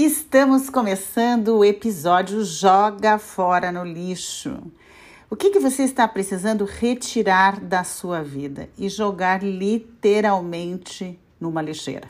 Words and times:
Estamos 0.00 0.70
começando 0.70 1.58
o 1.58 1.64
episódio 1.64 2.44
Joga 2.44 3.18
Fora 3.18 3.72
no 3.72 3.82
Lixo. 3.82 4.56
O 5.28 5.34
que, 5.34 5.50
que 5.50 5.58
você 5.58 5.82
está 5.82 6.06
precisando 6.06 6.64
retirar 6.64 7.58
da 7.58 7.82
sua 7.82 8.22
vida 8.22 8.70
e 8.78 8.88
jogar 8.88 9.42
literalmente 9.42 11.18
numa 11.40 11.60
lixeira? 11.60 12.06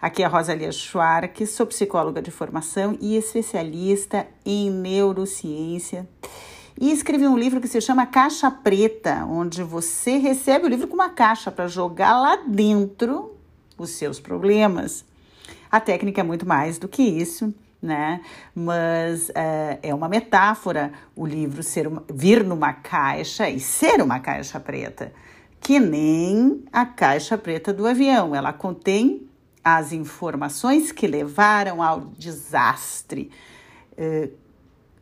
Aqui 0.00 0.22
é 0.22 0.26
Rosalia 0.26 0.72
Schwark, 0.72 1.46
sou 1.46 1.66
psicóloga 1.66 2.22
de 2.22 2.30
formação 2.30 2.96
e 3.02 3.18
especialista 3.18 4.26
em 4.42 4.70
neurociência. 4.70 6.08
E 6.80 6.90
escrevi 6.90 7.26
um 7.28 7.36
livro 7.36 7.60
que 7.60 7.68
se 7.68 7.82
chama 7.82 8.06
Caixa 8.06 8.50
Preta, 8.50 9.26
onde 9.26 9.62
você 9.62 10.16
recebe 10.16 10.64
o 10.64 10.70
livro 10.70 10.88
com 10.88 10.94
uma 10.94 11.10
caixa 11.10 11.50
para 11.50 11.68
jogar 11.68 12.18
lá 12.18 12.36
dentro 12.46 13.36
os 13.76 13.90
seus 13.90 14.18
problemas 14.18 15.04
a 15.70 15.80
técnica 15.80 16.20
é 16.20 16.24
muito 16.24 16.46
mais 16.46 16.78
do 16.78 16.88
que 16.88 17.02
isso, 17.02 17.54
né? 17.80 18.20
Mas 18.54 19.30
é, 19.34 19.78
é 19.82 19.94
uma 19.94 20.08
metáfora 20.08 20.92
o 21.14 21.26
livro 21.26 21.62
ser 21.62 21.86
uma, 21.86 22.04
vir 22.12 22.44
numa 22.44 22.72
caixa 22.72 23.48
e 23.48 23.60
ser 23.60 24.02
uma 24.02 24.20
caixa 24.20 24.58
preta, 24.58 25.12
que 25.60 25.78
nem 25.78 26.64
a 26.72 26.86
caixa 26.86 27.36
preta 27.36 27.72
do 27.72 27.86
avião. 27.86 28.34
Ela 28.34 28.52
contém 28.52 29.28
as 29.64 29.92
informações 29.92 30.92
que 30.92 31.06
levaram 31.06 31.82
ao 31.82 32.00
desastre. 32.16 33.30
É, 33.96 34.30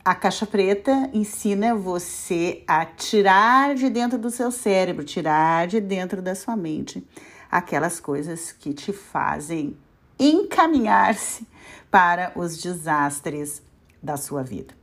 a 0.05 0.15
caixa 0.15 0.47
preta 0.47 1.11
ensina 1.12 1.75
você 1.75 2.62
a 2.67 2.84
tirar 2.84 3.75
de 3.75 3.89
dentro 3.89 4.19
do 4.19 4.31
seu 4.31 4.51
cérebro, 4.51 5.05
tirar 5.05 5.67
de 5.67 5.81
dentro 5.81 6.20
da 6.20 6.34
sua 6.34 6.56
mente 6.56 7.06
aquelas 7.51 8.01
coisas 8.01 8.53
que 8.53 8.75
te 8.75 8.92
fazem 8.92 9.77
encaminhar-se 10.19 11.47
para 11.91 12.33
os 12.35 12.59
desastres 12.59 13.63
da 14.03 14.17
sua 14.17 14.43
vida. 14.43 14.75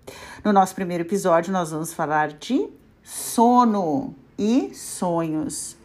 No 0.43 0.51
nosso 0.51 0.73
primeiro 0.73 1.03
episódio, 1.03 1.53
nós 1.53 1.71
vamos 1.71 1.93
falar 1.93 2.29
de 2.29 2.69
sono 3.03 4.15
e 4.37 4.73
sonhos. 4.73 5.77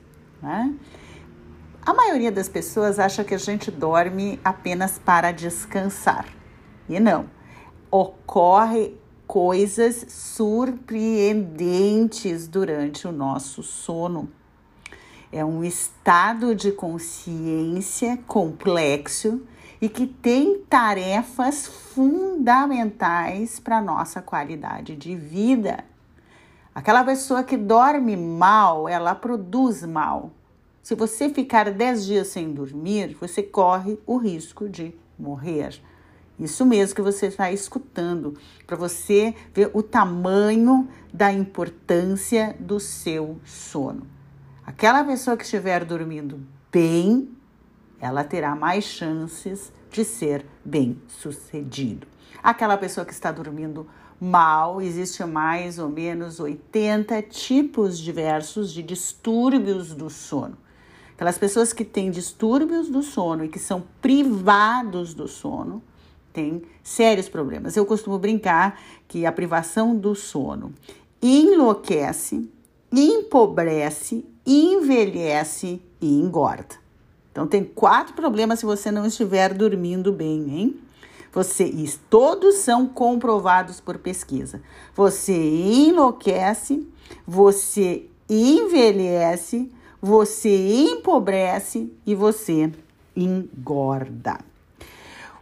Né? 0.43 0.75
A 1.85 1.95
maioria 1.95 2.33
das 2.33 2.49
pessoas 2.49 2.99
acha 2.99 3.23
que 3.23 3.35
a 3.35 3.39
gente 3.39 3.71
dorme 3.71 4.41
apenas 4.43 4.99
para 4.99 5.31
descansar. 5.31 6.27
E 6.89 6.99
não. 6.99 7.29
Ocorre 7.91 8.97
coisas 9.27 10.07
surpreendentes 10.09 12.49
durante 12.49 13.07
o 13.07 13.13
nosso 13.13 13.63
sono. 13.63 14.31
É 15.33 15.45
um 15.45 15.65
estado 15.65 16.55
de 16.55 16.73
consciência 16.73 18.19
complexo 18.27 19.43
e 19.81 19.89
que 19.89 20.07
tem 20.07 20.61
tarefas 20.69 21.67
fundamentais 21.67 23.59
para 23.61 23.79
a 23.79 23.83
nossa 23.83 24.23
qualidade 24.23 24.97
de 24.97 25.15
vida. 25.15 25.85
Aquela 26.75 27.03
pessoa 27.05 27.43
que 27.43 27.57
dorme 27.57 28.17
mal, 28.17 28.89
ela 28.89 29.15
produz 29.15 29.83
mal. 29.83 30.31
Se 30.83 30.95
você 30.95 31.29
ficar 31.29 31.71
10 31.71 32.07
dias 32.07 32.29
sem 32.29 32.53
dormir, 32.53 33.17
você 33.21 33.43
corre 33.43 33.99
o 34.07 34.17
risco 34.19 34.69
de 34.69 34.95
morrer. 35.19 35.81
Isso 36.39 36.65
mesmo 36.67 36.95
que 36.95 37.03
você 37.03 37.27
está 37.27 37.51
escutando, 37.51 38.37
para 38.67 38.77
você 38.77 39.35
ver 39.55 39.71
o 39.73 39.83
tamanho 39.83 40.87
da 41.13 41.33
importância 41.33 42.55
do 42.61 42.79
seu 42.79 43.41
sono. 43.45 44.16
Aquela 44.67 45.05
pessoa 45.05 45.37
que 45.37 45.45
estiver 45.45 45.85
dormindo 45.85 46.41
bem, 46.73 47.31
ela 48.01 48.25
terá 48.25 48.57
mais 48.57 48.83
chances 48.83 49.73
de 49.93 50.05
ser 50.05 50.45
bem 50.65 51.01
sucedido. 51.07 52.09
Aquela 52.43 52.77
pessoa 52.77 53.07
que 53.07 53.13
está 53.13 53.31
dormindo 53.31 53.87
mal, 54.21 54.83
existe 54.83 55.25
mais 55.25 55.79
ou 55.79 55.89
menos 55.89 56.41
80 56.41 57.23
tipos 57.23 57.97
diversos 57.97 58.73
de 58.73 58.83
distúrbios 58.83 59.95
do 59.95 60.11
sono. 60.11 60.59
Aquelas 61.15 61.39
pessoas 61.39 61.73
que 61.73 61.85
têm 61.85 62.11
distúrbios 62.11 62.89
do 62.89 63.05
sono 63.05 63.45
e 63.45 63.49
que 63.49 63.61
são 63.61 63.85
privados 64.03 65.15
do 65.15 65.29
sono 65.29 65.81
têm 66.33 66.63
sérios 66.83 67.29
problemas. 67.29 67.77
Eu 67.77 67.87
costumo 67.87 68.19
brincar 68.19 68.81
que 69.07 69.25
a 69.25 69.31
privação 69.31 69.97
do 69.97 70.17
sono 70.17 70.75
enlouquece, 71.23 72.51
empobrece 72.93 74.25
envelhece 74.47 75.81
e 76.01 76.21
engorda. 76.21 76.77
Então 77.33 77.47
tem 77.47 77.65
quatro 77.65 78.15
problemas 78.15 78.61
se 78.61 78.67
você 78.67 78.91
não 78.91 79.05
estiver 79.05 79.53
dormindo 79.53 80.13
bem, 80.13 80.51
hein? 80.51 80.81
Você, 81.33 81.71
todos 82.09 82.57
são 82.57 82.87
comprovados 82.87 83.79
por 83.79 83.99
pesquisa. 83.99 84.63
Você 84.95 85.35
enlouquece, 85.35 86.89
você 87.27 88.07
envelhece, 88.29 89.71
você 90.01 90.89
empobrece 90.91 91.93
e 92.07 92.15
você 92.15 92.73
engorda. 93.15 94.39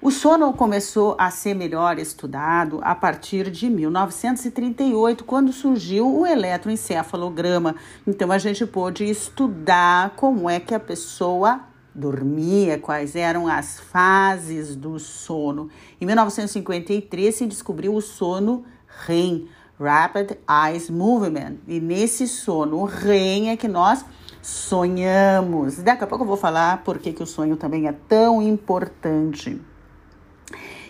O 0.05 0.11
sono 0.11 0.53
começou 0.53 1.17
a 1.19 1.31
ser 1.31 1.55
melhor 1.55 1.99
estudado 1.99 2.79
a 2.83 2.95
partir 2.95 3.51
de 3.51 3.71
1938, 3.71 5.25
quando 5.25 5.51
surgiu 5.51 6.15
o 6.15 6.27
eletroencefalograma. 6.27 7.75
Então 8.07 8.31
a 8.31 8.37
gente 8.37 8.67
pôde 8.67 9.07
estudar 9.07 10.11
como 10.11 10.51
é 10.51 10.61
que 10.61 10.75
a 10.75 10.79
pessoa 10.79 11.63
dormia, 11.95 12.79
quais 12.79 13.17
eram 13.17 13.49
as 13.49 13.81
fases 13.81 14.77
do 14.77 14.99
sono. 14.99 15.71
Em 15.99 16.05
1953 16.05 17.35
se 17.35 17.47
descobriu 17.47 17.95
o 17.95 18.03
sono 18.03 18.63
REM, 19.07 19.49
Rapid 19.81 20.33
Eye 20.47 20.93
Movement, 20.93 21.57
e 21.67 21.81
nesse 21.81 22.29
sono 22.29 22.85
REM 22.85 23.49
é 23.49 23.57
que 23.57 23.69
nós 23.69 24.05
sonhamos. 24.43 25.79
Daqui 25.79 26.05
a 26.05 26.07
pouco 26.07 26.25
eu 26.25 26.29
vou 26.29 26.37
falar 26.37 26.85
por 26.85 26.99
que, 26.99 27.11
que 27.11 27.23
o 27.23 27.27
sonho 27.27 27.57
também 27.57 27.89
é 27.89 27.93
tão 28.07 28.43
importante. 28.43 29.59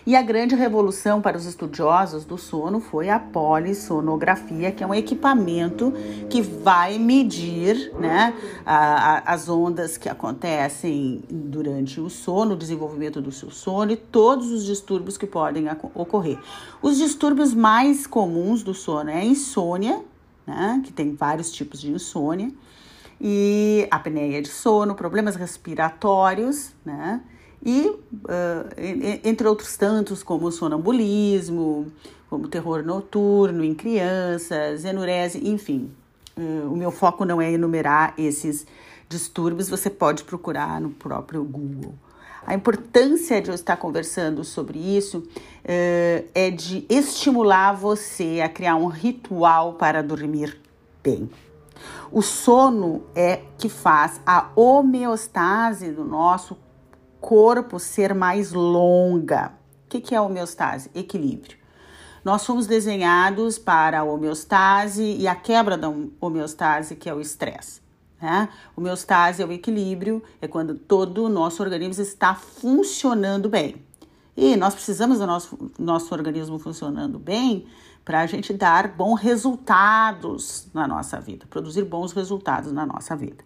E 0.05 0.15
a 0.15 0.21
grande 0.21 0.53
revolução 0.53 1.19
para 1.19 1.35
os 1.35 1.45
estudiosos 1.45 2.25
do 2.25 2.37
sono 2.37 2.79
foi 2.79 3.09
a 3.09 3.17
polissonografia, 3.17 4.71
que 4.71 4.83
é 4.83 4.87
um 4.87 4.93
equipamento 4.93 5.91
que 6.29 6.43
vai 6.43 6.99
medir 6.99 7.91
né, 7.99 8.35
a, 8.63 9.31
a, 9.31 9.33
as 9.33 9.49
ondas 9.49 9.97
que 9.97 10.07
acontecem 10.07 11.23
durante 11.27 11.99
o 11.99 12.07
sono, 12.07 12.53
o 12.53 12.57
desenvolvimento 12.57 13.19
do 13.19 13.31
seu 13.31 13.49
sono 13.49 13.93
e 13.93 13.97
todos 13.97 14.51
os 14.51 14.63
distúrbios 14.63 15.17
que 15.17 15.25
podem 15.25 15.65
ocorrer. 15.95 16.37
Os 16.83 16.97
distúrbios 16.97 17.51
mais 17.55 18.05
comuns 18.05 18.61
do 18.61 18.75
sono 18.75 19.09
é 19.09 19.21
a 19.21 19.25
insônia, 19.25 20.03
né, 20.45 20.83
que 20.85 20.93
tem 20.93 21.15
vários 21.15 21.51
tipos 21.51 21.81
de 21.81 21.89
insônia, 21.89 22.51
e 23.19 23.87
apneia 23.89 24.39
de 24.39 24.49
sono, 24.49 24.93
problemas 24.93 25.35
respiratórios, 25.35 26.73
né? 26.85 27.21
E 27.65 27.87
uh, 27.87 27.99
entre 29.23 29.47
outros 29.47 29.75
tantos, 29.75 30.21
como 30.21 30.51
sonambulismo, 30.51 31.91
como 32.29 32.47
terror 32.47 32.83
noturno 32.83 33.63
em 33.63 33.73
crianças, 33.73 34.85
enurese, 34.85 35.47
enfim. 35.47 35.91
Uh, 36.37 36.71
o 36.71 36.77
meu 36.77 36.91
foco 36.91 37.25
não 37.25 37.41
é 37.41 37.51
enumerar 37.51 38.13
esses 38.17 38.67
distúrbios, 39.09 39.69
você 39.69 39.89
pode 39.89 40.23
procurar 40.23 40.79
no 40.79 40.91
próprio 40.91 41.43
Google. 41.43 41.95
A 42.45 42.53
importância 42.53 43.41
de 43.41 43.49
eu 43.49 43.55
estar 43.55 43.77
conversando 43.77 44.43
sobre 44.43 44.77
isso 44.77 45.17
uh, 45.19 46.25
é 46.35 46.51
de 46.51 46.85
estimular 46.87 47.73
você 47.73 48.41
a 48.43 48.47
criar 48.47 48.75
um 48.75 48.85
ritual 48.85 49.73
para 49.73 50.03
dormir 50.03 50.61
bem. 51.01 51.27
O 52.11 52.21
sono 52.21 53.03
é 53.15 53.41
que 53.57 53.67
faz 53.67 54.21
a 54.25 54.49
homeostase 54.55 55.91
do 55.91 56.03
nosso 56.03 56.55
corpo 57.25 57.79
ser 57.79 58.13
mais 58.13 58.53
longa. 58.53 59.51
O 59.85 59.89
que, 59.89 59.99
que 59.99 60.13
é 60.13 60.21
homeostase? 60.21 60.91
Equilíbrio. 60.93 61.57
Nós 62.23 62.43
somos 62.43 62.67
desenhados 62.67 63.57
para 63.57 64.01
a 64.01 64.03
homeostase 64.03 65.01
e 65.03 65.27
a 65.27 65.33
quebra 65.33 65.75
da 65.75 65.91
homeostase, 66.21 66.95
que 66.95 67.09
é 67.09 67.13
o 67.15 67.19
estresse. 67.19 67.81
Né? 68.21 68.47
Homeostase 68.77 69.41
é 69.41 69.45
o 69.45 69.51
equilíbrio, 69.51 70.21
é 70.39 70.47
quando 70.47 70.75
todo 70.75 71.25
o 71.25 71.29
nosso 71.29 71.63
organismo 71.63 72.03
está 72.03 72.35
funcionando 72.35 73.49
bem. 73.49 73.83
E 74.37 74.55
nós 74.55 74.75
precisamos 74.75 75.17
do 75.17 75.25
nosso, 75.25 75.71
nosso 75.79 76.13
organismo 76.13 76.59
funcionando 76.59 77.17
bem 77.17 77.65
para 78.03 78.21
a 78.21 78.27
gente 78.27 78.53
dar 78.53 78.87
bons 78.89 79.19
resultados 79.19 80.67
na 80.71 80.87
nossa 80.87 81.19
vida, 81.19 81.47
produzir 81.49 81.85
bons 81.85 82.11
resultados 82.11 82.71
na 82.71 82.85
nossa 82.85 83.15
vida. 83.15 83.43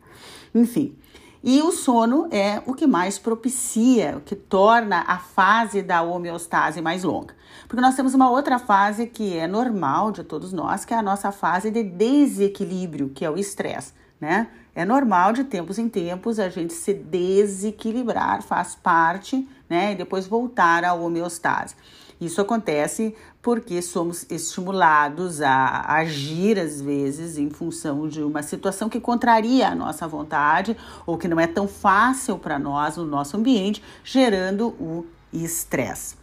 Enfim, 0.53 0.97
e 1.43 1.61
o 1.61 1.71
sono 1.71 2.27
é 2.31 2.61
o 2.65 2.73
que 2.73 2.85
mais 2.85 3.17
propicia, 3.17 4.17
o 4.17 4.21
que 4.21 4.35
torna 4.35 5.03
a 5.07 5.17
fase 5.17 5.81
da 5.81 6.01
homeostase 6.01 6.81
mais 6.81 7.03
longa. 7.03 7.35
Porque 7.67 7.81
nós 7.81 7.95
temos 7.95 8.13
uma 8.13 8.29
outra 8.29 8.59
fase 8.59 9.07
que 9.07 9.37
é 9.37 9.47
normal 9.47 10.11
de 10.11 10.23
todos 10.23 10.51
nós, 10.51 10.85
que 10.85 10.93
é 10.93 10.97
a 10.97 11.03
nossa 11.03 11.31
fase 11.31 11.71
de 11.71 11.83
desequilíbrio, 11.83 13.09
que 13.09 13.23
é 13.23 13.29
o 13.29 13.37
estresse, 13.37 13.93
né? 14.19 14.47
É 14.75 14.85
normal 14.85 15.33
de 15.33 15.43
tempos 15.43 15.77
em 15.77 15.89
tempos 15.89 16.39
a 16.39 16.49
gente 16.49 16.73
se 16.73 16.93
desequilibrar, 16.93 18.41
faz 18.41 18.75
parte 18.75 19.47
né? 19.69 19.91
E 19.91 19.95
depois 19.95 20.27
voltar 20.27 20.83
à 20.83 20.93
homeostase. 20.93 21.75
Isso 22.19 22.41
acontece 22.41 23.15
porque 23.41 23.81
somos 23.81 24.25
estimulados 24.29 25.41
a 25.41 25.93
agir, 25.93 26.59
às 26.59 26.81
vezes, 26.81 27.37
em 27.37 27.49
função 27.49 28.09
de 28.09 28.21
uma 28.21 28.43
situação 28.43 28.89
que 28.89 28.99
contraria 28.99 29.69
a 29.69 29.75
nossa 29.75 30.05
vontade 30.07 30.75
ou 31.05 31.17
que 31.17 31.27
não 31.27 31.39
é 31.39 31.47
tão 31.47 31.67
fácil 31.67 32.37
para 32.37 32.59
nós 32.59 32.97
no 32.97 33.05
nosso 33.05 33.37
ambiente, 33.37 33.81
gerando 34.03 34.69
o 34.79 35.05
estresse. 35.31 36.17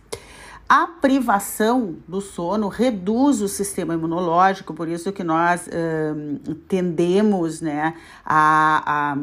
A 0.69 0.87
privação 0.87 1.95
do 2.09 2.21
sono 2.21 2.69
reduz 2.69 3.41
o 3.41 3.47
sistema 3.47 3.95
imunológico, 3.95 4.75
por 4.75 4.89
isso 4.89 5.13
que 5.13 5.23
nós 5.23 5.67
uh, 5.69 6.55
tendemos 6.69 7.61
né, 7.61 7.95
a, 8.25 8.83
a, 8.85 9.19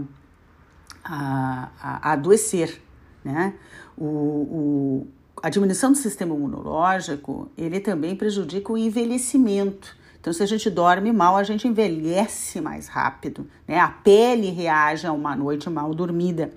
a, 1.04 1.70
a 1.82 2.12
adoecer. 2.14 2.82
Né? 3.26 3.54
O, 3.98 4.06
o, 4.06 5.08
a 5.44 5.50
diminuição 5.50 5.92
do 5.92 5.98
sistema 5.98 6.34
imunológico, 6.34 7.52
ele 7.58 7.82
também 7.82 8.16
prejudica 8.16 8.72
o 8.72 8.78
envelhecimento. 8.78 9.94
Então, 10.18 10.32
se 10.32 10.42
a 10.42 10.46
gente 10.46 10.70
dorme 10.70 11.12
mal, 11.12 11.36
a 11.36 11.44
gente 11.44 11.68
envelhece 11.68 12.62
mais 12.62 12.88
rápido, 12.88 13.46
né? 13.68 13.78
A 13.78 13.90
pele 13.90 14.52
reage 14.52 15.06
a 15.06 15.12
uma 15.12 15.36
noite 15.36 15.70
mal 15.70 15.94
dormida. 15.94 16.54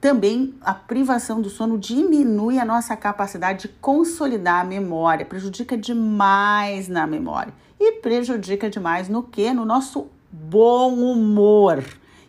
Também 0.00 0.54
a 0.60 0.72
privação 0.72 1.42
do 1.42 1.50
sono 1.50 1.76
diminui 1.76 2.60
a 2.60 2.64
nossa 2.64 2.96
capacidade 2.96 3.62
de 3.62 3.68
consolidar 3.80 4.60
a 4.60 4.64
memória, 4.64 5.26
prejudica 5.26 5.76
demais 5.76 6.86
na 6.86 7.08
memória 7.08 7.52
e 7.80 7.94
prejudica 7.94 8.70
demais 8.70 9.08
no 9.08 9.24
que? 9.24 9.52
No 9.52 9.64
nosso 9.64 10.06
bom 10.30 10.94
humor. 10.94 11.82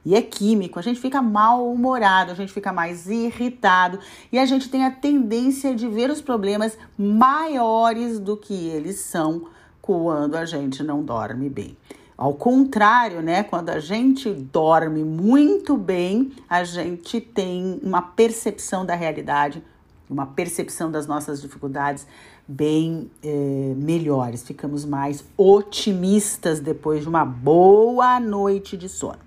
E 0.03 0.15
é 0.15 0.21
químico, 0.21 0.79
a 0.79 0.81
gente 0.81 0.99
fica 0.99 1.21
mal-humorado, 1.21 2.31
a 2.31 2.35
gente 2.35 2.51
fica 2.51 2.73
mais 2.73 3.07
irritado 3.07 3.99
e 4.31 4.39
a 4.39 4.45
gente 4.45 4.69
tem 4.69 4.83
a 4.83 4.91
tendência 4.91 5.75
de 5.75 5.87
ver 5.87 6.09
os 6.09 6.21
problemas 6.21 6.77
maiores 6.97 8.19
do 8.19 8.35
que 8.35 8.53
eles 8.69 8.99
são 8.99 9.47
quando 9.81 10.35
a 10.35 10.45
gente 10.45 10.83
não 10.83 11.03
dorme 11.03 11.49
bem. 11.49 11.77
Ao 12.17 12.33
contrário, 12.33 13.21
né? 13.21 13.41
Quando 13.41 13.69
a 13.69 13.79
gente 13.79 14.31
dorme 14.31 15.03
muito 15.03 15.75
bem, 15.75 16.31
a 16.47 16.63
gente 16.63 17.19
tem 17.19 17.79
uma 17.81 18.01
percepção 18.01 18.85
da 18.85 18.93
realidade, 18.93 19.63
uma 20.07 20.27
percepção 20.27 20.91
das 20.91 21.07
nossas 21.07 21.41
dificuldades 21.41 22.05
bem 22.47 23.09
é, 23.23 23.73
melhores. 23.75 24.43
Ficamos 24.43 24.85
mais 24.85 25.23
otimistas 25.35 26.59
depois 26.59 27.01
de 27.01 27.09
uma 27.09 27.25
boa 27.25 28.19
noite 28.19 28.77
de 28.77 28.87
sono. 28.87 29.17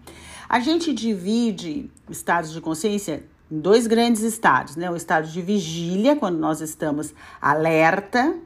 A 0.49 0.61
gente 0.61 0.93
divide 0.93 1.91
estados 2.11 2.52
de 2.52 2.61
consciência 2.61 3.25
em 3.50 3.58
dois 3.58 3.87
grandes 3.87 4.23
estados, 4.23 4.76
né? 4.76 4.91
O 4.91 4.96
estado 4.96 5.26
de 5.29 5.41
vigília, 5.41 6.17
quando 6.17 6.38
nós 6.38 6.61
estamos 6.61 7.14
alerta, 7.41 8.37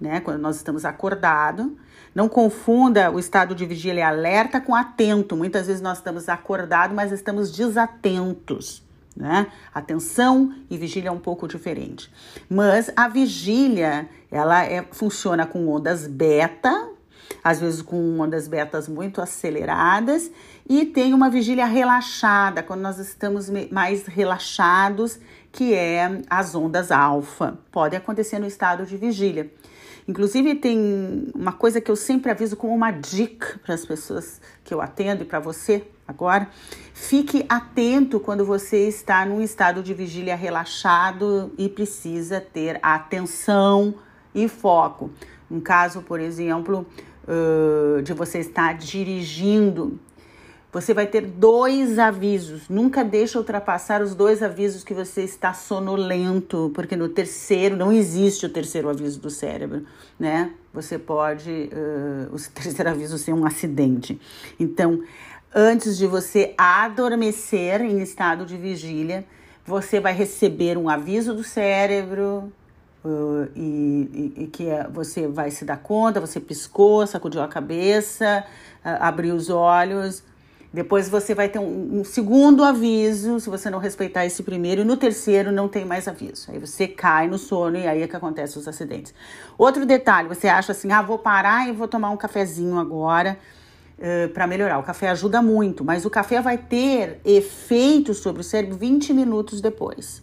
né? 0.00 0.20
Quando 0.20 0.40
nós 0.40 0.56
estamos 0.56 0.84
acordado. 0.84 1.76
Não 2.14 2.28
confunda 2.28 3.10
o 3.10 3.18
estado 3.18 3.54
de 3.54 3.64
vigília 3.64 4.00
e 4.00 4.02
alerta 4.02 4.60
com 4.60 4.74
atento. 4.74 5.36
Muitas 5.36 5.66
vezes 5.66 5.80
nós 5.80 5.98
estamos 5.98 6.28
acordados, 6.28 6.94
mas 6.94 7.10
estamos 7.10 7.50
desatentos. 7.50 8.82
Né? 9.16 9.46
Atenção 9.74 10.54
e 10.70 10.76
vigília 10.76 11.08
é 11.08 11.12
um 11.12 11.18
pouco 11.18 11.46
diferente. 11.46 12.10
Mas 12.48 12.90
a 12.96 13.08
vigília, 13.08 14.08
ela 14.30 14.64
é, 14.64 14.82
funciona 14.90 15.46
com 15.46 15.68
ondas 15.68 16.06
beta, 16.06 16.88
às 17.42 17.60
vezes 17.60 17.82
com 17.82 18.18
ondas 18.18 18.48
betas 18.48 18.88
muito 18.88 19.20
aceleradas, 19.20 20.30
e 20.68 20.86
tem 20.86 21.12
uma 21.12 21.28
vigília 21.28 21.66
relaxada, 21.66 22.62
quando 22.62 22.80
nós 22.80 22.98
estamos 22.98 23.50
mais 23.70 24.06
relaxados, 24.06 25.18
que 25.50 25.74
é 25.74 26.22
as 26.30 26.54
ondas 26.54 26.90
alfa. 26.90 27.58
Pode 27.70 27.96
acontecer 27.96 28.38
no 28.38 28.46
estado 28.46 28.86
de 28.86 28.96
vigília. 28.96 29.52
Inclusive, 30.08 30.54
tem 30.56 31.30
uma 31.34 31.52
coisa 31.52 31.80
que 31.80 31.90
eu 31.90 31.94
sempre 31.94 32.30
aviso 32.30 32.56
como 32.56 32.74
uma 32.74 32.90
dica 32.90 33.60
para 33.64 33.74
as 33.74 33.84
pessoas 33.84 34.40
que 34.64 34.74
eu 34.74 34.80
atendo 34.80 35.22
e 35.22 35.26
para 35.26 35.38
você 35.38 35.84
agora. 36.08 36.48
Fique 36.92 37.44
atento 37.48 38.18
quando 38.18 38.44
você 38.44 38.88
está 38.88 39.24
num 39.24 39.40
estado 39.40 39.82
de 39.82 39.94
vigília 39.94 40.34
relaxado 40.34 41.52
e 41.56 41.68
precisa 41.68 42.40
ter 42.40 42.80
atenção 42.82 43.94
e 44.34 44.48
foco. 44.48 45.10
Um 45.50 45.60
caso, 45.60 46.02
por 46.02 46.18
exemplo, 46.18 46.84
de 48.02 48.12
você 48.12 48.38
estar 48.40 48.74
dirigindo 48.74 50.00
você 50.72 50.94
vai 50.94 51.06
ter 51.06 51.20
dois 51.20 51.98
avisos. 51.98 52.66
Nunca 52.66 53.04
deixe 53.04 53.36
ultrapassar 53.36 54.00
os 54.00 54.14
dois 54.14 54.42
avisos 54.42 54.82
que 54.82 54.94
você 54.94 55.22
está 55.22 55.52
sonolento, 55.52 56.72
porque 56.74 56.96
no 56.96 57.10
terceiro 57.10 57.76
não 57.76 57.92
existe 57.92 58.46
o 58.46 58.48
terceiro 58.48 58.88
aviso 58.88 59.20
do 59.20 59.28
cérebro, 59.28 59.84
né? 60.18 60.52
Você 60.72 60.98
pode 60.98 61.50
uh, 61.50 62.34
o 62.34 62.38
terceiro 62.54 62.88
aviso 62.88 63.18
ser 63.18 63.34
um 63.34 63.44
acidente. 63.44 64.18
Então, 64.58 65.02
antes 65.54 65.98
de 65.98 66.06
você 66.06 66.54
adormecer 66.56 67.82
em 67.82 68.00
estado 68.00 68.46
de 68.46 68.56
vigília, 68.56 69.26
você 69.66 70.00
vai 70.00 70.14
receber 70.14 70.78
um 70.78 70.88
aviso 70.88 71.34
do 71.34 71.44
cérebro, 71.44 72.50
Uh, 73.04 73.50
e, 73.56 74.32
e, 74.38 74.42
e, 74.44 74.46
que 74.46 74.64
você 74.92 75.26
vai 75.26 75.50
se 75.50 75.64
dar 75.64 75.76
conta, 75.76 76.20
você 76.20 76.38
piscou, 76.38 77.04
sacudiu 77.04 77.42
a 77.42 77.48
cabeça, 77.48 78.44
uh, 78.84 78.88
abriu 79.00 79.34
os 79.34 79.50
olhos, 79.50 80.22
depois 80.72 81.08
você 81.08 81.34
vai 81.34 81.50
ter 81.50 81.58
um, 81.58 82.00
um, 82.00 82.04
segundo 82.04 82.64
aviso, 82.64 83.38
se 83.38 83.50
você 83.50 83.68
não 83.68 83.78
respeitar 83.78 84.24
esse 84.24 84.42
primeiro, 84.42 84.80
e 84.80 84.84
no 84.84 84.96
terceiro 84.96 85.52
não 85.52 85.68
tem 85.68 85.84
mais 85.84 86.08
aviso. 86.08 86.50
Aí 86.50 86.58
você 86.58 86.88
cai 86.88 87.28
no 87.28 87.36
sono 87.36 87.76
e 87.76 87.86
aí 87.86 88.02
é 88.02 88.08
que 88.08 88.16
acontecem 88.16 88.58
os 88.58 88.66
acidentes. 88.66 89.12
Outro 89.58 89.84
detalhe, 89.84 90.28
você 90.28 90.48
acha 90.48 90.72
assim, 90.72 90.90
ah, 90.90 91.02
vou 91.02 91.18
parar 91.18 91.68
e 91.68 91.72
vou 91.72 91.86
tomar 91.86 92.08
um 92.08 92.16
cafezinho 92.16 92.78
agora 92.78 93.38
uh, 93.98 94.28
para 94.30 94.46
melhorar. 94.46 94.78
O 94.78 94.82
café 94.82 95.10
ajuda 95.10 95.42
muito, 95.42 95.84
mas 95.84 96.06
o 96.06 96.10
café 96.10 96.40
vai 96.40 96.56
ter 96.56 97.20
efeito 97.22 98.14
sobre 98.14 98.40
o 98.40 98.44
cérebro 98.44 98.76
20 98.78 99.12
minutos 99.12 99.60
depois. 99.60 100.22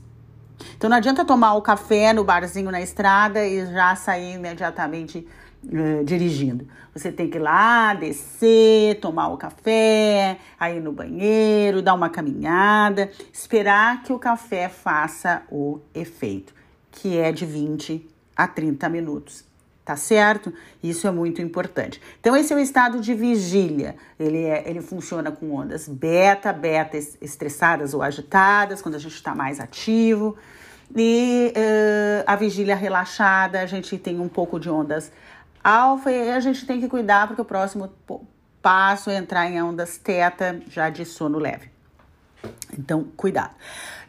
Então 0.76 0.90
não 0.90 0.98
adianta 0.98 1.24
tomar 1.24 1.54
o 1.54 1.62
café 1.62 2.12
no 2.12 2.24
barzinho 2.24 2.72
na 2.72 2.82
estrada 2.82 3.46
e 3.46 3.68
já 3.68 3.96
sair 3.96 4.34
imediatamente 4.34 5.28
uh, 5.64 6.04
dirigindo. 6.04 6.68
Você 6.94 7.12
tem 7.12 7.30
que 7.30 7.38
ir 7.38 7.42
lá, 7.42 7.94
descer, 7.94 9.00
tomar 9.00 9.30
o 9.30 9.38
café, 9.38 10.38
aí 10.60 10.80
no 10.80 10.92
banheiro, 10.92 11.82
dar 11.82 11.94
uma 11.94 12.10
caminhada, 12.10 13.10
esperar 13.32 14.04
que 14.04 14.12
o 14.12 14.20
café 14.20 14.68
faça 14.68 15.44
o 15.50 15.80
efeito, 15.94 16.54
que 16.92 17.18
é 17.18 17.32
de 17.32 17.46
20 17.46 18.08
a 18.36 18.48
30 18.48 18.90
minutos. 18.90 19.48
Tá 19.86 19.96
certo? 19.96 20.54
Isso 20.84 21.08
é 21.08 21.12
muito 21.12 21.42
importante. 21.42 22.00
Então, 22.20 22.36
esse 22.36 22.54
é 22.54 22.56
o 22.56 22.60
estado 22.60 23.00
de 23.00 23.12
vigília. 23.16 23.96
Ele, 24.20 24.44
é, 24.44 24.70
ele 24.70 24.82
funciona 24.82 25.32
com 25.32 25.52
ondas 25.52 25.88
beta, 25.88 26.54
beta 26.54 26.96
estressadas 26.96 27.96
ou 27.96 28.04
agitadas, 28.04 28.84
quando 28.84 28.94
a 28.96 29.00
gente 29.00 29.16
está 29.16 29.34
mais 29.34 29.60
ativo. 29.60 30.38
E 30.96 31.54
uh, 31.56 32.24
a 32.26 32.36
vigília 32.36 32.76
relaxada, 32.76 33.62
a 33.62 33.66
gente 33.66 33.98
tem 33.98 34.20
um 34.20 34.28
pouco 34.28 34.60
de 34.60 34.70
ondas 34.70 35.12
alfa 35.64 36.12
e 36.12 36.32
a 36.32 36.40
gente 36.40 36.66
tem 36.66 36.80
que 36.80 36.88
cuidar 36.88 37.28
porque 37.28 37.42
o 37.42 37.46
próximo 37.46 37.92
passo 38.62 39.10
é 39.10 39.16
entrar 39.16 39.50
em 39.50 39.62
ondas 39.62 39.98
teta 39.98 40.62
já 40.68 40.90
de 40.90 41.06
sono 41.06 41.38
leve. 41.38 41.70
Então, 42.78 43.06
cuidado. 43.16 43.52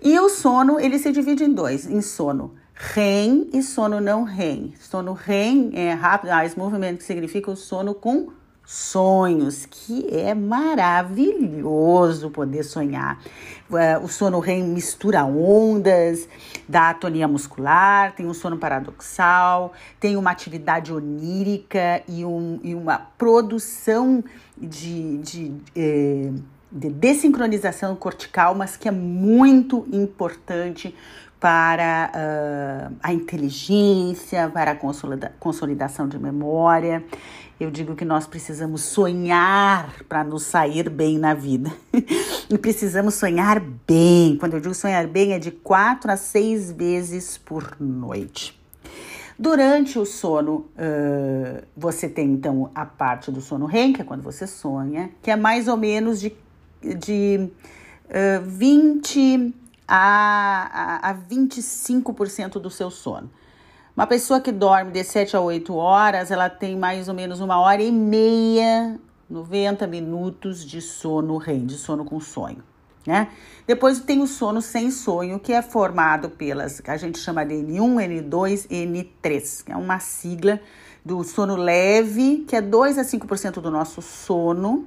E 0.03 0.19
o 0.19 0.29
sono, 0.29 0.79
ele 0.79 0.99
se 0.99 1.13
divide 1.13 1.45
em 1.45 1.53
dois, 1.53 1.87
em 1.87 2.01
sono 2.01 2.55
REM 2.75 3.51
e 3.53 3.63
sono 3.63 4.01
não 4.01 4.23
REM. 4.23 4.75
Sono 4.81 5.13
REM 5.13 5.71
é 5.75 5.93
Rapid 5.93 6.31
Eye 6.31 6.53
Movement, 6.57 6.97
que 6.97 7.05
significa 7.05 7.51
o 7.51 7.57
sono 7.57 7.95
com 7.95 8.33
sonhos, 8.71 9.67
que 9.67 10.07
é 10.15 10.33
maravilhoso 10.33 12.31
poder 12.31 12.63
sonhar. 12.63 13.21
É, 13.73 13.99
o 13.99 14.07
sono 14.07 14.39
REM 14.39 14.63
mistura 14.63 15.25
ondas, 15.25 16.29
dá 16.69 16.91
atonia 16.91 17.27
muscular, 17.27 18.15
tem 18.15 18.27
um 18.27 18.33
sono 18.33 18.57
paradoxal, 18.57 19.73
tem 19.99 20.17
uma 20.17 20.31
atividade 20.31 20.93
onírica 20.93 22.01
e, 22.07 22.25
um, 22.25 22.61
e 22.63 22.73
uma 22.73 22.97
produção 22.97 24.23
de, 24.57 25.19
de, 25.19 25.53
é, 25.75 26.31
de 26.71 26.91
desincronização 26.91 27.97
cortical, 27.97 28.55
mas 28.55 28.77
que 28.77 28.87
é 28.87 28.93
muito 28.93 29.85
importante 29.91 30.95
para 31.41 32.13
uh, 32.15 32.97
a 33.03 33.13
inteligência, 33.15 34.51
para 34.51 34.73
a 34.73 34.77
consolida 34.77 35.35
consolidação 35.41 36.07
de 36.07 36.19
memória. 36.19 37.03
Eu 37.59 37.71
digo 37.71 37.97
que 37.97 38.05
nós 38.05 38.27
precisamos 38.27 38.83
sonhar 38.83 40.03
para 40.09 40.23
nos 40.23 40.43
sair 40.43 40.89
bem 40.91 41.19
na 41.19 41.33
vida. 41.33 41.73
e 42.49 42.59
precisamos 42.59 43.15
sonhar 43.15 43.59
bem. 43.87 44.37
Quando 44.39 44.55
eu 44.55 44.61
digo 44.61 44.75
sonhar 44.75 45.07
bem, 45.07 45.33
é 45.33 45.39
de 45.39 45.51
quatro 45.51 46.11
a 46.13 46.17
seis 46.17 46.71
vezes 46.71 47.39
por 47.39 47.77
noite. 47.81 48.59
Durante 49.39 49.99
o 49.99 50.05
sono, 50.05 50.67
uh, 50.77 51.63
você 51.75 52.07
tem 52.07 52.31
então 52.33 52.71
a 52.75 52.85
parte 52.85 53.31
do 53.31 53.41
sono 53.41 53.65
REM, 53.65 53.95
que 53.95 54.03
é 54.03 54.05
quando 54.05 54.23
você 54.23 54.47
sonha, 54.47 55.11
que 55.23 55.31
é 55.31 55.37
mais 55.37 55.67
ou 55.67 55.79
menos 55.79 56.21
de, 56.21 56.35
de 56.83 57.49
uh, 58.11 58.45
20 58.45 59.55
a, 59.93 61.01
a, 61.03 61.11
a 61.11 61.15
25% 61.15 62.61
do 62.61 62.71
seu 62.71 62.93
sono. 62.93 63.29
Uma 63.97 64.07
pessoa 64.07 64.41
que 64.41 64.53
dorme 64.53 64.93
de 64.93 65.03
7 65.03 65.37
a 65.37 65.41
8 65.41 65.75
horas, 65.75 66.31
ela 66.31 66.49
tem 66.49 66.77
mais 66.77 67.09
ou 67.09 67.15
menos 67.15 67.41
uma 67.41 67.59
hora 67.59 67.83
e 67.83 67.91
meia, 67.91 69.01
90 69.29 69.89
minutos 69.89 70.65
de 70.65 70.81
sono 70.81 71.37
REM, 71.39 71.67
de 71.67 71.75
sono 71.75 72.05
com 72.05 72.21
sonho. 72.21 72.63
Né? 73.05 73.29
Depois 73.67 73.99
tem 73.99 74.23
o 74.23 74.29
sono 74.29 74.63
sem 74.63 74.93
sonho, 74.93 75.41
que 75.41 75.53
é 75.53 75.61
formado 75.61 76.31
pelas, 76.31 76.81
que 76.81 76.91
a 76.91 76.97
gente 76.97 77.19
chama 77.19 77.45
de 77.45 77.55
N1, 77.55 78.29
N2 78.31 78.67
e 78.71 78.87
N3, 78.87 79.65
que 79.65 79.73
é 79.73 79.77
uma 79.77 79.99
sigla 79.99 80.61
do 81.05 81.25
sono 81.25 81.57
leve, 81.57 82.45
que 82.47 82.55
é 82.55 82.61
2 82.61 82.97
a 82.97 83.03
5% 83.03 83.55
do 83.55 83.71
nosso 83.71 84.01
sono, 84.01 84.87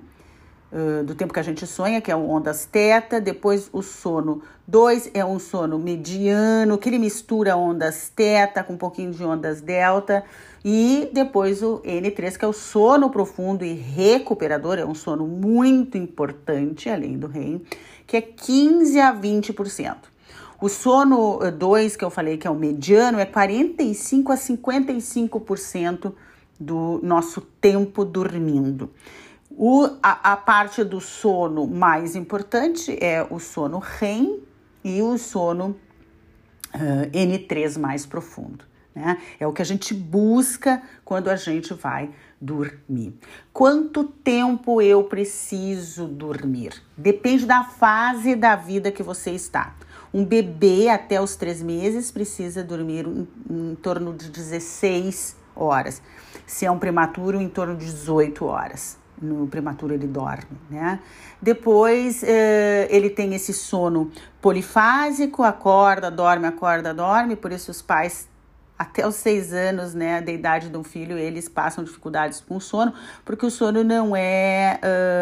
do 1.06 1.14
tempo 1.14 1.32
que 1.32 1.40
a 1.40 1.44
gente 1.44 1.68
sonha, 1.68 2.02
que 2.02 2.12
é 2.12 2.16
o 2.16 2.28
ondas 2.28 2.66
teta. 2.66 3.22
Depois 3.22 3.70
o 3.72 3.82
sono 3.82 4.42
2 4.66 5.12
é 5.14 5.26
um 5.26 5.40
sono 5.40 5.78
mediano, 5.78 6.78
que 6.78 6.88
ele 6.88 6.98
mistura 6.98 7.58
ondas 7.58 8.10
teta 8.16 8.64
com 8.64 8.74
um 8.74 8.78
pouquinho 8.78 9.12
de 9.12 9.24
ondas 9.24 9.60
delta. 9.60 10.24
E 10.64 11.10
depois 11.12 11.62
o 11.62 11.82
N3, 11.82 12.38
que 12.38 12.46
é 12.46 12.48
o 12.48 12.54
sono 12.54 13.10
profundo 13.10 13.66
e 13.66 13.74
recuperador, 13.74 14.80
é 14.80 14.86
um 14.86 14.96
sono 14.96 15.28
muito 15.28 15.98
importante, 15.98 16.90
além 16.90 17.18
do 17.18 17.28
REM, 17.28 17.62
que 18.08 18.16
é 18.16 18.22
15 18.22 19.00
a 19.02 19.14
20%. 19.14 19.98
O 20.62 20.70
sono 20.70 21.40
2, 21.52 21.98
que 21.98 22.06
eu 22.06 22.10
falei 22.10 22.38
que 22.38 22.48
é 22.48 22.50
o 22.50 22.56
mediano, 22.56 23.20
é 23.20 23.26
45 23.26 24.32
a 24.32 24.36
55% 24.36 26.14
do 26.58 27.02
nosso 27.04 27.42
tempo 27.42 28.06
dormindo. 28.06 28.90
O, 29.52 29.84
a, 30.02 30.32
a 30.32 30.38
parte 30.38 30.86
do 30.86 31.02
sono 31.02 31.68
mais 31.68 32.16
importante 32.16 32.98
é 33.04 33.28
o 33.30 33.40
sono 33.40 33.78
REM 33.78 34.40
e 34.84 35.02
o 35.02 35.18
sono 35.18 35.76
uh, 36.74 37.12
N3 37.12 37.80
mais 37.80 38.06
profundo. 38.06 38.66
Né? 38.94 39.18
É 39.40 39.48
o 39.48 39.54
que 39.54 39.62
a 39.62 39.66
gente 39.66 39.94
busca 39.94 40.82
quando 41.04 41.30
a 41.30 41.36
gente 41.36 41.74
vai 41.74 42.12
dormir. 42.40 43.18
Quanto 43.52 44.04
tempo 44.04 44.82
eu 44.82 45.04
preciso 45.06 46.08
dormir? 46.08 46.74
Depende 46.96 47.46
da 47.46 47.64
fase 47.64 48.36
da 48.36 48.56
vida 48.56 48.92
que 48.92 49.02
você 49.02 49.32
está. 49.32 49.76
Um 50.14 50.24
bebê 50.24 50.90
até 50.90 51.20
os 51.20 51.36
três 51.36 51.62
meses 51.62 52.12
precisa 52.12 52.64
dormir 52.64 53.08
em, 53.08 53.28
em 53.50 53.76
torno 53.76 54.14
de 54.14 54.30
16 54.30 55.38
horas. 55.56 56.02
Se 56.46 56.66
é 56.66 56.72
um 56.72 56.78
prematuro, 56.78 57.42
em 57.42 57.50
torno 57.50 57.76
de 57.76 57.86
18 57.86 58.46
horas 58.46 59.03
no 59.22 59.48
prematuro 59.48 59.94
ele 59.94 60.08
dorme, 60.08 60.58
né? 60.70 61.00
Depois 61.42 62.24
eh, 62.24 62.88
ele 62.90 63.10
tem 63.10 63.34
esse 63.34 63.54
sono 63.54 64.12
polifásico, 64.42 65.44
acorda, 65.44 66.10
dorme, 66.10 66.48
acorda, 66.48 66.94
dorme, 66.94 67.36
por 67.36 67.52
isso 67.52 67.72
os 67.72 67.82
pais 67.82 68.28
até 68.78 69.08
os 69.08 69.16
seis 69.16 69.54
anos, 69.54 69.94
né, 69.94 70.22
da 70.22 70.32
idade 70.32 70.70
de 70.70 70.78
um 70.78 70.84
filho, 70.84 71.18
eles 71.18 71.48
passam 71.48 71.84
dificuldades 71.84 72.42
com 72.42 72.58
o 72.58 72.62
sono, 72.62 72.94
porque 73.24 73.46
o 73.46 73.50
sono 73.50 73.84
não 73.84 74.16
é 74.16 74.80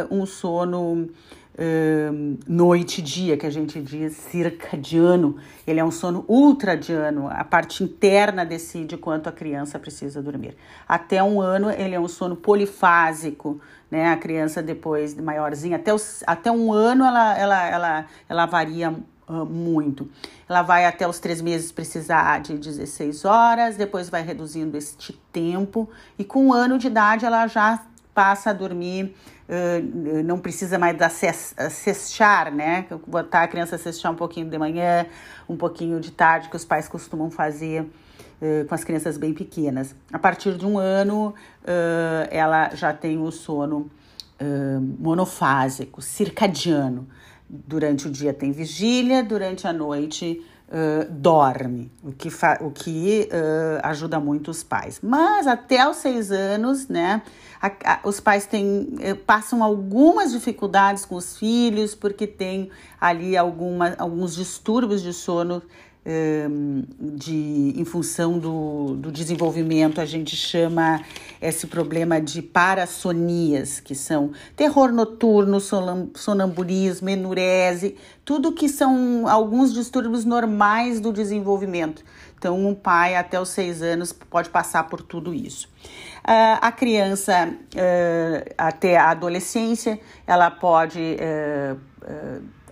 uh, 0.10 0.16
um 0.16 0.26
sono 0.26 1.10
uh, 1.56 2.38
noite-dia, 2.48 3.38
que 3.38 3.46
a 3.46 3.50
gente 3.50 3.82
diz 3.82 4.14
circadiano, 4.14 5.38
ele 5.66 5.80
é 5.80 5.84
um 5.84 5.92
sono 5.92 6.26
ultradiano, 6.28 7.28
a 7.30 7.44
parte 7.44 7.84
interna 7.84 8.46
decide 8.46 8.98
quanto 8.98 9.28
a 9.28 9.32
criança 9.32 9.80
precisa 9.80 10.22
dormir. 10.22 10.56
Até 10.88 11.22
um 11.24 11.42
ano, 11.42 11.70
ele 11.70 11.96
é 11.96 12.00
um 12.00 12.08
sono 12.08 12.36
polifásico, 12.36 13.60
né, 13.90 14.10
a 14.10 14.18
criança 14.18 14.62
depois 14.62 15.14
de 15.14 15.22
maiorzinha, 15.22 15.76
até, 15.76 15.94
os, 15.94 16.24
até 16.26 16.52
um 16.52 16.72
ano 16.72 17.04
ela, 17.04 17.38
ela, 17.38 17.68
ela, 17.68 18.06
ela 18.30 18.46
varia 18.46 18.96
muito. 19.50 20.10
Ela 20.48 20.62
vai 20.62 20.86
até 20.86 21.08
os 21.08 21.20
três 21.20 21.42
meses 21.42 21.72
precisar 21.72 22.42
de 22.42 22.58
16 22.58 23.24
horas, 23.24 23.78
depois 23.78 24.10
vai 24.10 24.22
reduzindo 24.22 24.78
este 24.78 25.14
tempo, 25.32 25.90
e 26.20 26.24
com 26.26 26.48
um 26.48 26.54
ano 26.54 26.78
de 26.78 26.88
idade 26.88 27.26
ela 27.26 27.48
já 27.48 27.82
passa 28.14 28.50
a 28.50 28.54
dormir, 28.54 29.16
uh, 29.48 30.24
não 30.24 30.40
precisa 30.40 30.78
mais 30.78 30.98
da 30.98 31.10
cestar, 31.10 32.54
né? 32.54 32.86
Botar 33.08 33.44
a 33.44 33.48
criança 33.48 33.76
a 33.76 33.80
cestar 33.80 34.12
um 34.12 34.16
pouquinho 34.16 34.50
de 34.50 34.58
manhã, 34.58 35.06
um 35.48 35.56
pouquinho 35.56 36.00
de 36.00 36.12
tarde, 36.12 36.50
que 36.50 36.56
os 36.56 36.66
pais 36.66 36.88
costumam 36.88 37.32
fazer 37.32 37.84
uh, 37.84 38.66
com 38.68 38.76
as 38.76 38.84
crianças 38.84 39.18
bem 39.18 39.34
pequenas. 39.34 39.96
A 40.12 40.20
partir 40.20 40.58
de 40.58 40.66
um 40.66 40.78
ano, 40.78 41.30
uh, 41.64 42.28
ela 42.30 42.76
já 42.76 42.94
tem 42.94 43.18
o 43.18 43.32
sono 43.32 43.90
monofásico, 44.98 46.02
circadiano. 46.02 47.08
Durante 47.48 48.08
o 48.08 48.10
dia 48.10 48.34
tem 48.34 48.52
vigília, 48.52 49.24
durante 49.24 49.68
a 49.68 49.74
noite 49.74 50.44
Dorme, 51.10 51.92
o 52.02 52.14
que, 52.14 52.30
o 52.62 52.72
que 52.72 53.28
uh, 53.30 53.80
ajuda 53.84 54.20
muito 54.20 54.50
os 54.52 54.64
pais. 54.64 55.00
Mas 55.04 55.46
até 55.46 55.88
os 55.90 55.98
seis 55.98 56.32
anos, 56.32 56.88
né, 56.88 57.22
a, 57.62 57.68
a, 57.68 58.00
os 58.06 58.22
pais 58.22 58.46
têm, 58.46 58.96
uh, 58.96 59.16
passam 59.26 59.64
algumas 59.64 60.32
dificuldades 60.32 61.06
com 61.06 61.16
os 61.16 61.38
filhos, 61.38 61.94
porque 61.94 62.26
tem 62.26 62.70
ali 63.00 63.36
alguma, 63.36 63.96
alguns 63.98 64.34
distúrbios 64.34 65.02
de 65.02 65.12
sono 65.12 65.62
de, 67.00 67.74
em 67.78 67.86
função 67.86 68.40
do, 68.40 68.96
do 68.96 69.12
desenvolvimento, 69.12 70.02
a 70.02 70.06
gente 70.06 70.36
chama 70.36 71.02
esse 71.40 71.68
problema 71.68 72.20
de 72.20 72.42
parassonias, 72.42 73.80
que 73.80 73.94
são 73.94 74.32
terror 74.56 74.92
noturno, 74.92 75.60
sonambulismo, 76.16 77.08
enurese, 77.08 77.96
tudo 78.26 78.52
que 78.52 78.68
são 78.68 79.28
alguns 79.28 79.74
distúrbios 79.74 80.26
normais 80.26 81.00
do 81.00 81.14
desenvolvimento. 81.14 82.04
Então, 82.38 82.66
um 82.66 82.74
pai 82.74 83.16
até 83.16 83.40
os 83.40 83.50
seis 83.50 83.84
anos 83.84 84.12
pode 84.12 84.50
passar 84.50 84.86
por 84.86 85.04
tudo 85.04 85.32
isso. 85.32 85.68
Uh, 86.24 86.58
a 86.62 86.72
criança 86.72 87.48
uh, 87.48 88.54
até 88.58 88.98
a 88.98 89.12
adolescência, 89.12 90.00
ela 90.26 90.50
pode 90.50 91.00
uh, 91.00 91.80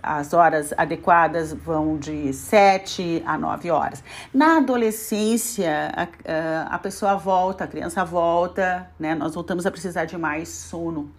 as 0.02 0.32
horas 0.32 0.72
adequadas 0.76 1.52
vão 1.52 1.96
de 1.96 2.32
7 2.32 3.22
a 3.26 3.38
9 3.38 3.70
horas. 3.70 4.02
Na 4.32 4.58
adolescência, 4.58 5.92
a, 5.94 6.74
a 6.74 6.78
pessoa 6.78 7.16
volta, 7.16 7.64
a 7.64 7.66
criança 7.66 8.04
volta, 8.04 8.90
né? 8.98 9.14
Nós 9.14 9.34
voltamos 9.34 9.66
a 9.66 9.70
precisar 9.70 10.04
de 10.04 10.16
mais 10.16 10.48
sono. 10.48 11.10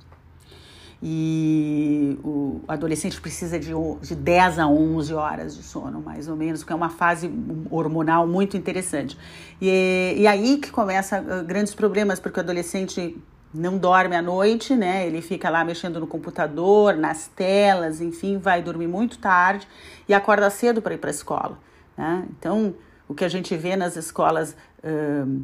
E 1.04 2.20
o 2.24 2.62
adolescente 2.68 3.20
precisa 3.20 3.58
de, 3.60 3.72
de 4.02 4.16
10 4.16 4.60
a 4.60 4.68
11 4.68 5.14
horas 5.16 5.56
de 5.56 5.64
sono, 5.64 6.00
mais 6.00 6.28
ou 6.28 6.36
menos, 6.36 6.60
porque 6.62 6.74
é 6.74 6.76
uma 6.76 6.90
fase 6.90 7.32
hormonal 7.72 8.28
muito 8.28 8.56
interessante. 8.56 9.18
E, 9.60 10.14
e 10.18 10.28
aí 10.28 10.58
que 10.58 10.70
começa 10.70 11.18
ah, 11.18 11.42
grandes 11.42 11.74
problemas, 11.74 12.20
porque 12.20 12.40
o 12.40 12.44
adolescente 12.44 13.18
não 13.54 13.78
dorme 13.78 14.16
à 14.16 14.22
noite, 14.22 14.76
né? 14.76 15.06
Ele 15.06 15.22
fica 15.22 15.50
lá 15.50 15.66
mexendo 15.66 16.00
no 16.00 16.08
computador, 16.08 16.96
nas 16.96 17.28
telas, 17.28 18.00
enfim, 18.00 18.38
vai 18.38 18.62
dormir 18.62 18.88
muito 18.88 19.18
tarde 19.18 19.68
e 20.08 20.14
acorda 20.14 20.50
cedo 20.50 20.82
para 20.82 20.94
ir 20.94 20.98
para 20.98 21.10
a 21.10 21.12
escola. 21.12 21.60
Né? 21.98 22.26
Então, 22.38 22.74
o 23.08 23.14
que 23.14 23.26
a 23.26 23.30
gente 23.30 23.56
vê 23.58 23.76
nas 23.76 23.98
escolas 23.98 24.56
uh, 24.84 25.44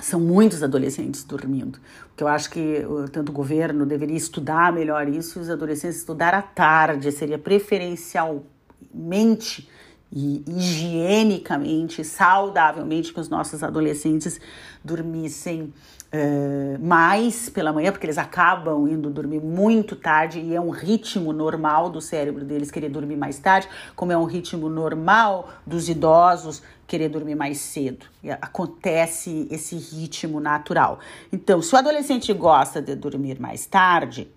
são 0.00 0.20
muitos 0.20 0.62
adolescentes 0.62 1.24
dormindo. 1.24 1.78
O 2.12 2.16
que 2.16 2.24
eu 2.24 2.28
acho 2.28 2.50
que 2.50 2.84
tanto 3.12 3.30
o 3.30 3.32
governo 3.32 3.86
deveria 3.86 4.16
estudar 4.16 4.72
melhor 4.72 5.08
isso, 5.08 5.40
os 5.40 5.50
adolescentes 5.50 5.98
estudar 5.98 6.34
à 6.34 6.42
tarde, 6.42 7.12
seria 7.12 7.38
preferencialmente 7.38 9.68
e 10.12 10.42
higienicamente, 10.46 12.04
saudavelmente 12.04 13.12
que 13.12 13.20
os 13.20 13.28
nossos 13.28 13.62
adolescentes 13.62 14.40
dormissem 14.82 15.72
uh, 16.12 16.84
mais 16.84 17.48
pela 17.48 17.72
manhã, 17.72 17.92
porque 17.92 18.06
eles 18.06 18.18
acabam 18.18 18.88
indo 18.88 19.08
dormir 19.08 19.40
muito 19.40 19.94
tarde 19.94 20.40
e 20.40 20.54
é 20.54 20.60
um 20.60 20.70
ritmo 20.70 21.32
normal 21.32 21.90
do 21.90 22.00
cérebro 22.00 22.44
deles 22.44 22.70
querer 22.70 22.88
dormir 22.88 23.16
mais 23.16 23.38
tarde, 23.38 23.68
como 23.94 24.12
é 24.12 24.18
um 24.18 24.24
ritmo 24.24 24.68
normal 24.68 25.48
dos 25.66 25.88
idosos 25.88 26.62
querer 26.86 27.08
dormir 27.08 27.36
mais 27.36 27.58
cedo. 27.58 28.06
Acontece 28.40 29.46
esse 29.48 29.76
ritmo 29.76 30.40
natural. 30.40 30.98
Então, 31.32 31.62
se 31.62 31.72
o 31.72 31.78
adolescente 31.78 32.32
gosta 32.32 32.82
de 32.82 32.96
dormir 32.96 33.40
mais 33.40 33.64
tarde, 33.64 34.28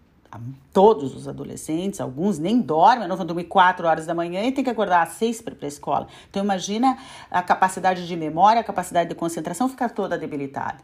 todos 0.72 1.16
os 1.16 1.28
adolescentes, 1.28 2.02
alguns 2.02 2.40
nem 2.40 2.60
dormem, 2.60 3.08
não 3.08 3.16
vão 3.16 3.26
dormir 3.26 3.46
4 3.46 3.88
horas 3.88 4.06
da 4.06 4.14
manhã 4.14 4.44
e 4.44 4.52
tem 4.52 4.64
que 4.64 4.70
acordar 4.70 5.04
às 5.04 5.14
6 5.14 5.42
para 5.42 5.54
ir 5.54 5.58
para 5.58 5.68
a 5.68 5.70
escola. 5.70 6.08
Então 6.30 6.44
imagina 6.44 6.98
a 7.30 7.42
capacidade 7.42 8.08
de 8.08 8.16
memória, 8.16 8.62
a 8.62 8.64
capacidade 8.64 9.10
de 9.10 9.16
concentração 9.16 9.70
ficar 9.70 9.90
toda 9.90 10.18
debilitada. 10.18 10.78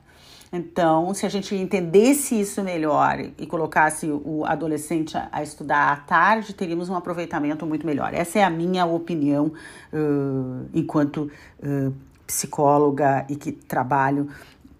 Então, 0.52 1.14
se 1.14 1.26
a 1.28 1.30
gente 1.30 1.56
entendesse 1.56 2.40
isso 2.40 2.64
melhor 2.64 3.20
e 3.38 3.46
colocasse 3.46 4.10
o 4.10 4.44
adolescente 4.46 5.16
a, 5.32 5.44
estudar 5.44 5.92
à 5.92 5.96
tarde, 5.98 6.54
teríamos 6.54 6.90
um 6.90 6.96
aproveitamento 6.96 7.66
muito 7.68 7.86
melhor. 7.86 8.16
Essa 8.16 8.40
é 8.40 8.44
a 8.44 8.50
minha 8.50 8.86
opinião 8.86 9.52
uh, 9.94 10.66
enquanto 10.74 11.32
uh, 11.60 11.94
psicóloga 12.26 13.26
e 13.30 13.36
que 13.36 13.52
trabalho 13.52 14.28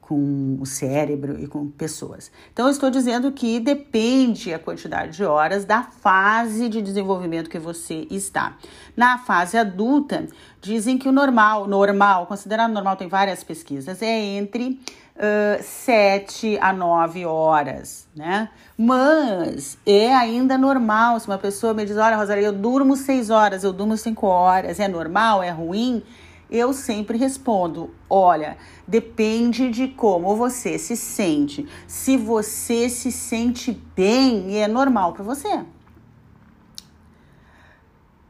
com 0.10 0.58
o 0.60 0.66
cérebro 0.66 1.40
e 1.40 1.46
com 1.46 1.70
pessoas. 1.70 2.32
Então, 2.52 2.66
eu 2.66 2.72
estou 2.72 2.90
dizendo 2.90 3.32
que 3.32 3.60
depende 3.60 4.52
a 4.52 4.58
quantidade 4.58 5.16
de 5.16 5.24
horas 5.24 5.66
da 5.66 5.84
fase 5.84 6.68
de 6.68 6.82
desenvolvimento 6.82 7.48
que 7.48 7.60
você 7.60 8.08
está. 8.10 8.58
Na 8.98 9.20
fase 9.20 9.56
adulta, 9.56 10.26
dizem 10.60 10.98
que 10.98 11.08
o 11.08 11.12
normal, 11.12 11.68
normal, 11.68 12.26
considerado 12.26 12.72
normal, 12.72 12.96
tem 12.96 13.08
várias 13.08 13.44
pesquisas, 13.44 14.02
é 14.02 14.20
entre 14.20 14.82
uh, 15.16 15.62
7 15.62 16.58
a 16.60 16.74
9 16.74 17.28
horas, 17.28 18.08
né? 18.16 18.50
Mas 18.76 19.78
é 19.86 20.12
ainda 20.16 20.58
normal. 20.58 21.20
Se 21.20 21.28
uma 21.28 21.38
pessoa 21.38 21.72
me 21.72 21.86
diz, 21.86 21.98
olha, 21.98 22.18
Rosalia, 22.18 22.48
eu 22.48 22.54
durmo 22.54 22.96
6 22.96 23.30
horas, 23.30 23.64
eu 23.64 23.72
durmo 23.72 23.96
5 23.96 24.26
horas, 24.26 24.80
é 24.80 24.88
normal, 24.88 25.44
é 25.44 25.52
ruim? 25.52 26.02
Eu 26.50 26.74
sempre 26.74 27.18
respondo: 27.18 27.92
olha, 28.10 28.58
depende 28.88 29.70
de 29.70 29.88
como 29.88 30.36
você 30.36 30.78
se 30.78 30.96
sente. 30.96 31.68
Se 31.88 32.18
você 32.18 32.90
se 32.90 33.12
sente 33.12 33.72
bem, 33.96 34.62
é 34.62 34.68
normal 34.68 35.14
para 35.14 35.24
você. 35.24 35.64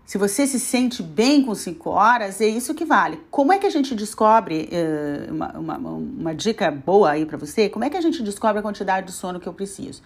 Se 0.09 0.17
você 0.17 0.47
se 0.47 0.59
sente 0.59 1.03
bem 1.03 1.45
com 1.45 1.53
cinco 1.53 1.91
horas, 1.91 2.41
é 2.41 2.47
isso 2.47 2.73
que 2.73 2.83
vale. 2.83 3.21
Como 3.29 3.53
é 3.53 3.59
que 3.59 3.67
a 3.67 3.69
gente 3.69 3.93
descobre, 3.93 4.67
uh, 4.71 5.31
uma, 5.31 5.51
uma, 5.59 5.77
uma 5.77 6.33
dica 6.33 6.71
boa 6.71 7.11
aí 7.11 7.27
para 7.27 7.37
você, 7.37 7.69
como 7.69 7.85
é 7.85 7.91
que 7.91 7.97
a 7.97 8.01
gente 8.01 8.23
descobre 8.23 8.57
a 8.57 8.61
quantidade 8.63 9.05
de 9.05 9.13
sono 9.13 9.39
que 9.39 9.47
eu 9.47 9.53
preciso? 9.53 10.01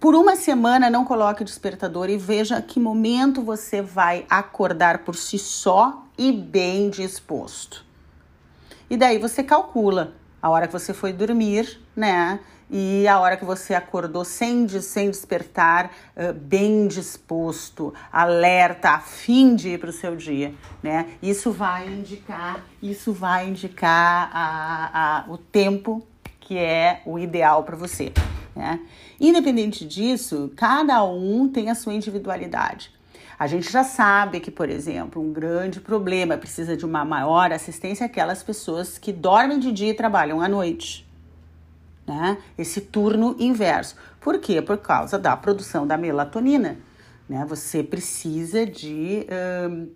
Por 0.00 0.16
uma 0.16 0.34
semana, 0.34 0.90
não 0.90 1.04
coloque 1.04 1.44
despertador 1.44 2.10
e 2.10 2.16
veja 2.16 2.60
que 2.60 2.80
momento 2.80 3.40
você 3.40 3.80
vai 3.80 4.26
acordar 4.28 5.04
por 5.04 5.14
si 5.14 5.38
só 5.38 6.04
e 6.18 6.32
bem 6.32 6.90
disposto. 6.90 7.84
E 8.90 8.96
daí 8.96 9.18
você 9.18 9.42
calcula 9.42 10.14
a 10.42 10.50
hora 10.50 10.66
que 10.66 10.72
você 10.72 10.92
foi 10.92 11.12
dormir, 11.12 11.80
né? 11.94 12.40
E 12.70 13.08
a 13.08 13.18
hora 13.18 13.36
que 13.36 13.46
você 13.46 13.74
acordou 13.74 14.24
sem, 14.26 14.68
sem 14.68 15.10
despertar, 15.10 15.90
bem 16.42 16.86
disposto, 16.86 17.94
alerta, 18.12 18.90
a 18.90 19.00
fim 19.00 19.56
de 19.56 19.70
ir 19.70 19.78
para 19.78 19.88
o 19.88 19.92
seu 19.92 20.14
dia, 20.14 20.54
né? 20.82 21.08
Isso 21.22 21.50
vai 21.50 21.88
indicar, 21.88 22.62
isso 22.82 23.12
vai 23.12 23.48
indicar 23.48 24.30
a, 24.32 25.24
a, 25.24 25.32
o 25.32 25.38
tempo 25.38 26.06
que 26.40 26.58
é 26.58 27.02
o 27.06 27.18
ideal 27.18 27.62
para 27.62 27.76
você. 27.76 28.12
Né? 28.56 28.80
Independente 29.20 29.86
disso, 29.86 30.52
cada 30.56 31.04
um 31.04 31.48
tem 31.48 31.70
a 31.70 31.74
sua 31.74 31.94
individualidade. 31.94 32.90
A 33.38 33.46
gente 33.46 33.70
já 33.70 33.84
sabe 33.84 34.40
que, 34.40 34.50
por 34.50 34.68
exemplo, 34.68 35.22
um 35.22 35.32
grande 35.32 35.80
problema 35.80 36.36
precisa 36.36 36.76
de 36.76 36.84
uma 36.84 37.04
maior 37.04 37.52
assistência 37.52 38.04
aquelas 38.04 38.42
pessoas 38.42 38.98
que 38.98 39.12
dormem 39.12 39.60
de 39.60 39.70
dia 39.70 39.90
e 39.90 39.94
trabalham 39.94 40.40
à 40.40 40.48
noite. 40.48 41.08
Né? 42.04 42.38
Esse 42.56 42.80
turno 42.80 43.36
inverso. 43.38 43.94
Por 44.20 44.40
quê? 44.40 44.60
Por 44.60 44.78
causa 44.78 45.18
da 45.18 45.36
produção 45.36 45.86
da 45.86 45.96
melatonina. 45.96 46.78
Né? 47.28 47.44
Você 47.48 47.82
precisa 47.82 48.66
de. 48.66 49.24
Uh, 49.30 49.88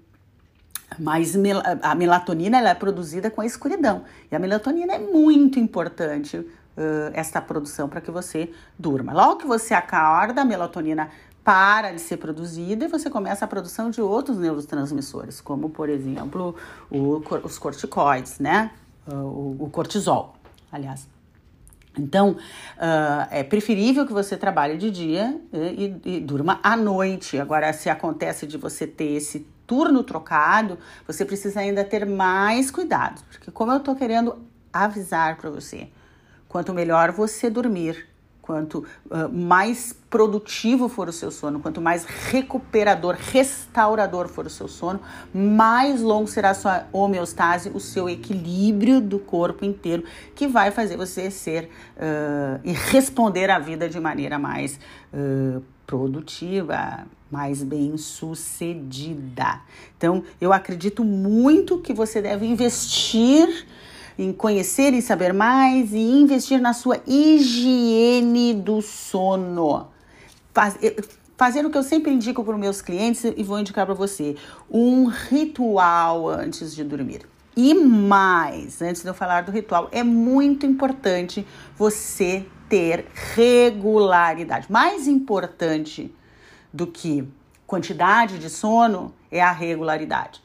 mais 0.99 1.35
mel 1.35 1.63
a 1.81 1.95
melatonina 1.95 2.59
ela 2.59 2.69
é 2.69 2.75
produzida 2.75 3.31
com 3.31 3.41
a 3.41 3.47
escuridão. 3.47 4.05
E 4.31 4.37
a 4.37 4.39
melatonina 4.39 4.93
é 4.93 4.99
muito 4.99 5.59
importante 5.59 6.37
uh, 6.37 6.49
esta 7.15 7.41
produção 7.41 7.89
para 7.89 8.01
que 8.01 8.11
você 8.11 8.51
durma. 8.79 9.13
Logo 9.13 9.37
que 9.37 9.47
você 9.47 9.75
acorda, 9.75 10.43
a 10.43 10.45
melatonina 10.45 11.11
para 11.45 11.93
de 11.93 12.01
ser 12.01 12.19
produzida 12.19 12.85
e 12.85 12.89
você 12.89 13.11
começa 13.11 13.45
a 13.45 13.49
produção 13.49 13.91
de 13.91 14.01
outros 14.01 14.39
neurotransmissores, 14.39 15.41
como, 15.41 15.71
por 15.71 15.89
exemplo, 15.89 16.55
o, 16.91 17.23
os 17.45 17.59
corticoides, 17.59 18.39
né? 18.39 18.71
O, 19.07 19.57
o 19.59 19.71
cortisol, 19.71 20.37
aliás. 20.71 21.09
Então, 21.99 22.31
uh, 22.31 23.27
é 23.31 23.43
preferível 23.43 24.07
que 24.07 24.13
você 24.13 24.37
trabalhe 24.37 24.79
de 24.79 24.91
dia 24.91 25.39
e, 25.53 26.01
e, 26.05 26.17
e, 26.17 26.21
durma 26.21 26.59
à 26.63 26.77
noite. 26.77 27.39
Agora, 27.39 27.73
se 27.73 27.91
acontece 27.91 28.47
de 28.47 28.57
você 28.57 28.87
ter 28.87 29.13
esse 29.13 29.47
turno 29.67 30.03
trocado, 30.03 30.79
você 31.07 31.25
precisa 31.25 31.61
ainda 31.61 31.85
ter 31.85 32.07
mais 32.07 32.71
cuidado, 32.71 33.23
porque 33.31 33.51
como 33.51 33.73
eu 33.73 33.79
estou 33.79 33.95
querendo 33.95 34.39
avisar 34.73 35.37
para 35.37 35.51
você, 35.51 35.89
quanto 36.49 36.73
melhor 36.73 37.13
você 37.13 37.51
dormir, 37.51 38.09
quanto 38.52 38.84
uh, 39.06 39.32
mais 39.32 39.95
produtivo 40.10 40.86
for 40.86 41.08
o 41.08 41.12
seu 41.12 41.30
sono, 41.30 41.58
quanto 41.58 41.80
mais 41.80 42.04
recuperador, 42.04 43.17
restaurador 43.19 44.28
for 44.28 44.45
o 44.45 44.50
seu 44.50 44.69
sono, 44.69 45.00
mais 45.32 46.02
longo 46.02 46.28
será 46.28 46.50
a 46.50 46.54
sua 46.54 46.84
homeostase, 46.93 47.71
o 47.71 47.80
seu 47.80 48.10
equilíbrio 48.10 49.00
do 49.00 49.19
corpo 49.19 49.65
inteiro, 49.65 50.04
que 50.34 50.47
vai 50.47 50.71
fazer 50.71 50.99
você 50.99 51.30
ser 51.30 51.71
uh, 51.97 52.60
e 52.62 52.73
responder 52.73 53.49
à 53.49 53.58
vida 53.58 53.88
de 53.88 53.99
maneira 53.99 54.38
mais 54.38 54.78
uh, 55.15 55.62
produtiva, 55.86 57.06
mais 57.30 57.62
bem 57.62 57.97
sucedida. 57.97 59.62
Então, 59.97 60.23
eu 60.38 60.52
acredito 60.52 61.02
muito 61.02 61.78
que 61.78 61.95
você 61.95 62.21
deve 62.21 62.45
investir 62.45 63.67
em 64.23 64.32
conhecer 64.32 64.93
e 64.95 65.02
saber 65.02 65.32
mais 65.32 65.93
e 65.93 65.99
investir 65.99 66.61
na 66.61 66.73
sua 66.73 67.00
higiene 67.06 68.54
do 68.54 68.80
sono. 68.80 69.89
Faz, 70.54 70.78
fazer 71.37 71.67
o 71.67 71.71
que 71.71 71.76
eu 71.78 71.82
sempre 71.82 72.13
indico 72.13 72.45
para 72.45 72.54
os 72.54 72.61
meus 72.61 72.80
clientes 72.80 73.25
e 73.25 73.43
vou 73.43 73.58
indicar 73.58 73.85
para 73.85 73.95
você: 73.95 74.37
um 74.71 75.06
ritual 75.06 76.28
antes 76.28 76.75
de 76.75 76.85
dormir. 76.85 77.23
E 77.56 77.75
mais, 77.75 78.80
antes 78.80 79.02
de 79.02 79.08
eu 79.08 79.15
falar 79.15 79.43
do 79.43 79.52
ritual, 79.52 79.89
é 79.93 80.02
muito 80.02 80.65
importante 80.65 81.47
você 81.76 82.47
ter 82.69 83.06
regularidade. 83.35 84.71
Mais 84.71 85.06
importante 85.06 86.15
do 86.73 86.87
que 86.87 87.28
quantidade 87.67 88.39
de 88.39 88.49
sono 88.49 89.13
é 89.30 89.43
a 89.43 89.52
regularidade. 89.52 90.43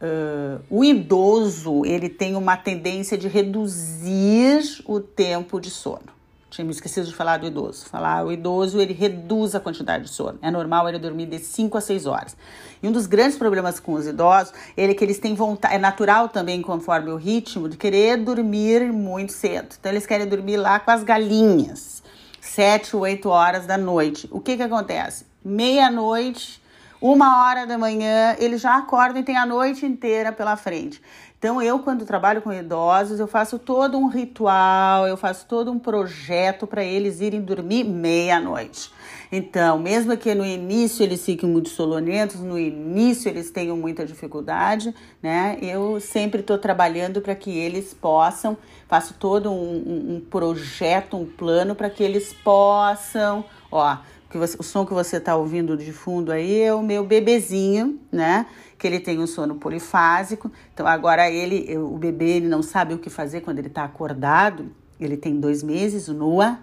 Uh, 0.00 0.62
o 0.70 0.84
idoso 0.84 1.84
ele 1.84 2.08
tem 2.08 2.36
uma 2.36 2.56
tendência 2.56 3.18
de 3.18 3.26
reduzir 3.26 4.82
o 4.86 5.00
tempo 5.00 5.60
de 5.60 5.70
sono. 5.70 6.18
Tinha 6.50 6.64
me 6.64 6.70
esquecido 6.70 7.06
de 7.06 7.14
falar 7.14 7.38
do 7.38 7.46
idoso. 7.46 7.84
Falar 7.86 8.24
o 8.24 8.32
idoso 8.32 8.80
ele 8.80 8.94
reduz 8.94 9.54
a 9.54 9.60
quantidade 9.60 10.04
de 10.04 10.10
sono. 10.10 10.38
É 10.40 10.50
normal 10.50 10.88
ele 10.88 10.98
dormir 10.98 11.26
de 11.26 11.38
5 11.38 11.76
a 11.76 11.80
6 11.80 12.06
horas. 12.06 12.36
E 12.82 12.88
um 12.88 12.92
dos 12.92 13.06
grandes 13.06 13.36
problemas 13.36 13.80
com 13.80 13.92
os 13.94 14.06
idosos 14.06 14.54
é 14.76 14.94
que 14.94 15.04
eles 15.04 15.18
têm 15.18 15.34
vontade, 15.34 15.74
é 15.74 15.78
natural 15.78 16.28
também 16.28 16.62
conforme 16.62 17.10
o 17.10 17.16
ritmo 17.16 17.68
de 17.68 17.76
querer 17.76 18.16
dormir 18.18 18.92
muito 18.92 19.32
cedo. 19.32 19.74
Então 19.78 19.92
eles 19.92 20.06
querem 20.06 20.26
dormir 20.26 20.56
lá 20.56 20.78
com 20.78 20.90
as 20.90 21.02
galinhas, 21.02 22.02
7, 22.40 22.96
8 22.96 23.28
horas 23.28 23.66
da 23.66 23.76
noite. 23.76 24.28
O 24.30 24.40
que 24.40 24.56
que 24.56 24.62
acontece? 24.62 25.26
Meia-noite 25.44 26.62
uma 27.00 27.44
hora 27.44 27.66
da 27.66 27.78
manhã, 27.78 28.34
eles 28.38 28.60
já 28.60 28.76
acordam 28.76 29.20
e 29.20 29.24
tem 29.24 29.36
a 29.36 29.46
noite 29.46 29.86
inteira 29.86 30.32
pela 30.32 30.56
frente. 30.56 31.00
Então, 31.38 31.62
eu, 31.62 31.78
quando 31.78 32.04
trabalho 32.04 32.42
com 32.42 32.52
idosos, 32.52 33.20
eu 33.20 33.28
faço 33.28 33.60
todo 33.60 33.96
um 33.96 34.08
ritual, 34.08 35.06
eu 35.06 35.16
faço 35.16 35.46
todo 35.46 35.70
um 35.70 35.78
projeto 35.78 36.66
para 36.66 36.82
eles 36.82 37.20
irem 37.20 37.40
dormir 37.40 37.84
meia-noite. 37.84 38.90
Então, 39.30 39.78
mesmo 39.78 40.16
que 40.16 40.34
no 40.34 40.44
início 40.44 41.04
eles 41.04 41.24
fiquem 41.24 41.48
muito 41.48 41.68
sonolentos, 41.68 42.40
no 42.40 42.58
início 42.58 43.28
eles 43.28 43.52
tenham 43.52 43.76
muita 43.76 44.04
dificuldade, 44.04 44.92
né? 45.22 45.58
Eu 45.62 46.00
sempre 46.00 46.40
estou 46.40 46.58
trabalhando 46.58 47.20
para 47.20 47.36
que 47.36 47.50
eles 47.56 47.94
possam, 47.94 48.56
faço 48.88 49.14
todo 49.14 49.48
um, 49.48 49.54
um, 49.54 50.16
um 50.16 50.20
projeto, 50.20 51.16
um 51.16 51.26
plano 51.26 51.74
para 51.74 51.88
que 51.88 52.02
eles 52.02 52.32
possam, 52.32 53.44
ó, 53.70 53.98
que 54.30 54.36
você, 54.36 54.56
o 54.58 54.62
som 54.62 54.84
que 54.84 54.92
você 54.92 55.16
está 55.16 55.36
ouvindo 55.36 55.76
de 55.76 55.92
fundo 55.92 56.30
aí 56.30 56.60
é 56.60 56.74
o 56.74 56.82
meu 56.82 57.04
bebezinho, 57.04 57.98
né? 58.12 58.46
Que 58.76 58.86
ele 58.86 59.00
tem 59.00 59.18
um 59.18 59.26
sono 59.26 59.54
polifásico. 59.54 60.50
Então 60.74 60.86
agora 60.86 61.30
ele, 61.30 61.76
o 61.78 61.96
bebê, 61.96 62.36
ele 62.36 62.48
não 62.48 62.62
sabe 62.62 62.94
o 62.94 62.98
que 62.98 63.08
fazer 63.08 63.40
quando 63.40 63.58
ele 63.58 63.68
está 63.68 63.84
acordado. 63.84 64.70
Ele 65.00 65.16
tem 65.16 65.40
dois 65.40 65.62
meses, 65.62 66.08
o 66.08 66.14
Noah, 66.14 66.60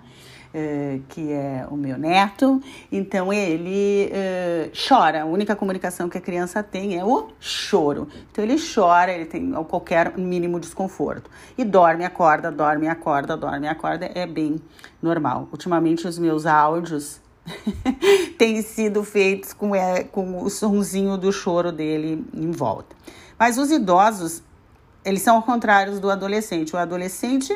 é, 0.54 1.00
que 1.10 1.32
é 1.32 1.66
o 1.72 1.76
meu 1.76 1.98
neto. 1.98 2.62
Então 2.92 3.34
ele 3.34 4.10
é, 4.12 4.70
chora. 4.88 5.24
A 5.24 5.26
única 5.26 5.56
comunicação 5.56 6.08
que 6.08 6.20
a 6.20 6.22
criança 6.22 6.62
tem 6.62 7.00
é 7.00 7.04
o 7.04 7.30
choro. 7.40 8.08
Então 8.32 8.44
ele 8.44 8.58
chora, 8.58 9.12
ele 9.12 9.26
tem 9.26 9.52
qualquer 9.64 10.16
mínimo 10.16 10.60
desconforto. 10.60 11.32
E 11.58 11.66
dorme, 11.66 12.06
acorda, 12.06 12.52
dorme, 12.52 12.88
acorda, 12.88 13.36
dorme, 13.36 13.68
acorda. 13.68 14.12
É 14.14 14.28
bem 14.28 14.62
normal. 15.02 15.50
Ultimamente 15.52 16.08
os 16.08 16.20
meus 16.20 16.46
áudios 16.46 17.25
têm 18.38 18.62
sido 18.62 19.04
feitos 19.04 19.54
com, 19.54 19.76
é, 19.76 20.04
com 20.04 20.44
o 20.44 20.50
sonzinho 20.50 21.18
do 21.18 21.32
choro 21.32 21.72
dele 21.72 22.26
em 22.34 22.52
volta. 22.52 22.96
Mas 23.38 23.58
os 23.58 23.72
idosos, 23.72 24.42
eles 25.04 25.22
são 25.22 25.36
ao 25.36 25.44
contrário 25.44 26.00
do 26.00 26.10
adolescente. 26.10 26.76
O 26.76 26.80
adolescente, 26.80 27.54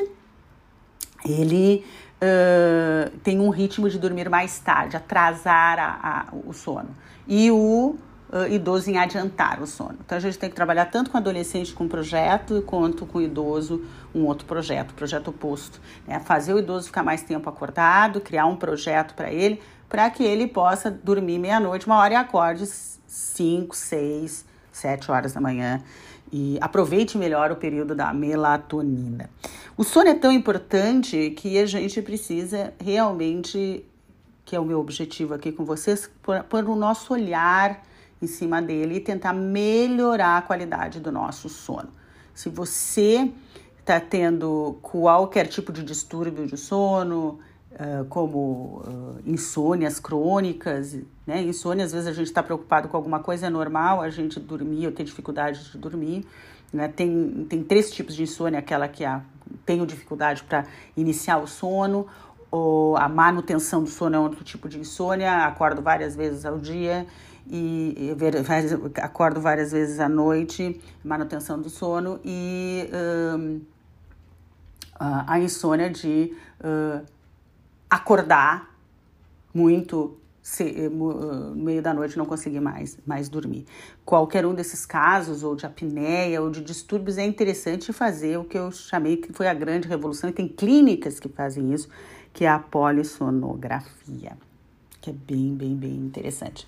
ele 1.26 1.86
uh, 2.22 3.18
tem 3.20 3.40
um 3.40 3.50
ritmo 3.50 3.90
de 3.90 3.98
dormir 3.98 4.30
mais 4.30 4.60
tarde, 4.60 4.98
atrasar 4.98 5.80
a, 5.80 6.00
a, 6.02 6.26
o 6.46 6.54
sono. 6.54 6.90
E 7.28 7.50
o 7.50 7.96
uh, 8.32 8.48
idoso 8.52 8.90
em 8.90 8.98
adiantar 8.98 9.62
o 9.62 9.68
sono. 9.68 9.98
Então 10.06 10.18
a 10.18 10.22
gente 10.22 10.38
tem 10.38 10.50
que 10.50 10.56
trabalhar 10.56 10.86
tanto 10.86 11.12
com 11.12 11.18
adolescente 11.18 11.74
com 11.74 11.88
projeto 11.88 12.62
quanto 12.66 13.06
com 13.06 13.22
idoso 13.22 13.84
um 14.14 14.26
outro 14.26 14.46
projeto, 14.46 14.94
projeto 14.94 15.30
oposto. 15.30 15.80
Né? 16.08 16.20
Fazer 16.20 16.54
o 16.54 16.60
idoso 16.60 16.88
ficar 16.88 17.04
mais 17.04 17.22
tempo 17.22 17.50
acordado, 17.50 18.22
criar 18.22 18.46
um 18.46 18.56
projeto 18.56 19.14
para 19.14 19.32
ele, 19.32 19.62
para 19.90 20.10
que 20.10 20.24
ele 20.24 20.48
possa 20.48 20.92
dormir 20.92 21.40
meia-noite, 21.40 21.88
uma 21.88 21.98
hora 21.98 22.14
e 22.14 22.16
acorde 22.16 22.66
5, 22.66 23.76
6, 23.76 24.46
7 24.72 25.12
horas 25.12 25.34
da 25.34 25.42
manhã 25.42 25.84
e 26.32 26.58
aproveite 26.62 27.18
melhor 27.18 27.52
o 27.52 27.56
período 27.56 27.96
da 27.96 28.14
melatonina. 28.14 29.30
O 29.76 29.84
sono 29.84 30.10
é 30.10 30.14
tão 30.14 30.32
importante 30.32 31.32
que 31.32 31.58
a 31.58 31.66
gente 31.66 32.02
precisa 32.02 32.74
realmente, 32.80 33.84
que 34.46 34.56
é 34.56 34.60
o 34.60 34.66
meu 34.66 34.80
objetivo 34.80 35.34
aqui 35.34 35.52
com 35.52 35.66
vocês, 35.66 36.10
pôr 36.22 36.64
o 36.66 36.76
nosso 36.76 37.14
olhar 37.14 37.84
em 38.22 38.28
cima 38.28 38.62
dele 38.62 38.96
e 38.96 39.00
tentar 39.00 39.34
melhorar 39.34 40.38
a 40.38 40.42
qualidade 40.42 41.00
do 41.00 41.12
nosso 41.12 41.50
sono. 41.50 41.90
Se 42.34 42.50
você 42.50 43.32
está 43.80 44.00
tendo 44.00 44.78
qualquer 44.82 45.48
tipo 45.48 45.72
de 45.72 45.84
distúrbio 45.84 46.46
de 46.46 46.58
sono, 46.58 47.40
como 48.10 48.84
uh, 48.86 49.18
insônias 49.26 50.00
crônicas, 50.00 50.98
né? 51.26 51.42
Insônia, 51.42 51.86
às 51.86 51.94
vezes 51.94 52.08
a 52.08 52.14
gente 52.14 52.28
está 52.28 52.44
preocupado 52.44 52.90
com 52.90 52.98
alguma 52.98 53.20
coisa, 53.20 53.48
é 53.48 53.50
normal 53.50 54.02
a 54.02 54.10
gente 54.10 54.40
dormir 54.40 54.86
ou 54.88 54.92
ter 54.92 55.04
dificuldade 55.04 55.72
de 55.72 55.78
dormir. 55.78 56.26
Né? 56.74 56.88
Tem, 56.88 57.48
tem 57.50 57.64
três 57.64 57.90
tipos 57.90 58.16
de 58.16 58.24
insônia, 58.24 58.60
aquela 58.60 58.88
que 58.88 59.06
a, 59.06 59.22
tenho 59.66 59.86
dificuldade 59.86 60.44
para 60.44 60.66
iniciar 60.96 61.38
o 61.38 61.48
sono, 61.48 62.06
ou 62.52 62.98
a 62.98 63.08
manutenção 63.08 63.84
do 63.84 63.90
sono 63.90 64.16
é 64.16 64.20
outro 64.20 64.44
tipo 64.44 64.68
de 64.68 64.80
insônia, 64.80 65.46
acordo 65.46 65.82
várias 65.82 66.16
vezes 66.16 66.46
ao 66.46 66.58
dia 66.58 67.06
e, 67.48 67.96
e 67.98 69.02
acordo 69.02 69.40
várias 69.40 69.72
vezes 69.72 70.00
à 70.00 70.10
noite, 70.10 70.82
manutenção 71.04 71.62
do 71.62 71.70
sono 71.70 72.20
e 72.26 72.90
um, 72.94 73.62
a 75.00 75.40
insônia 75.40 75.90
de 75.90 76.36
uh, 76.60 77.06
acordar 77.90 78.76
muito 79.54 80.18
se, 80.42 80.64
eh, 80.64 80.86
eh, 80.86 80.90
no 80.90 81.56
meio 81.56 81.82
da 81.82 81.94
noite 81.94 82.18
não 82.18 82.26
conseguir 82.26 82.60
mais, 82.60 82.98
mais 83.06 83.30
dormir. 83.30 83.66
Qualquer 84.06 84.46
um 84.46 84.54
desses 84.54 84.86
casos, 84.86 85.44
ou 85.44 85.56
de 85.56 85.66
apneia, 85.66 86.42
ou 86.42 86.50
de 86.50 86.62
distúrbios, 86.62 87.18
é 87.18 87.26
interessante 87.26 87.92
fazer 87.94 88.38
o 88.38 88.44
que 88.44 88.58
eu 88.58 88.72
chamei 88.72 89.18
que 89.18 89.32
foi 89.34 89.48
a 89.48 89.54
grande 89.54 89.88
revolução, 89.88 90.30
e 90.30 90.34
tem 90.34 90.48
clínicas 90.48 91.20
que 91.20 91.30
fazem 91.30 91.74
isso, 91.74 91.88
que 92.34 92.46
é 92.46 92.50
a 92.50 92.60
polissonografia, 92.60 94.38
que 95.02 95.10
é 95.10 95.14
bem, 95.14 95.54
bem, 95.54 95.76
bem 95.76 95.96
interessante. 95.96 96.68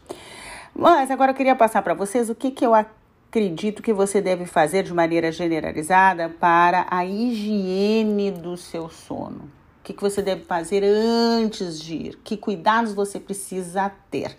Mas 0.75 1.11
agora 1.11 1.31
eu 1.31 1.35
queria 1.35 1.55
passar 1.55 1.81
para 1.81 1.93
vocês 1.93 2.29
o 2.29 2.35
que, 2.35 2.51
que 2.51 2.65
eu 2.65 2.73
acredito 2.73 3.81
que 3.81 3.93
você 3.93 4.21
deve 4.21 4.45
fazer 4.45 4.83
de 4.83 4.93
maneira 4.93 5.31
generalizada 5.31 6.29
para 6.29 6.85
a 6.89 7.05
higiene 7.05 8.31
do 8.31 8.55
seu 8.57 8.89
sono. 8.89 9.60
O 9.81 9.83
que, 9.83 9.93
que 9.93 10.01
você 10.01 10.21
deve 10.21 10.43
fazer 10.43 10.83
antes 10.83 11.79
de 11.79 11.95
ir? 11.95 12.19
Que 12.23 12.37
cuidados 12.37 12.93
você 12.93 13.19
precisa 13.19 13.91
ter? 14.11 14.37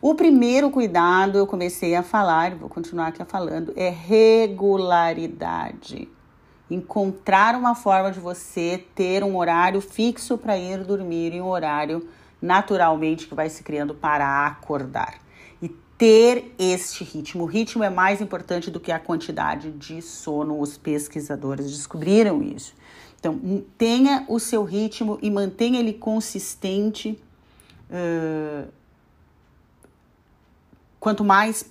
O 0.00 0.14
primeiro 0.14 0.70
cuidado, 0.70 1.36
eu 1.36 1.44
comecei 1.44 1.96
a 1.96 2.04
falar, 2.04 2.54
vou 2.54 2.68
continuar 2.68 3.08
aqui 3.08 3.24
falando, 3.24 3.72
é 3.74 3.90
regularidade. 3.90 6.08
Encontrar 6.70 7.56
uma 7.56 7.74
forma 7.74 8.12
de 8.12 8.20
você 8.20 8.84
ter 8.94 9.24
um 9.24 9.36
horário 9.36 9.80
fixo 9.80 10.38
para 10.38 10.56
ir 10.56 10.84
dormir 10.84 11.34
e 11.34 11.40
um 11.40 11.48
horário 11.48 12.08
naturalmente 12.40 13.26
que 13.26 13.34
vai 13.34 13.50
se 13.50 13.64
criando 13.64 13.92
para 13.92 14.46
acordar. 14.46 15.18
E 15.60 15.68
ter 15.98 16.54
este 16.60 17.02
ritmo. 17.02 17.42
O 17.42 17.46
ritmo 17.46 17.82
é 17.82 17.90
mais 17.90 18.20
importante 18.20 18.70
do 18.70 18.78
que 18.78 18.92
a 18.92 19.00
quantidade 19.00 19.72
de 19.72 20.00
sono. 20.00 20.60
Os 20.60 20.78
pesquisadores 20.78 21.68
descobriram 21.68 22.40
isso. 22.40 22.78
Então, 23.20 23.62
tenha 23.76 24.24
o 24.28 24.40
seu 24.40 24.64
ritmo 24.64 25.18
e 25.20 25.30
mantenha 25.30 25.78
ele 25.78 25.92
consistente. 25.92 27.20
Uh, 27.90 28.66
quanto 30.98 31.22
mais 31.22 31.70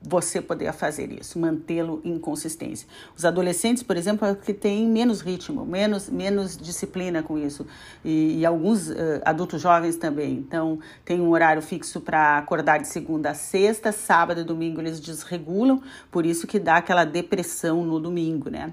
você 0.00 0.40
poder 0.40 0.72
fazer 0.72 1.10
isso, 1.12 1.38
mantê-lo 1.38 2.00
em 2.04 2.18
consistência. 2.18 2.86
Os 3.16 3.24
adolescentes, 3.24 3.82
por 3.82 3.96
exemplo, 3.96 4.26
é 4.26 4.34
que 4.34 4.54
têm 4.54 4.86
menos 4.86 5.20
ritmo, 5.20 5.66
menos, 5.66 6.08
menos 6.08 6.56
disciplina 6.56 7.22
com 7.22 7.36
isso. 7.36 7.66
E, 8.04 8.38
e 8.38 8.46
alguns 8.46 8.88
uh, 8.88 8.94
adultos 9.24 9.60
jovens 9.60 9.96
também. 9.96 10.32
Então, 10.34 10.78
tem 11.04 11.20
um 11.20 11.30
horário 11.30 11.60
fixo 11.60 12.00
para 12.00 12.38
acordar 12.38 12.78
de 12.78 12.88
segunda 12.88 13.30
a 13.30 13.34
sexta, 13.34 13.90
sábado 13.90 14.40
e 14.40 14.44
domingo 14.44 14.80
eles 14.80 15.00
desregulam, 15.00 15.82
por 16.10 16.24
isso 16.24 16.46
que 16.46 16.58
dá 16.58 16.76
aquela 16.76 17.04
depressão 17.04 17.84
no 17.84 17.98
domingo, 17.98 18.48
né? 18.48 18.72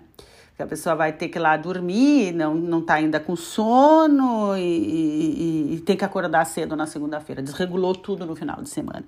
Que 0.55 0.61
a 0.61 0.67
pessoa 0.67 0.95
vai 0.95 1.11
ter 1.11 1.29
que 1.29 1.37
ir 1.37 1.41
lá 1.41 1.57
dormir, 1.57 2.31
não, 2.31 2.53
não 2.53 2.81
tá 2.81 2.95
ainda 2.95 3.19
com 3.19 3.35
sono 3.35 4.55
e, 4.55 4.61
e, 4.61 5.73
e 5.75 5.79
tem 5.81 5.97
que 5.97 6.05
acordar 6.05 6.45
cedo 6.45 6.75
na 6.75 6.85
segunda-feira. 6.85 7.41
Desregulou 7.41 7.95
tudo 7.95 8.25
no 8.25 8.35
final 8.35 8.61
de 8.61 8.69
semana. 8.69 9.03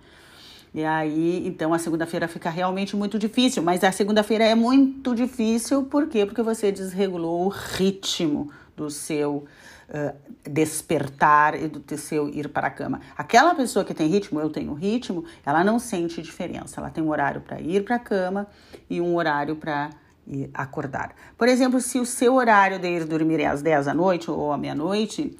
E 0.73 0.83
aí, 0.83 1.47
então 1.47 1.73
a 1.73 1.79
segunda-feira 1.79 2.27
fica 2.27 2.49
realmente 2.49 2.97
muito 2.97 3.17
difícil, 3.17 3.63
mas 3.63 3.81
a 3.83 3.91
segunda-feira 3.93 4.43
é 4.43 4.53
muito 4.55 5.15
difícil, 5.15 5.83
por 5.83 6.07
quê? 6.07 6.25
Porque 6.25 6.41
você 6.41 6.69
desregulou 6.69 7.45
o 7.45 7.47
ritmo 7.47 8.51
do 8.75 8.89
seu 8.89 9.45
uh, 9.87 10.13
despertar 10.49 11.55
e 11.55 11.69
do 11.69 11.97
seu 11.97 12.27
ir 12.27 12.49
para 12.49 12.67
a 12.67 12.69
cama. 12.69 12.99
Aquela 13.17 13.55
pessoa 13.55 13.85
que 13.85 13.93
tem 13.93 14.09
ritmo, 14.09 14.41
eu 14.41 14.49
tenho 14.49 14.73
ritmo, 14.73 15.23
ela 15.45 15.63
não 15.63 15.79
sente 15.79 16.21
diferença. 16.21 16.81
Ela 16.81 16.89
tem 16.89 17.01
um 17.01 17.09
horário 17.09 17.39
para 17.39 17.61
ir 17.61 17.85
para 17.85 17.95
a 17.95 17.99
cama 17.99 18.45
e 18.89 18.99
um 18.99 19.15
horário 19.15 19.55
para 19.55 19.91
e 20.27 20.49
acordar. 20.53 21.13
Por 21.37 21.47
exemplo, 21.47 21.79
se 21.79 21.99
o 21.99 22.05
seu 22.05 22.35
horário 22.35 22.79
de 22.79 22.87
ir 22.87 23.05
dormir 23.05 23.39
é 23.39 23.45
às 23.45 23.61
10 23.61 23.85
da 23.85 23.93
noite 23.93 24.29
ou 24.31 24.51
à 24.51 24.57
meia-noite, 24.57 25.37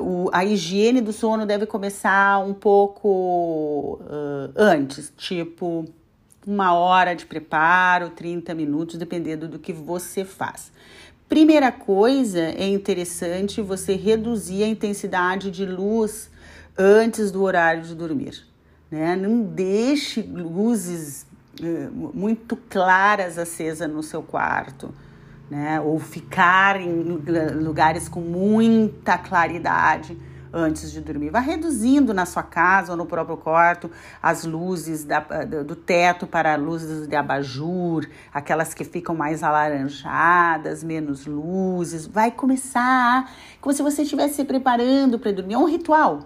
uh, 0.00 0.30
a 0.32 0.44
higiene 0.44 1.00
do 1.00 1.12
sono 1.12 1.44
deve 1.44 1.66
começar 1.66 2.38
um 2.38 2.54
pouco 2.54 4.00
uh, 4.02 4.52
antes, 4.56 5.12
tipo 5.16 5.84
uma 6.46 6.74
hora 6.74 7.14
de 7.14 7.24
preparo, 7.24 8.10
30 8.10 8.54
minutos, 8.54 8.96
dependendo 8.96 9.48
do 9.48 9.58
que 9.58 9.72
você 9.72 10.24
faz. 10.24 10.70
Primeira 11.28 11.72
coisa, 11.72 12.38
é 12.38 12.68
interessante 12.68 13.62
você 13.62 13.94
reduzir 13.94 14.62
a 14.62 14.68
intensidade 14.68 15.50
de 15.50 15.64
luz 15.64 16.30
antes 16.76 17.30
do 17.30 17.42
horário 17.42 17.82
de 17.82 17.94
dormir. 17.94 18.46
Né? 18.90 19.16
Não 19.16 19.42
deixe 19.42 20.20
luzes 20.22 21.26
eh, 21.32 21.33
muito 22.14 22.56
claras 22.56 23.38
acesas 23.38 23.88
no 23.88 24.02
seu 24.02 24.22
quarto, 24.22 24.92
né? 25.50 25.80
Ou 25.80 25.98
ficar 25.98 26.80
em 26.80 27.02
lugares 27.02 28.08
com 28.08 28.20
muita 28.20 29.18
claridade 29.18 30.18
antes 30.54 30.92
de 30.92 31.00
dormir. 31.00 31.30
Vá 31.30 31.40
reduzindo 31.40 32.14
na 32.14 32.24
sua 32.24 32.42
casa 32.44 32.92
ou 32.92 32.96
no 32.96 33.04
próprio 33.04 33.36
quarto 33.36 33.90
as 34.22 34.44
luzes 34.44 35.04
da, 35.04 35.20
do 35.20 35.74
teto 35.74 36.26
para 36.26 36.54
luzes 36.54 37.08
de 37.08 37.16
abajur, 37.16 38.06
aquelas 38.32 38.72
que 38.72 38.84
ficam 38.84 39.16
mais 39.16 39.42
alaranjadas, 39.42 40.84
menos 40.84 41.26
luzes. 41.26 42.06
Vai 42.06 42.30
começar 42.30 43.28
como 43.60 43.74
se 43.74 43.82
você 43.82 44.02
estivesse 44.02 44.34
se 44.34 44.44
preparando 44.44 45.18
para 45.18 45.32
dormir. 45.32 45.54
É 45.54 45.58
um 45.58 45.66
ritual. 45.66 46.20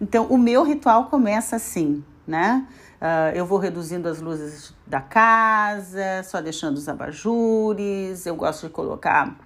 Então, 0.00 0.24
o 0.30 0.38
meu 0.38 0.62
ritual 0.64 1.06
começa 1.06 1.56
assim, 1.56 2.02
né? 2.26 2.66
Uh, 3.00 3.34
eu 3.34 3.46
vou 3.46 3.58
reduzindo 3.58 4.06
as 4.08 4.20
luzes 4.20 4.74
da 4.86 5.00
casa, 5.00 6.22
só 6.22 6.40
deixando 6.42 6.76
os 6.76 6.86
abajures. 6.86 8.26
Eu 8.26 8.36
gosto 8.36 8.66
de 8.66 8.72
colocar 8.72 9.38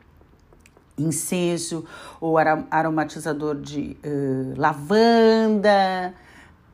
incenso 0.99 1.85
ou 2.21 2.37
aromatizador 2.37 3.55
de 3.61 3.97
uh, 4.05 4.55
lavanda 4.61 6.13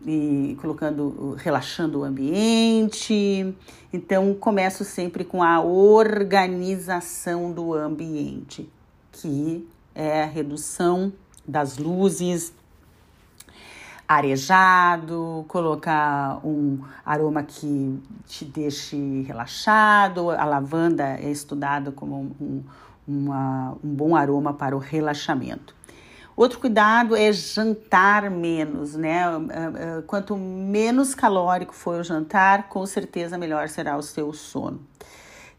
e 0.07 0.57
colocando, 0.61 1.35
relaxando 1.39 2.01
o 2.01 2.05
ambiente. 2.05 3.55
Então, 3.93 4.33
começo 4.35 4.83
sempre 4.83 5.23
com 5.25 5.43
a 5.43 5.61
organização 5.61 7.53
do 7.53 7.75
ambiente, 7.75 8.71
que 9.13 9.69
é 9.95 10.23
a 10.23 10.27
redução 10.27 11.13
das 11.47 11.77
luzes, 11.77 12.55
arejado, 14.11 15.45
colocar 15.47 16.41
um 16.45 16.81
aroma 17.07 17.45
que 17.45 17.97
te 18.27 18.45
deixe 18.45 19.23
relaxado. 19.23 20.31
A 20.31 20.45
lavanda 20.45 21.17
é 21.21 21.31
estudada 21.31 21.93
como 21.93 22.35
um, 22.41 22.65
uma, 23.07 23.77
um 23.85 23.95
bom 23.95 24.17
aroma 24.17 24.53
para 24.53 24.75
o 24.75 24.81
relaxamento. 24.81 25.77
Outro 26.35 26.59
cuidado 26.59 27.15
é 27.15 27.33
jantar 27.33 28.29
menos, 28.33 28.97
né? 28.97 29.21
É, 29.21 29.99
é, 29.99 30.03
quanto 30.03 30.37
menos 30.37 31.15
calórico 31.15 31.73
for 31.73 32.01
o 32.01 32.03
jantar, 32.03 32.69
com 32.69 32.85
certeza 32.87 33.39
melhor 33.39 33.69
será 33.69 33.97
o 33.97 34.03
seu 34.03 34.33
sono. 34.33 34.81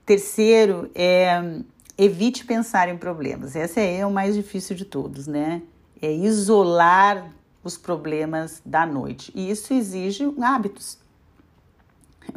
Terceiro 0.06 0.92
é 0.94 1.62
evite 1.98 2.44
pensar 2.44 2.90
em 2.90 2.98
problemas. 2.98 3.56
Esse 3.56 3.80
é 3.80 4.06
o 4.06 4.12
mais 4.12 4.36
difícil 4.36 4.76
de 4.76 4.84
todos, 4.84 5.26
né? 5.26 5.62
É 6.02 6.12
isolar 6.12 7.32
os 7.64 7.78
problemas 7.78 8.62
da 8.66 8.86
noite. 8.86 9.32
E 9.36 9.50
isso 9.50 9.74
exige 9.74 10.34
hábitos. 10.42 10.98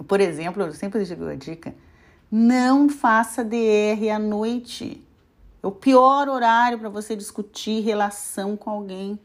Por 0.06 0.20
exemplo, 0.20 0.62
eu 0.62 0.72
sempre 0.72 1.04
digo 1.04 1.26
a 1.26 1.34
dica: 1.34 1.74
não 2.30 2.88
faça 2.88 3.44
DR 3.44 4.10
à 4.14 4.18
noite. 4.18 5.02
É 5.62 5.66
o 5.66 5.70
pior 5.70 6.28
horário 6.28 6.78
para 6.78 6.88
você 6.88 7.16
discutir 7.16 7.80
relação 7.80 8.56
com 8.56 8.70
alguém, 8.70 9.18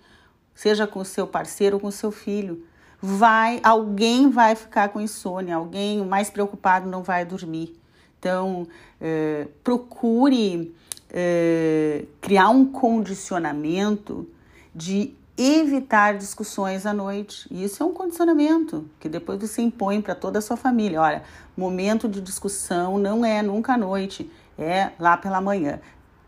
seja 0.54 0.88
com 0.88 1.00
o 1.00 1.06
seu 1.06 1.28
parceiro 1.28 1.76
ou 1.76 1.80
com 1.82 1.88
o 1.88 1.92
seu 1.92 2.12
filho. 2.12 2.66
Vai, 3.02 3.60
alguém 3.64 4.30
vai 4.30 4.56
ficar 4.56 4.90
com 4.90 5.00
insônia, 5.00 5.56
alguém 5.56 6.06
mais 6.06 6.30
preocupado 6.30 6.90
não 6.90 7.02
vai 7.02 7.26
dormir. 7.26 7.78
Então, 8.20 8.68
eh, 9.00 9.48
procure 9.64 10.76
eh, 11.10 12.06
criar 12.20 12.50
um 12.50 12.66
condicionamento 12.66 14.28
de 14.76 15.14
evitar 15.42 16.18
discussões 16.18 16.86
à 16.86 16.94
noite. 16.94 17.48
E 17.50 17.64
isso 17.64 17.82
é 17.82 17.86
um 17.86 17.94
condicionamento 17.94 18.90
que 19.00 19.08
depois 19.08 19.40
você 19.40 19.62
impõe 19.62 20.02
para 20.02 20.14
toda 20.14 20.40
a 20.40 20.42
sua 20.42 20.58
família. 20.58 21.02
Olha, 21.02 21.24
momento 21.56 22.10
de 22.10 22.20
discussão 22.20 22.98
não 22.98 23.24
é 23.24 23.42
nunca 23.42 23.74
à 23.74 23.78
noite, 23.78 24.30
é 24.58 24.92
lá 25.00 25.16
pela 25.16 25.40
manhã. 25.40 25.80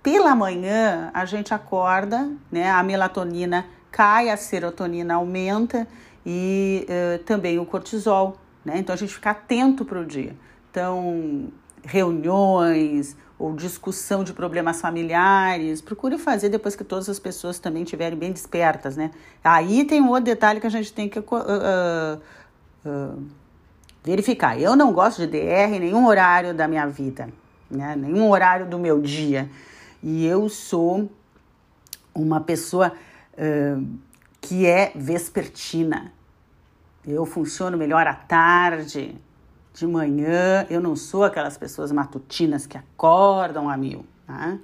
Pela 0.01 0.33
manhã 0.33 1.11
a 1.13 1.25
gente 1.25 1.53
acorda, 1.53 2.31
né? 2.49 2.71
A 2.71 2.81
melatonina 2.81 3.65
cai, 3.91 4.29
a 4.29 4.37
serotonina 4.37 5.15
aumenta 5.15 5.85
e 6.25 6.87
uh, 6.87 7.23
também 7.23 7.59
o 7.59 7.65
cortisol, 7.65 8.37
né? 8.63 8.77
Então 8.77 8.93
a 8.93 8.97
gente 8.97 9.13
fica 9.13 9.31
atento 9.31 9.83
para 9.83 9.99
o 9.99 10.05
dia. 10.05 10.33
Então 10.71 11.51
reuniões, 11.83 13.17
ou 13.41 13.55
discussão 13.55 14.23
de 14.23 14.33
problemas 14.33 14.79
familiares, 14.79 15.81
procure 15.81 16.19
fazer 16.19 16.47
depois 16.49 16.75
que 16.75 16.83
todas 16.83 17.09
as 17.09 17.17
pessoas 17.17 17.57
também 17.57 17.81
estiverem 17.81 18.15
bem 18.15 18.31
despertas, 18.31 18.95
né? 18.95 19.09
Aí 19.43 19.83
tem 19.83 19.99
um 19.99 20.09
outro 20.09 20.25
detalhe 20.25 20.59
que 20.59 20.67
a 20.67 20.69
gente 20.69 20.93
tem 20.93 21.09
que 21.09 21.17
uh, 21.17 21.23
uh, 21.23 22.21
uh, 22.85 23.23
verificar. 24.03 24.61
Eu 24.61 24.75
não 24.75 24.93
gosto 24.93 25.25
de 25.25 25.27
DR 25.27 25.73
em 25.73 25.79
nenhum 25.79 26.05
horário 26.05 26.53
da 26.53 26.67
minha 26.67 26.85
vida, 26.85 27.29
né? 27.69 27.95
Nenhum 27.95 28.29
horário 28.29 28.67
do 28.67 28.77
meu 28.77 29.01
dia. 29.01 29.49
E 30.03 30.23
eu 30.23 30.47
sou 30.47 31.11
uma 32.13 32.41
pessoa 32.41 32.93
que 34.39 34.67
é 34.67 34.91
vespertina. 34.93 36.11
Eu 37.07 37.25
funciono 37.25 37.75
melhor 37.75 38.05
à 38.05 38.13
tarde, 38.13 39.15
de 39.73 39.87
manhã, 39.87 40.65
eu 40.69 40.81
não 40.81 40.95
sou 40.95 41.23
aquelas 41.23 41.57
pessoas 41.57 41.91
matutinas 41.91 42.65
que 42.65 42.77
acordam 42.77 43.69
a 43.69 43.77
mil. 43.77 44.05
Tá? 44.27 44.57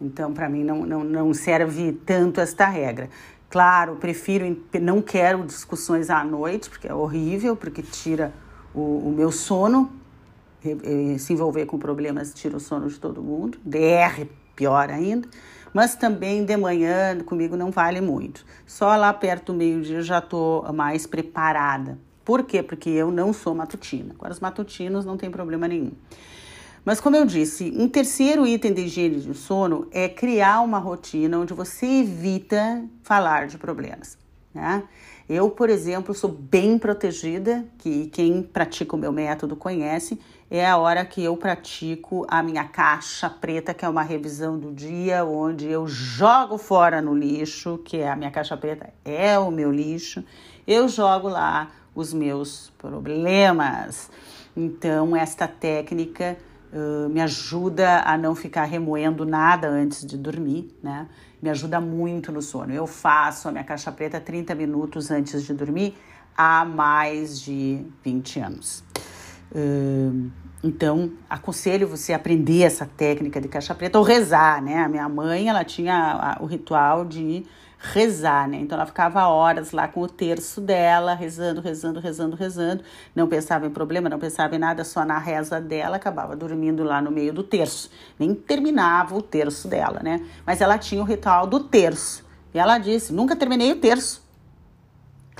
Então, 0.00 0.32
para 0.32 0.48
mim, 0.48 0.64
não, 0.64 0.86
não, 0.86 1.04
não 1.04 1.34
serve 1.34 1.92
tanto 1.92 2.40
esta 2.40 2.66
regra. 2.66 3.10
Claro, 3.50 3.96
prefiro, 3.96 4.56
não 4.80 5.02
quero 5.02 5.44
discussões 5.44 6.08
à 6.08 6.24
noite, 6.24 6.70
porque 6.70 6.88
é 6.88 6.94
horrível, 6.94 7.54
porque 7.54 7.82
tira 7.82 8.32
o, 8.74 9.08
o 9.08 9.12
meu 9.14 9.30
sono. 9.30 9.90
Se 11.18 11.32
envolver 11.32 11.66
com 11.66 11.78
problemas 11.78 12.34
tira 12.34 12.56
o 12.56 12.60
sono 12.60 12.88
de 12.88 12.98
todo 12.98 13.22
mundo. 13.22 13.58
DR, 13.64 14.26
pior 14.54 14.90
ainda. 14.90 15.28
Mas 15.72 15.94
também 15.94 16.44
de 16.44 16.56
manhã, 16.56 17.18
comigo 17.20 17.56
não 17.56 17.70
vale 17.70 18.00
muito. 18.00 18.44
Só 18.66 18.96
lá 18.96 19.12
perto 19.12 19.52
do 19.52 19.58
meio-dia 19.58 19.98
eu 19.98 20.02
já 20.02 20.18
estou 20.18 20.70
mais 20.72 21.06
preparada 21.06 21.98
por 22.30 22.44
quê? 22.44 22.62
Porque 22.62 22.88
eu 22.88 23.10
não 23.10 23.32
sou 23.32 23.52
matutina. 23.56 24.14
Agora, 24.14 24.32
os 24.32 24.38
matutinos 24.38 25.04
não 25.04 25.16
tem 25.16 25.28
problema 25.28 25.66
nenhum. 25.66 25.90
Mas, 26.84 27.00
como 27.00 27.16
eu 27.16 27.26
disse, 27.26 27.74
um 27.76 27.88
terceiro 27.88 28.46
item 28.46 28.72
de 28.72 28.82
higiene 28.82 29.18
de 29.18 29.34
sono 29.34 29.88
é 29.90 30.08
criar 30.08 30.60
uma 30.60 30.78
rotina 30.78 31.40
onde 31.40 31.52
você 31.52 31.86
evita 31.86 32.84
falar 33.02 33.48
de 33.48 33.58
problemas. 33.58 34.16
Né? 34.54 34.84
Eu, 35.28 35.50
por 35.50 35.68
exemplo, 35.68 36.14
sou 36.14 36.30
bem 36.30 36.78
protegida, 36.78 37.66
que 37.78 38.06
quem 38.06 38.44
pratica 38.44 38.94
o 38.94 38.98
meu 38.98 39.10
método 39.10 39.56
conhece, 39.56 40.16
é 40.48 40.64
a 40.64 40.76
hora 40.76 41.04
que 41.04 41.24
eu 41.24 41.36
pratico 41.36 42.24
a 42.28 42.44
minha 42.44 42.62
caixa 42.62 43.28
preta, 43.28 43.74
que 43.74 43.84
é 43.84 43.88
uma 43.88 44.04
revisão 44.04 44.56
do 44.56 44.72
dia, 44.72 45.24
onde 45.24 45.66
eu 45.66 45.84
jogo 45.88 46.58
fora 46.58 47.02
no 47.02 47.12
lixo, 47.12 47.78
que 47.84 47.96
é 47.96 48.08
a 48.08 48.14
minha 48.14 48.30
caixa 48.30 48.56
preta, 48.56 48.94
é 49.04 49.36
o 49.36 49.50
meu 49.50 49.72
lixo, 49.72 50.24
eu 50.64 50.88
jogo 50.88 51.28
lá 51.28 51.72
os 51.94 52.12
meus 52.12 52.72
problemas. 52.78 54.10
Então, 54.56 55.16
esta 55.16 55.46
técnica 55.46 56.36
uh, 56.72 57.08
me 57.08 57.20
ajuda 57.20 58.00
a 58.00 58.16
não 58.16 58.34
ficar 58.34 58.64
remoendo 58.64 59.24
nada 59.24 59.68
antes 59.68 60.04
de 60.04 60.16
dormir, 60.16 60.76
né? 60.82 61.06
Me 61.40 61.48
ajuda 61.48 61.80
muito 61.80 62.30
no 62.30 62.42
sono. 62.42 62.72
Eu 62.72 62.86
faço 62.86 63.48
a 63.48 63.52
minha 63.52 63.64
caixa 63.64 63.90
preta 63.90 64.20
30 64.20 64.54
minutos 64.54 65.10
antes 65.10 65.44
de 65.44 65.54
dormir 65.54 65.96
há 66.36 66.64
mais 66.64 67.40
de 67.40 67.84
20 68.04 68.40
anos. 68.40 68.84
Uh, 69.52 70.30
então, 70.62 71.12
aconselho 71.28 71.88
você 71.88 72.12
a 72.12 72.16
aprender 72.16 72.62
essa 72.62 72.84
técnica 72.84 73.40
de 73.40 73.48
caixa 73.48 73.74
preta 73.74 73.98
ou 73.98 74.04
rezar, 74.04 74.62
né? 74.62 74.84
A 74.84 74.88
minha 74.88 75.08
mãe, 75.08 75.48
ela 75.48 75.64
tinha 75.64 76.36
o 76.40 76.44
ritual 76.44 77.04
de 77.04 77.44
rezar, 77.82 78.46
né? 78.46 78.58
Então 78.58 78.76
ela 78.76 78.86
ficava 78.86 79.26
horas 79.26 79.72
lá 79.72 79.88
com 79.88 80.02
o 80.02 80.08
terço 80.08 80.60
dela, 80.60 81.14
rezando, 81.14 81.62
rezando, 81.62 81.98
rezando, 81.98 82.36
rezando. 82.36 82.84
Não 83.16 83.26
pensava 83.26 83.66
em 83.66 83.70
problema, 83.70 84.08
não 84.08 84.18
pensava 84.18 84.54
em 84.54 84.58
nada, 84.58 84.84
só 84.84 85.02
na 85.02 85.18
reza 85.18 85.58
dela, 85.60 85.96
acabava 85.96 86.36
dormindo 86.36 86.84
lá 86.84 87.00
no 87.00 87.10
meio 87.10 87.32
do 87.32 87.42
terço. 87.42 87.90
Nem 88.18 88.34
terminava 88.34 89.16
o 89.16 89.22
terço 89.22 89.66
dela, 89.66 90.00
né? 90.02 90.20
Mas 90.46 90.60
ela 90.60 90.76
tinha 90.76 91.00
o 91.00 91.04
ritual 91.04 91.46
do 91.46 91.60
terço. 91.60 92.22
E 92.52 92.58
ela 92.58 92.76
disse: 92.76 93.12
nunca 93.14 93.34
terminei 93.34 93.72
o 93.72 93.76
terço. 93.76 94.29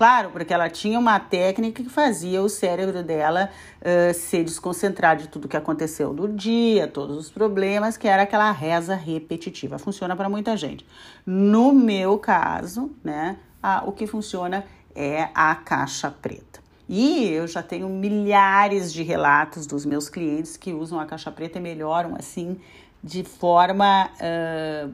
Claro, 0.01 0.31
porque 0.31 0.55
ela 0.55 0.71
tinha 0.71 0.99
uma 0.99 1.21
técnica 1.21 1.83
que 1.83 1.91
fazia 1.91 2.41
o 2.41 2.49
cérebro 2.49 3.03
dela 3.03 3.51
uh, 3.83 4.15
se 4.15 4.43
desconcentrar 4.43 5.15
de 5.15 5.29
tudo 5.29 5.47
que 5.47 5.59
aconteceu 5.59 6.15
do 6.15 6.27
dia, 6.27 6.89
todos 6.89 7.19
os 7.19 7.31
problemas, 7.31 7.99
que 7.99 8.09
era 8.09 8.23
aquela 8.23 8.51
reza 8.51 8.95
repetitiva. 8.95 9.79
Funciona 9.79 10.17
para 10.17 10.27
muita 10.27 10.57
gente. 10.57 10.87
No 11.27 11.75
meu 11.75 12.17
caso, 12.17 12.91
né, 13.05 13.37
a, 13.63 13.85
o 13.85 13.93
que 13.93 14.07
funciona 14.07 14.65
é 14.95 15.29
a 15.35 15.55
caixa 15.55 16.11
preta. 16.11 16.61
E 16.89 17.29
eu 17.29 17.47
já 17.47 17.63
tenho 17.63 17.87
milhares 17.87 18.91
de 18.95 19.03
relatos 19.03 19.67
dos 19.67 19.85
meus 19.85 20.09
clientes 20.09 20.57
que 20.57 20.73
usam 20.73 20.99
a 20.99 21.05
caixa 21.05 21.31
preta 21.31 21.59
e 21.59 21.61
melhoram 21.61 22.17
assim 22.19 22.59
de 23.05 23.23
forma 23.23 24.09
uh, 24.15 24.91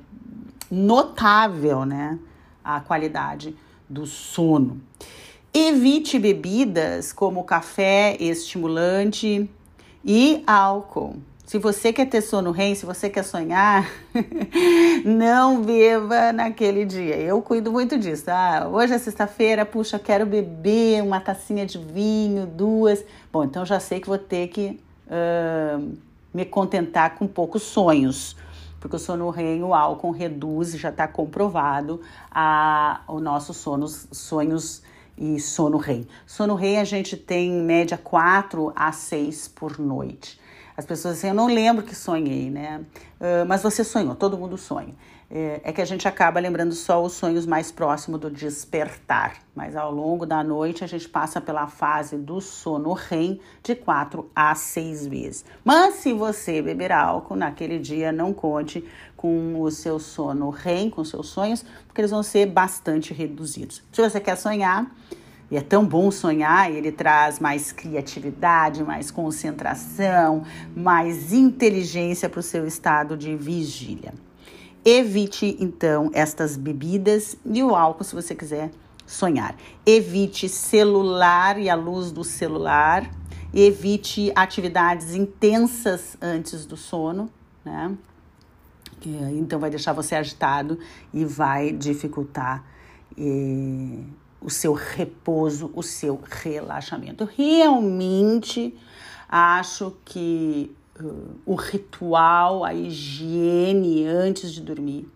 notável, 0.69 1.85
né, 1.85 2.19
a 2.65 2.81
qualidade 2.81 3.55
do 3.89 4.07
sono. 4.07 4.81
Evite 5.53 6.19
bebidas 6.19 7.13
como 7.13 7.45
café 7.45 8.17
estimulante 8.21 9.49
e 10.05 10.43
álcool. 10.47 11.17
Se 11.47 11.59
você 11.59 11.93
quer 11.93 12.07
ter 12.07 12.23
sono 12.23 12.51
REM, 12.51 12.75
se 12.75 12.85
você 12.85 13.09
quer 13.09 13.23
sonhar, 13.23 13.89
não 15.05 15.63
beba 15.63 16.33
naquele 16.33 16.85
dia. 16.85 17.17
Eu 17.17 17.41
cuido 17.41 17.71
muito 17.71 17.97
disso. 17.97 18.25
Ah, 18.29 18.69
hoje 18.69 18.95
é 18.95 18.99
sexta-feira, 18.99 19.65
puxa, 19.65 19.97
quero 19.97 20.27
beber 20.27 21.03
uma 21.03 21.21
tacinha 21.21 21.65
de 21.65 21.79
vinho, 21.79 22.47
duas. 22.47 23.05
Bom, 23.33 23.45
então 23.45 23.65
já 23.65 23.79
sei 23.79 24.01
que 24.01 24.09
vou 24.09 24.19
ter 24.19 24.49
que 24.49 24.81
uh, 25.07 25.97
me 26.35 26.45
contentar 26.45 27.15
com 27.15 27.29
poucos 27.29 27.63
sonhos 27.63 28.37
porque 28.81 28.97
o 28.97 28.99
sono 28.99 29.31
REM, 29.31 29.63
o 29.63 29.75
álcool 29.75 30.11
reduz, 30.11 30.73
já 30.73 30.91
está 30.91 31.09
comprovado, 31.09 32.01
a, 32.31 33.01
o 33.09 33.21
nosso 33.21 33.53
sono, 33.55 33.89
sonhos 33.89 34.83
e 35.17 35.41
sono 35.41 35.77
REM. 35.79 36.07
Sono 36.27 36.55
REM 36.55 36.79
a 36.79 36.85
gente 36.85 37.17
tem 37.17 37.51
em 37.51 37.63
média 37.63 37.99
4 37.99 38.73
a 38.75 38.93
6 38.93 39.49
por 39.49 39.79
noite. 39.79 40.39
As 40.77 40.85
pessoas 40.85 41.15
dizem, 41.15 41.31
eu 41.31 41.35
não 41.35 41.47
lembro 41.47 41.83
que 41.83 41.95
sonhei, 41.95 42.51
né? 42.51 42.85
Uh, 43.19 43.47
mas 43.47 43.63
você 43.63 43.83
sonhou, 43.83 44.15
todo 44.15 44.37
mundo 44.37 44.59
sonha. 44.59 44.95
É, 45.29 45.61
é 45.65 45.73
que 45.73 45.81
a 45.81 45.85
gente 45.85 46.07
acaba 46.07 46.39
lembrando 46.39 46.73
só 46.73 47.03
os 47.03 47.15
sonhos 47.15 47.47
mais 47.47 47.73
próximos 47.73 48.21
do 48.21 48.31
despertar. 48.31 49.39
Mas 49.55 49.75
ao 49.75 49.91
longo 49.91 50.25
da 50.25 50.45
noite 50.45 50.85
a 50.85 50.87
gente 50.87 51.09
passa 51.09 51.41
pela 51.41 51.67
fase 51.67 52.17
do 52.17 52.41
sono 52.41 52.93
REM 52.93 53.41
de 53.63 53.75
4 53.75 54.31
a 54.35 54.55
6 54.55 55.07
vezes. 55.07 55.45
Mas 55.65 55.95
se 55.95 56.13
você 56.13 56.63
beber 56.63 56.93
álcool 56.93 57.35
naquele 57.35 57.79
dia, 57.79 58.13
não 58.13 58.33
conte 58.33 58.85
com 59.17 59.61
o 59.61 59.71
seu 59.71 59.99
sono 59.99 60.51
REM, 60.51 60.91
com 60.91 61.05
seus 61.05 61.29
sonhos, 61.29 61.65
porque 61.87 62.01
eles 62.01 62.11
vão 62.13 62.23
ser 62.23 62.47
bastante 62.47 63.13
reduzidos. 63.13 63.83
Se 63.91 64.01
você 64.01 64.21
quer 64.21 64.37
sonhar, 64.37 64.87
e 65.51 65.57
é 65.57 65.61
tão 65.61 65.85
bom 65.85 66.11
sonhar, 66.11 66.71
ele 66.71 66.91
traz 66.91 67.39
mais 67.39 67.71
criatividade, 67.71 68.83
mais 68.83 69.11
concentração, 69.11 70.45
mais 70.75 71.33
inteligência 71.33 72.29
para 72.29 72.41
o 72.41 72.43
seu 72.43 72.67
estado 72.67 73.17
de 73.17 73.37
vigília. 73.37 74.13
Evite 74.89 75.57
então 75.59 76.13
estas 76.15 76.57
bebidas 76.57 77.37
e 77.45 77.61
o 77.61 77.75
álcool 77.75 78.05
se 78.05 78.15
você 78.15 78.37
quiser 78.37 78.71
sonhar. 79.05 79.57
Evite 79.85 80.49
celular 80.49 81.59
e 81.59 81.69
a 81.69 81.75
luz 81.75 82.13
do 82.13 82.23
celular. 82.23 83.11
Evite 83.53 84.31
atividades 84.37 85.13
intensas 85.13 86.17
antes 86.23 86.65
do 86.65 86.77
sono, 86.77 87.29
né? 87.65 87.97
então 89.05 89.59
vai 89.59 89.71
deixar 89.71 89.93
você 89.93 90.15
agitado 90.15 90.79
e 91.13 91.25
vai 91.25 91.73
dificultar 91.73 92.65
eh, 93.19 94.05
o 94.41 94.51
seu 94.51 94.73
repouso, 94.73 95.69
o 95.75 95.83
seu 95.83 96.21
relaxamento. 96.31 97.29
Realmente 97.37 98.73
acho 99.29 99.97
que 100.05 100.76
o 101.45 101.55
ritual, 101.55 102.65
a 102.65 102.75
higiene 102.75 104.07
antes 104.07 104.53
de 104.53 104.61
dormir. 104.61 105.09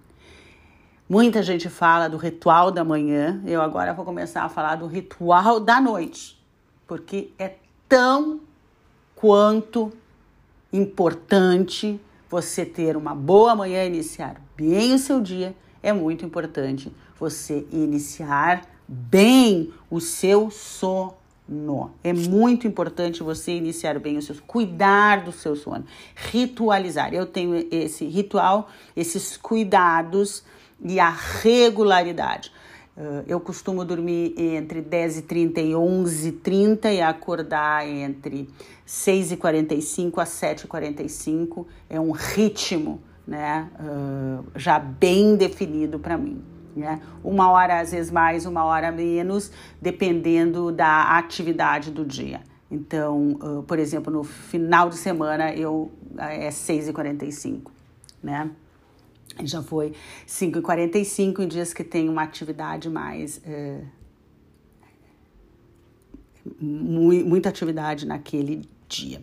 Muita 1.09 1.43
gente 1.43 1.69
fala 1.69 2.09
do 2.09 2.17
ritual 2.17 2.71
da 2.71 2.85
manhã, 2.85 3.43
eu 3.45 3.61
agora 3.61 3.93
vou 3.93 4.05
começar 4.05 4.45
a 4.45 4.49
falar 4.49 4.77
do 4.77 4.87
ritual 4.87 5.59
da 5.59 5.81
noite, 5.81 6.41
porque 6.87 7.33
é 7.39 7.57
tão 7.89 8.41
quanto 9.17 9.93
importante 10.73 12.01
você 12.29 12.65
ter 12.65 12.97
uma 12.97 13.15
boa 13.15 13.57
manhã, 13.57 13.85
iniciar 13.85 14.41
bem 14.57 14.95
o 14.95 14.99
seu 14.99 15.21
dia. 15.21 15.55
É 15.83 15.93
muito 15.93 16.25
importante 16.25 16.95
você 17.19 17.67
iniciar 17.73 18.65
bem 18.87 19.73
o 19.91 20.01
seu 20.01 20.51
sono. 20.51 21.20
É 22.05 22.13
muito 22.13 22.67
importante 22.67 23.23
você 23.23 23.53
iniciar 23.53 23.99
bem 23.99 24.17
o 24.17 24.23
seu 24.23 24.37
cuidar 24.47 25.25
do 25.25 25.33
seu 25.33 25.57
sono, 25.57 25.85
ritualizar. 26.15 27.13
Eu 27.13 27.27
tenho 27.27 27.67
esse 27.73 28.05
ritual, 28.05 28.71
esses 28.97 29.37
cuidados 29.37 30.45
e 30.81 31.01
a 31.01 31.11
regularidade. 31.11 32.53
Uh, 32.97 33.25
eu 33.27 33.41
costumo 33.41 33.85
dormir 33.85 34.35
entre 34.37 34.83
10h30 34.83 35.59
e 35.59 35.73
11h30 35.73 36.93
e 36.93 37.01
acordar 37.01 37.87
entre 37.89 38.49
6h45 38.87 40.19
a 40.19 40.25
7h45. 40.25 41.67
É 41.89 42.01
um 42.01 42.13
ritmo 42.13 43.01
né, 43.27 43.69
uh, 43.81 44.45
já 44.55 44.79
bem 44.79 45.35
definido 45.35 45.99
para 45.99 46.17
mim. 46.17 46.43
Né? 46.75 47.01
Uma 47.25 47.51
hora 47.51 47.81
às 47.81 47.93
vezes 47.93 48.11
mais, 48.11 48.47
uma 48.47 48.65
hora 48.65 48.93
menos, 48.93 49.51
dependendo 49.81 50.71
da 50.71 51.19
atividade 51.19 51.91
do 51.91 52.05
dia. 52.05 52.41
Então, 52.71 53.33
uh, 53.43 53.63
por 53.65 53.79
exemplo, 53.79 54.13
no 54.13 54.23
final 54.23 54.89
de 54.89 54.97
semana 54.97 55.53
eu 55.53 55.91
é 56.17 56.49
6h45, 56.49 57.71
né? 58.23 58.51
Já 59.43 59.63
foi 59.63 59.93
5h45 60.27 61.41
em 61.41 61.49
dias 61.49 61.73
que 61.73 61.83
tem 61.83 62.09
uma 62.09 62.23
atividade 62.23 62.89
mais. 62.89 63.41
É, 63.45 63.81
muita 66.61 67.49
atividade 67.49 68.07
naquele 68.07 68.63
dia. 68.91 69.23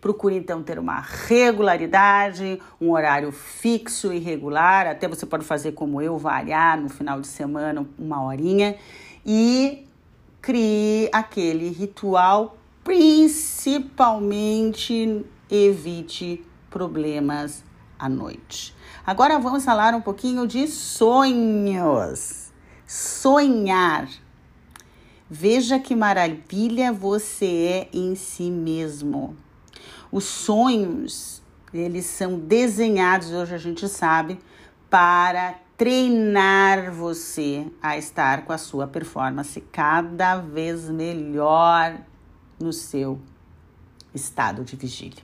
Procure 0.00 0.36
então 0.36 0.62
ter 0.62 0.78
uma 0.78 1.00
regularidade, 1.00 2.60
um 2.80 2.92
horário 2.92 3.32
fixo 3.32 4.12
e 4.12 4.18
regular. 4.18 4.86
Até 4.86 5.08
você 5.08 5.26
pode 5.26 5.44
fazer 5.44 5.72
como 5.72 6.00
eu, 6.00 6.16
variar 6.16 6.80
no 6.80 6.88
final 6.88 7.20
de 7.20 7.26
semana 7.26 7.84
uma 7.98 8.22
horinha 8.22 8.76
e 9.26 9.84
crie 10.40 11.10
aquele 11.12 11.68
ritual. 11.68 12.56
Principalmente 12.84 15.26
evite 15.50 16.46
problemas 16.70 17.64
à 17.98 18.08
noite. 18.08 18.74
Agora 19.04 19.38
vamos 19.38 19.64
falar 19.64 19.92
um 19.94 20.00
pouquinho 20.00 20.46
de 20.46 20.68
sonhos. 20.68 22.52
Sonhar 22.86 24.08
Veja 25.30 25.78
que 25.78 25.94
maravilha 25.94 26.90
você 26.90 27.46
é 27.46 27.88
em 27.92 28.14
si 28.14 28.50
mesmo. 28.50 29.36
Os 30.10 30.24
sonhos, 30.24 31.42
eles 31.72 32.06
são 32.06 32.38
desenhados, 32.38 33.30
hoje 33.30 33.54
a 33.54 33.58
gente 33.58 33.86
sabe, 33.88 34.38
para 34.88 35.58
treinar 35.76 36.90
você 36.92 37.66
a 37.82 37.98
estar 37.98 38.46
com 38.46 38.54
a 38.54 38.58
sua 38.58 38.86
performance 38.86 39.60
cada 39.70 40.36
vez 40.36 40.88
melhor 40.88 42.00
no 42.58 42.72
seu 42.72 43.20
estado 44.14 44.64
de 44.64 44.76
vigília. 44.76 45.22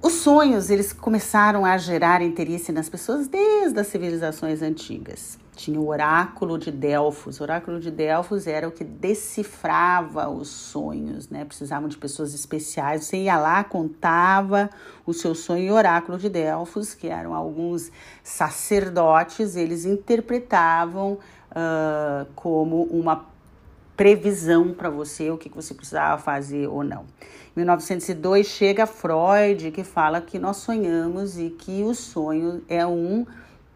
Os 0.00 0.12
sonhos, 0.12 0.70
eles 0.70 0.92
começaram 0.92 1.64
a 1.64 1.76
gerar 1.76 2.22
interesse 2.22 2.70
nas 2.70 2.88
pessoas 2.88 3.26
desde 3.26 3.80
as 3.80 3.88
civilizações 3.88 4.62
antigas. 4.62 5.42
Tinha 5.54 5.80
o 5.80 5.88
oráculo 5.88 6.58
de 6.58 6.70
Delfos. 6.70 7.38
O 7.38 7.42
oráculo 7.42 7.78
de 7.78 7.90
Delfos 7.90 8.46
era 8.46 8.66
o 8.66 8.72
que 8.72 8.82
decifrava 8.82 10.28
os 10.28 10.48
sonhos, 10.48 11.28
né? 11.28 11.44
Precisavam 11.44 11.88
de 11.88 11.96
pessoas 11.96 12.34
especiais. 12.34 13.04
Você 13.04 13.18
ia 13.18 13.38
lá, 13.38 13.62
contava 13.62 14.68
o 15.06 15.12
seu 15.12 15.34
sonho. 15.34 15.64
E 15.64 15.70
o 15.70 15.74
oráculo 15.74 16.18
de 16.18 16.28
Delfos, 16.28 16.94
que 16.94 17.06
eram 17.06 17.34
alguns 17.34 17.92
sacerdotes, 18.22 19.54
eles 19.54 19.84
interpretavam 19.84 21.12
uh, 21.12 22.26
como 22.34 22.82
uma 22.84 23.26
previsão 23.96 24.72
para 24.74 24.90
você, 24.90 25.30
o 25.30 25.38
que, 25.38 25.48
que 25.48 25.56
você 25.56 25.72
precisava 25.72 26.20
fazer 26.20 26.66
ou 26.66 26.82
não. 26.82 27.04
Em 27.56 27.60
1902 27.60 28.46
chega 28.46 28.86
Freud, 28.86 29.70
que 29.70 29.84
fala 29.84 30.20
que 30.20 30.38
nós 30.38 30.56
sonhamos 30.56 31.38
e 31.38 31.50
que 31.50 31.84
o 31.84 31.94
sonho 31.94 32.62
é 32.68 32.84
um 32.84 33.24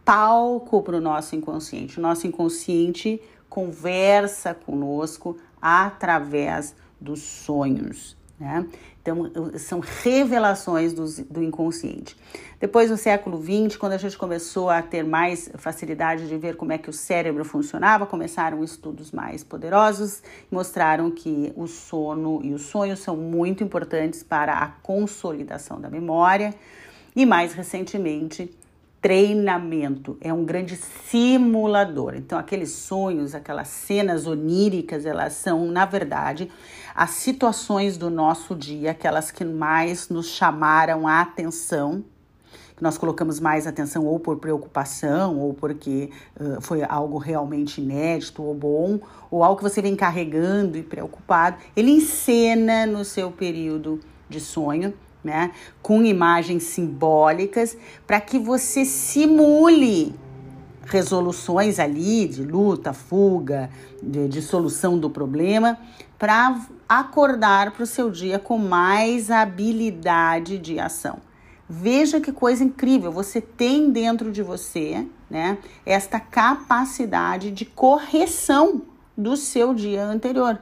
palco 0.08 0.82
para 0.82 0.96
o 0.96 1.02
nosso 1.02 1.36
inconsciente. 1.36 1.98
O 1.98 2.00
nosso 2.00 2.26
inconsciente 2.26 3.20
conversa 3.46 4.54
conosco 4.54 5.36
através 5.60 6.74
dos 6.98 7.20
sonhos. 7.20 8.16
Né? 8.40 8.66
Então, 9.02 9.30
são 9.58 9.80
revelações 9.80 10.94
do, 10.94 11.04
do 11.24 11.42
inconsciente. 11.42 12.16
Depois, 12.58 12.90
no 12.90 12.96
século 12.96 13.38
XX, 13.38 13.76
quando 13.76 13.92
a 13.92 13.98
gente 13.98 14.16
começou 14.16 14.70
a 14.70 14.80
ter 14.80 15.04
mais 15.04 15.50
facilidade 15.58 16.26
de 16.26 16.38
ver 16.38 16.56
como 16.56 16.72
é 16.72 16.78
que 16.78 16.88
o 16.88 16.92
cérebro 16.92 17.44
funcionava, 17.44 18.06
começaram 18.06 18.64
estudos 18.64 19.12
mais 19.12 19.44
poderosos 19.44 20.22
mostraram 20.50 21.10
que 21.10 21.52
o 21.54 21.66
sono 21.66 22.40
e 22.42 22.54
o 22.54 22.58
sonho 22.58 22.96
são 22.96 23.14
muito 23.14 23.62
importantes 23.62 24.22
para 24.22 24.54
a 24.54 24.68
consolidação 24.68 25.78
da 25.78 25.90
memória. 25.90 26.54
E 27.14 27.26
mais 27.26 27.52
recentemente, 27.52 28.50
treinamento, 29.00 30.16
é 30.20 30.32
um 30.32 30.44
grande 30.44 30.76
simulador. 30.76 32.14
Então, 32.16 32.38
aqueles 32.38 32.70
sonhos, 32.72 33.34
aquelas 33.34 33.68
cenas 33.68 34.26
oníricas, 34.26 35.06
elas 35.06 35.34
são, 35.34 35.66
na 35.66 35.84
verdade, 35.84 36.50
as 36.94 37.10
situações 37.10 37.96
do 37.96 38.10
nosso 38.10 38.54
dia, 38.56 38.90
aquelas 38.90 39.30
que 39.30 39.44
mais 39.44 40.08
nos 40.08 40.26
chamaram 40.26 41.06
a 41.06 41.20
atenção, 41.20 42.04
que 42.76 42.82
nós 42.82 42.98
colocamos 42.98 43.40
mais 43.40 43.66
atenção 43.66 44.04
ou 44.04 44.18
por 44.18 44.38
preocupação, 44.38 45.38
ou 45.38 45.54
porque 45.54 46.10
uh, 46.40 46.60
foi 46.60 46.82
algo 46.82 47.18
realmente 47.18 47.80
inédito 47.80 48.42
ou 48.42 48.54
bom, 48.54 49.00
ou 49.30 49.44
algo 49.44 49.58
que 49.58 49.62
você 49.62 49.80
vem 49.80 49.94
carregando 49.94 50.76
e 50.76 50.82
preocupado. 50.82 51.56
Ele 51.76 51.90
encena 51.90 52.84
no 52.84 53.04
seu 53.04 53.30
período 53.30 54.00
de 54.28 54.40
sonho 54.40 54.92
né? 55.22 55.52
Com 55.82 56.02
imagens 56.02 56.64
simbólicas 56.64 57.76
para 58.06 58.20
que 58.20 58.38
você 58.38 58.84
simule 58.84 60.14
resoluções 60.84 61.78
ali 61.78 62.26
de 62.26 62.42
luta, 62.42 62.92
fuga, 62.92 63.70
de, 64.02 64.28
de 64.28 64.40
solução 64.40 64.98
do 64.98 65.10
problema, 65.10 65.78
para 66.18 66.60
acordar 66.88 67.72
para 67.72 67.82
o 67.82 67.86
seu 67.86 68.10
dia 68.10 68.38
com 68.38 68.58
mais 68.58 69.30
habilidade 69.30 70.58
de 70.58 70.78
ação. 70.80 71.18
Veja 71.68 72.18
que 72.18 72.32
coisa 72.32 72.64
incrível, 72.64 73.12
você 73.12 73.42
tem 73.42 73.90
dentro 73.90 74.32
de 74.32 74.42
você, 74.42 75.06
né, 75.28 75.58
esta 75.84 76.18
capacidade 76.18 77.50
de 77.50 77.66
correção 77.66 78.82
do 79.14 79.36
seu 79.36 79.74
dia 79.74 80.02
anterior 80.04 80.58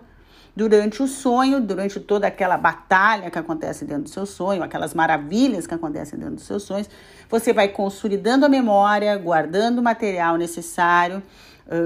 durante 0.56 1.02
o 1.02 1.06
sonho, 1.06 1.60
durante 1.60 2.00
toda 2.00 2.26
aquela 2.26 2.56
batalha 2.56 3.30
que 3.30 3.38
acontece 3.38 3.84
dentro 3.84 4.04
do 4.04 4.08
seu 4.08 4.24
sonho, 4.24 4.62
aquelas 4.62 4.94
maravilhas 4.94 5.66
que 5.66 5.74
acontecem 5.74 6.18
dentro 6.18 6.36
dos 6.36 6.44
seus 6.44 6.62
sonhos, 6.62 6.88
você 7.28 7.52
vai 7.52 7.68
consolidando 7.68 8.46
a 8.46 8.48
memória, 8.48 9.14
guardando 9.18 9.80
o 9.80 9.82
material 9.82 10.38
necessário, 10.38 11.22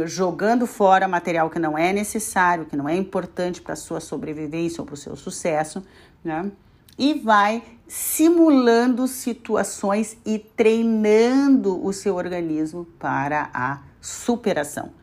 jogando 0.04 0.68
fora 0.68 1.08
material 1.08 1.50
que 1.50 1.58
não 1.58 1.76
é 1.76 1.92
necessário, 1.92 2.66
que 2.66 2.76
não 2.76 2.88
é 2.88 2.94
importante 2.94 3.60
para 3.60 3.72
a 3.72 3.76
sua 3.76 3.98
sobrevivência 3.98 4.80
ou 4.80 4.86
para 4.86 4.94
o 4.94 4.96
seu 4.96 5.16
sucesso, 5.16 5.82
né? 6.22 6.48
E 6.96 7.14
vai 7.14 7.62
simulando 7.88 9.08
situações 9.08 10.16
e 10.24 10.38
treinando 10.38 11.84
o 11.84 11.92
seu 11.92 12.14
organismo 12.14 12.84
para 12.98 13.50
a 13.52 13.80
superação. 14.00 14.99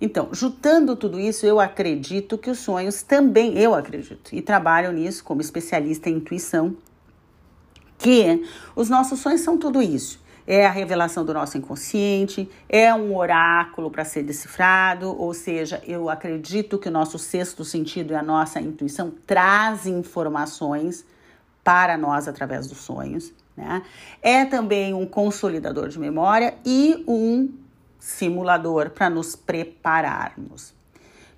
Então, 0.00 0.28
juntando 0.32 0.96
tudo 0.96 1.20
isso, 1.20 1.44
eu 1.44 1.60
acredito 1.60 2.38
que 2.38 2.50
os 2.50 2.58
sonhos 2.58 3.02
também, 3.02 3.58
eu 3.58 3.74
acredito, 3.74 4.34
e 4.34 4.40
trabalho 4.40 4.92
nisso 4.92 5.22
como 5.22 5.42
especialista 5.42 6.08
em 6.08 6.14
intuição, 6.14 6.74
que 7.98 8.42
os 8.74 8.88
nossos 8.88 9.20
sonhos 9.20 9.42
são 9.42 9.58
tudo 9.58 9.82
isso. 9.82 10.18
É 10.46 10.66
a 10.66 10.70
revelação 10.70 11.24
do 11.24 11.34
nosso 11.34 11.58
inconsciente, 11.58 12.50
é 12.66 12.92
um 12.94 13.14
oráculo 13.14 13.90
para 13.90 14.04
ser 14.04 14.22
decifrado, 14.22 15.14
ou 15.16 15.34
seja, 15.34 15.82
eu 15.86 16.08
acredito 16.08 16.78
que 16.78 16.88
o 16.88 16.90
nosso 16.90 17.18
sexto 17.18 17.62
sentido 17.62 18.12
e 18.12 18.16
a 18.16 18.22
nossa 18.22 18.58
intuição 18.58 19.12
trazem 19.26 19.98
informações 19.98 21.04
para 21.62 21.98
nós 21.98 22.26
através 22.26 22.66
dos 22.66 22.78
sonhos. 22.78 23.32
Né? 23.54 23.82
É 24.22 24.46
também 24.46 24.94
um 24.94 25.04
consolidador 25.04 25.88
de 25.88 25.98
memória 25.98 26.54
e 26.64 27.04
um 27.06 27.50
simulador 28.00 28.90
para 28.90 29.08
nos 29.08 29.36
prepararmos. 29.36 30.72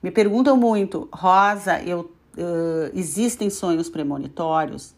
Me 0.03 0.11
perguntam 0.11 0.57
muito, 0.57 1.09
Rosa, 1.13 1.83
eu, 1.83 2.01
uh, 2.37 2.91
existem 2.95 3.51
sonhos 3.51 3.91
premonitórios? 3.91 4.95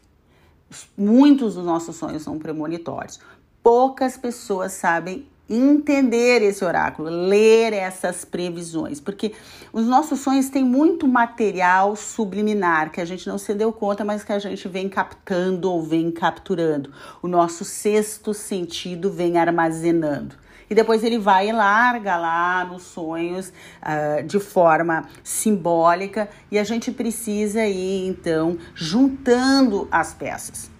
Muitos 0.96 1.54
dos 1.54 1.64
nossos 1.64 1.96
sonhos 1.96 2.22
são 2.22 2.38
premonitórios. 2.38 3.18
Poucas 3.62 4.16
pessoas 4.16 4.72
sabem 4.72 5.26
entender 5.48 6.42
esse 6.42 6.64
oráculo, 6.64 7.10
ler 7.10 7.72
essas 7.72 8.24
previsões, 8.24 8.98
porque 8.98 9.34
os 9.72 9.86
nossos 9.86 10.20
sonhos 10.20 10.48
têm 10.48 10.64
muito 10.64 11.06
material 11.06 11.94
subliminar 11.96 12.90
que 12.90 13.00
a 13.00 13.04
gente 13.04 13.28
não 13.28 13.36
se 13.36 13.52
deu 13.52 13.72
conta, 13.72 14.04
mas 14.04 14.24
que 14.24 14.32
a 14.32 14.38
gente 14.38 14.66
vem 14.68 14.88
captando 14.88 15.70
ou 15.70 15.82
vem 15.82 16.10
capturando. 16.10 16.90
O 17.22 17.28
nosso 17.28 17.64
sexto 17.64 18.32
sentido 18.32 19.10
vem 19.10 19.36
armazenando. 19.36 20.34
E 20.68 20.74
depois 20.74 21.04
ele 21.04 21.18
vai 21.18 21.48
e 21.48 21.52
larga 21.52 22.16
lá 22.16 22.64
nos 22.64 22.82
sonhos 22.82 23.48
uh, 23.48 24.22
de 24.24 24.40
forma 24.40 25.08
simbólica 25.22 26.28
e 26.50 26.58
a 26.58 26.64
gente 26.64 26.90
precisa 26.90 27.64
ir 27.66 28.06
então 28.06 28.58
juntando 28.74 29.86
as 29.90 30.14
peças. 30.14 30.70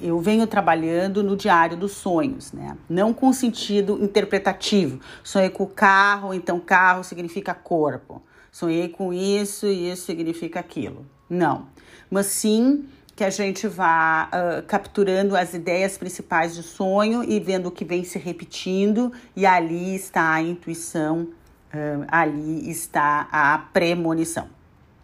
Eu 0.00 0.20
venho 0.20 0.46
trabalhando 0.46 1.22
no 1.22 1.36
diário 1.36 1.76
dos 1.76 1.92
sonhos, 1.92 2.52
né? 2.52 2.76
Não 2.88 3.12
com 3.12 3.32
sentido 3.32 3.98
interpretativo. 4.02 5.00
Sonhei 5.24 5.50
com 5.50 5.66
carro, 5.66 6.32
então 6.32 6.60
carro 6.60 7.02
significa 7.02 7.52
corpo. 7.52 8.22
Sonhei 8.52 8.88
com 8.88 9.12
isso 9.12 9.66
e 9.66 9.90
isso 9.90 10.06
significa 10.06 10.60
aquilo. 10.60 11.04
Não. 11.28 11.66
Mas 12.10 12.26
sim 12.26 12.86
que 13.18 13.24
a 13.24 13.30
gente 13.30 13.66
vá 13.66 14.30
uh, 14.30 14.62
capturando 14.68 15.34
as 15.34 15.52
ideias 15.52 15.98
principais 15.98 16.54
do 16.54 16.62
sonho 16.62 17.24
e 17.24 17.40
vendo 17.40 17.66
o 17.66 17.70
que 17.72 17.84
vem 17.84 18.04
se 18.04 18.16
repetindo, 18.16 19.12
e 19.34 19.44
ali 19.44 19.96
está 19.96 20.34
a 20.34 20.40
intuição, 20.40 21.22
uh, 21.22 22.06
ali 22.06 22.70
está 22.70 23.28
a 23.32 23.58
premonição. 23.72 24.46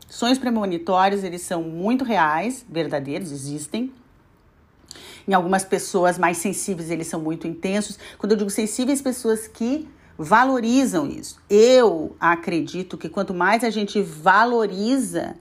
Sonhos 0.08 0.38
premonitórios, 0.38 1.24
eles 1.24 1.42
são 1.42 1.64
muito 1.64 2.04
reais, 2.04 2.64
verdadeiros, 2.70 3.32
existem, 3.32 3.92
em 5.26 5.34
algumas 5.34 5.64
pessoas 5.64 6.16
mais 6.16 6.36
sensíveis, 6.36 6.92
eles 6.92 7.08
são 7.08 7.20
muito 7.20 7.48
intensos. 7.48 7.98
Quando 8.16 8.30
eu 8.30 8.38
digo 8.38 8.50
sensíveis, 8.50 9.02
pessoas 9.02 9.48
que 9.48 9.88
valorizam 10.16 11.08
isso. 11.08 11.42
Eu 11.50 12.14
acredito 12.20 12.96
que 12.96 13.08
quanto 13.08 13.34
mais 13.34 13.64
a 13.64 13.70
gente 13.70 14.00
valoriza 14.00 15.34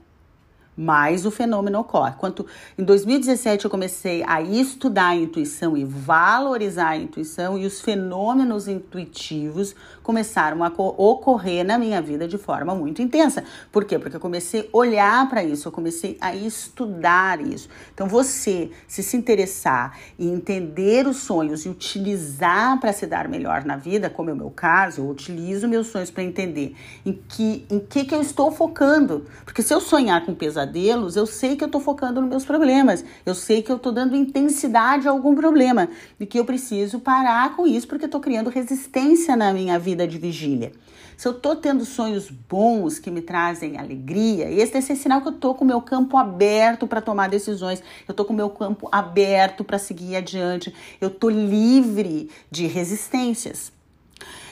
mais 0.76 1.24
o 1.24 1.30
fenômeno 1.30 1.78
ocorre. 1.80 2.14
Quanto 2.18 2.46
em 2.76 2.82
2017 2.82 3.64
eu 3.64 3.70
comecei 3.70 4.24
a 4.26 4.42
estudar 4.42 5.08
a 5.08 5.16
intuição 5.16 5.76
e 5.76 5.84
valorizar 5.84 6.88
a 6.88 6.96
intuição 6.96 7.56
e 7.56 7.66
os 7.66 7.80
fenômenos 7.80 8.66
intuitivos 8.66 9.74
começaram 10.02 10.64
a 10.64 10.72
ocorrer 10.76 11.64
na 11.64 11.78
minha 11.78 12.02
vida 12.02 12.26
de 12.26 12.36
forma 12.36 12.74
muito 12.74 13.00
intensa. 13.00 13.44
Por 13.70 13.84
quê? 13.84 13.98
Porque 13.98 14.16
eu 14.16 14.20
comecei 14.20 14.62
a 14.62 14.76
olhar 14.76 15.28
para 15.28 15.44
isso, 15.44 15.68
eu 15.68 15.72
comecei 15.72 16.16
a 16.20 16.34
estudar 16.34 17.40
isso. 17.40 17.68
Então 17.92 18.08
você 18.08 18.70
se 18.88 19.02
se 19.02 19.16
interessar 19.16 19.96
e 20.18 20.26
entender 20.26 21.06
os 21.06 21.18
sonhos 21.18 21.64
e 21.64 21.68
utilizar 21.68 22.80
para 22.80 22.92
se 22.92 23.06
dar 23.06 23.28
melhor 23.28 23.64
na 23.64 23.76
vida, 23.76 24.10
como 24.10 24.30
é 24.30 24.32
o 24.32 24.36
meu 24.36 24.50
caso, 24.50 25.02
eu 25.02 25.08
utilizo 25.08 25.68
meus 25.68 25.86
sonhos 25.86 26.10
para 26.10 26.22
entender 26.22 26.74
em 27.04 27.12
que 27.12 27.66
em 27.70 27.78
que 27.78 28.04
que 28.04 28.14
eu 28.14 28.20
estou 28.20 28.50
focando. 28.50 29.24
Porque 29.44 29.62
se 29.62 29.72
eu 29.72 29.80
sonhar 29.80 30.24
com 30.24 30.34
pesadelo 30.34 30.63
pesadelos, 30.64 31.16
eu 31.16 31.26
sei 31.26 31.56
que 31.56 31.62
eu 31.62 31.66
estou 31.66 31.80
focando 31.80 32.20
nos 32.20 32.30
meus 32.30 32.44
problemas, 32.44 33.04
eu 33.24 33.34
sei 33.34 33.62
que 33.62 33.70
eu 33.70 33.76
estou 33.76 33.92
dando 33.92 34.16
intensidade 34.16 35.06
a 35.06 35.10
algum 35.10 35.34
problema 35.34 35.88
e 36.18 36.26
que 36.26 36.38
eu 36.38 36.44
preciso 36.44 36.98
parar 36.98 37.54
com 37.54 37.66
isso 37.66 37.86
porque 37.86 38.06
estou 38.06 38.20
criando 38.20 38.50
resistência 38.50 39.36
na 39.36 39.52
minha 39.52 39.78
vida 39.78 40.06
de 40.06 40.18
vigília. 40.18 40.72
Se 41.16 41.28
eu 41.28 41.32
estou 41.32 41.54
tendo 41.54 41.84
sonhos 41.84 42.28
bons 42.28 42.98
que 42.98 43.08
me 43.08 43.22
trazem 43.22 43.78
alegria, 43.78 44.50
esse 44.50 44.76
é 44.76 44.80
sinal 44.80 45.20
que 45.20 45.28
eu 45.28 45.32
estou 45.32 45.54
com 45.54 45.64
o 45.64 45.66
meu 45.66 45.80
campo 45.80 46.16
aberto 46.16 46.88
para 46.88 47.00
tomar 47.00 47.28
decisões, 47.28 47.80
eu 48.08 48.12
estou 48.12 48.26
com 48.26 48.32
o 48.32 48.36
meu 48.36 48.50
campo 48.50 48.88
aberto 48.90 49.62
para 49.62 49.78
seguir 49.78 50.16
adiante, 50.16 50.74
eu 51.00 51.08
estou 51.08 51.30
livre 51.30 52.30
de 52.50 52.66
resistências. 52.66 53.72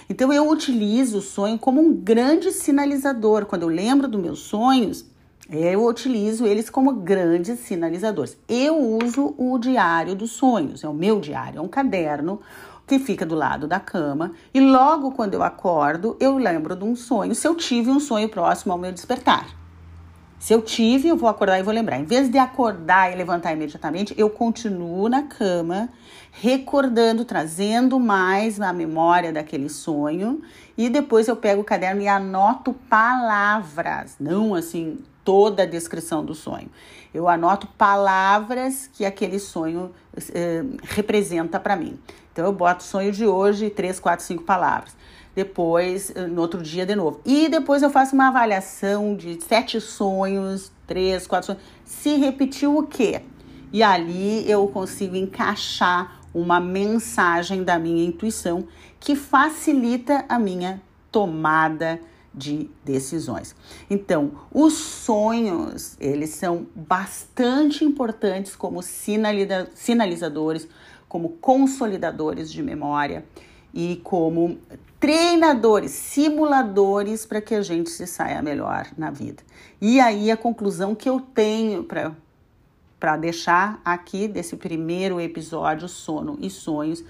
Então 0.08 0.32
eu 0.32 0.48
utilizo 0.48 1.18
o 1.18 1.22
sonho 1.22 1.58
como 1.58 1.80
um 1.80 1.92
grande 1.92 2.52
sinalizador. 2.52 3.46
Quando 3.46 3.62
eu 3.62 3.68
lembro 3.68 4.06
dos 4.06 4.20
meus 4.20 4.40
sonhos, 4.40 5.04
eu 5.50 5.84
utilizo 5.84 6.46
eles 6.46 6.70
como 6.70 6.92
grandes 6.92 7.58
sinalizadores. 7.60 8.36
Eu 8.48 8.78
uso 8.78 9.34
o 9.36 9.58
diário 9.58 10.14
dos 10.14 10.32
sonhos, 10.32 10.84
é 10.84 10.88
o 10.88 10.94
meu 10.94 11.20
diário, 11.20 11.58
é 11.58 11.62
um 11.62 11.68
caderno 11.68 12.40
que 12.86 12.98
fica 12.98 13.24
do 13.24 13.34
lado 13.34 13.66
da 13.66 13.80
cama 13.80 14.32
e 14.52 14.60
logo 14.60 15.12
quando 15.12 15.34
eu 15.34 15.42
acordo, 15.42 16.16
eu 16.20 16.36
lembro 16.36 16.76
de 16.76 16.84
um 16.84 16.94
sonho, 16.94 17.34
se 17.34 17.46
eu 17.46 17.54
tive 17.54 17.90
um 17.90 18.00
sonho 18.00 18.28
próximo 18.28 18.72
ao 18.72 18.78
meu 18.78 18.92
despertar. 18.92 19.46
Se 20.38 20.52
eu 20.52 20.60
tive, 20.60 21.06
eu 21.06 21.16
vou 21.16 21.28
acordar 21.28 21.60
e 21.60 21.62
vou 21.62 21.72
lembrar. 21.72 22.00
Em 22.00 22.04
vez 22.04 22.28
de 22.28 22.36
acordar 22.36 23.12
e 23.12 23.14
levantar 23.14 23.52
imediatamente, 23.52 24.12
eu 24.18 24.28
continuo 24.28 25.08
na 25.08 25.22
cama, 25.22 25.88
recordando, 26.32 27.24
trazendo 27.24 28.00
mais 28.00 28.60
a 28.60 28.72
memória 28.72 29.32
daquele 29.32 29.68
sonho. 29.68 30.42
E 30.76 30.88
depois 30.88 31.28
eu 31.28 31.36
pego 31.36 31.60
o 31.60 31.64
caderno 31.64 32.02
e 32.02 32.08
anoto 32.08 32.74
palavras, 32.90 34.16
não 34.18 34.52
assim 34.52 34.98
toda 35.24 35.62
a 35.62 35.66
descrição 35.66 36.24
do 36.24 36.34
sonho. 36.34 36.70
Eu 37.12 37.28
anoto 37.28 37.66
palavras 37.66 38.88
que 38.92 39.04
aquele 39.04 39.38
sonho 39.38 39.92
eh, 40.34 40.64
representa 40.82 41.60
para 41.60 41.76
mim. 41.76 41.98
Então 42.32 42.44
eu 42.44 42.52
boto 42.52 42.82
sonho 42.82 43.12
de 43.12 43.26
hoje, 43.26 43.68
três, 43.68 44.00
quatro, 44.00 44.24
cinco 44.24 44.42
palavras. 44.44 44.96
Depois, 45.34 46.10
eh, 46.14 46.26
no 46.26 46.40
outro 46.40 46.62
dia, 46.62 46.86
de 46.86 46.94
novo. 46.94 47.20
E 47.24 47.48
depois 47.48 47.82
eu 47.82 47.90
faço 47.90 48.14
uma 48.14 48.28
avaliação 48.28 49.14
de 49.14 49.40
sete 49.42 49.80
sonhos, 49.80 50.72
três, 50.86 51.26
quatro 51.26 51.48
sonhos. 51.48 51.62
Se 51.84 52.16
repetiu 52.16 52.76
o 52.78 52.86
quê? 52.86 53.22
E 53.72 53.82
ali 53.82 54.50
eu 54.50 54.66
consigo 54.68 55.16
encaixar 55.16 56.20
uma 56.34 56.60
mensagem 56.60 57.62
da 57.62 57.78
minha 57.78 58.04
intuição 58.04 58.66
que 58.98 59.14
facilita 59.14 60.24
a 60.28 60.38
minha 60.38 60.80
tomada 61.10 62.00
de 62.34 62.70
decisões. 62.84 63.54
Então, 63.90 64.32
os 64.52 64.74
sonhos, 64.74 65.96
eles 66.00 66.30
são 66.30 66.66
bastante 66.74 67.84
importantes 67.84 68.56
como 68.56 68.82
sinalizadores, 68.82 70.66
como 71.08 71.30
consolidadores 71.30 72.50
de 72.50 72.62
memória 72.62 73.24
e 73.74 74.00
como 74.02 74.58
treinadores, 74.98 75.90
simuladores 75.90 77.26
para 77.26 77.40
que 77.40 77.54
a 77.54 77.62
gente 77.62 77.90
se 77.90 78.06
saia 78.06 78.40
melhor 78.40 78.86
na 78.96 79.10
vida. 79.10 79.42
E 79.80 80.00
aí 80.00 80.30
a 80.30 80.36
conclusão 80.36 80.94
que 80.94 81.08
eu 81.08 81.20
tenho 81.20 81.84
para 81.84 82.12
para 83.02 83.16
deixar 83.16 83.82
aqui 83.84 84.28
desse 84.28 84.54
primeiro 84.54 85.20
episódio 85.20 85.88
sono 85.88 86.38
e 86.40 86.48
sonhos 86.48 87.02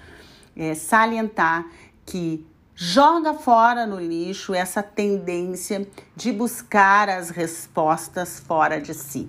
é 0.57 0.75
salientar 0.75 1.67
que 2.07 2.47
joga 2.75 3.35
fora 3.35 3.87
no 3.87 3.99
lixo 4.01 4.55
essa 4.55 4.83
tendência 4.83 5.87
de 6.17 6.33
buscar 6.33 7.09
as 7.09 7.31
respostas 7.31 8.41
fora 8.41 8.81
de 8.81 8.95
si. 8.95 9.29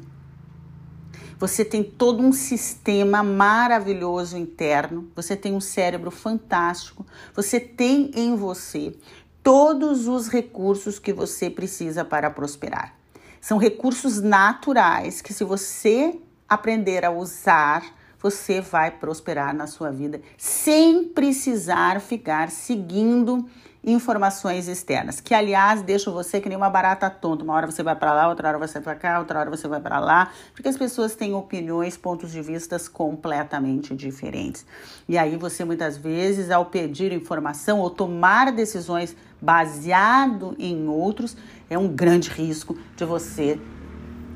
Você 1.40 1.66
tem 1.66 1.84
todo 1.84 2.24
um 2.24 2.32
sistema 2.32 3.22
maravilhoso 3.22 4.38
interno, 4.38 5.12
você 5.16 5.36
tem 5.36 5.54
um 5.54 5.60
cérebro 5.60 6.10
fantástico, 6.10 7.06
você 7.36 7.60
tem 7.60 8.12
em 8.16 8.36
você 8.36 8.96
todos 9.44 10.08
os 10.08 10.30
recursos 10.30 10.98
que 10.98 11.12
você 11.12 11.50
precisa 11.50 12.06
para 12.06 12.30
prosperar. 12.30 12.96
São 13.42 13.58
recursos 13.58 14.22
naturais 14.22 15.22
que, 15.22 15.34
se 15.34 15.44
você 15.44 16.18
aprender 16.48 17.04
a 17.04 17.12
usar, 17.12 17.84
você 18.24 18.62
vai 18.62 18.90
prosperar 18.90 19.54
na 19.54 19.68
sua 19.68 19.92
vida 19.92 20.22
sem 20.38 21.04
precisar 21.04 22.00
ficar 22.00 22.50
seguindo 22.50 23.46
informações 23.86 24.70
externas, 24.70 25.20
que 25.20 25.34
aliás 25.34 25.82
deixam 25.82 26.14
você 26.14 26.40
que 26.40 26.48
nem 26.48 26.58
uma 26.58 26.70
barata 26.70 27.10
tonta. 27.10 27.44
Uma 27.44 27.54
hora 27.54 27.70
você 27.70 27.84
vai 27.84 27.96
para 27.96 28.14
lá, 28.14 28.30
outra 28.30 28.48
hora 28.48 28.58
você 28.58 28.80
vai 28.80 28.82
para 28.82 28.96
cá, 28.96 29.20
outra 29.20 29.40
hora 29.40 29.50
você 29.50 29.68
vai 29.68 29.82
para 29.82 30.00
lá, 30.00 30.32
porque 30.54 30.70
as 30.70 30.78
pessoas 30.78 31.16
têm 31.16 31.34
opiniões, 31.34 31.98
pontos 31.98 32.32
de 32.32 32.42
vistas 32.42 32.88
completamente 32.88 33.94
diferentes. 33.94 34.66
E 35.08 35.18
aí 35.18 35.36
você 35.36 35.66
muitas 35.66 35.98
vezes, 35.98 36.50
ao 36.50 36.68
pedir 36.68 37.12
informação 37.12 37.80
ou 37.82 37.90
tomar 37.90 38.54
decisões 38.54 39.18
baseado 39.42 40.56
em 40.58 40.88
outros, 40.88 41.36
é 41.70 41.78
um 41.78 41.90
grande 41.90 42.30
risco 42.30 42.78
de 42.96 43.04
você 43.04 43.60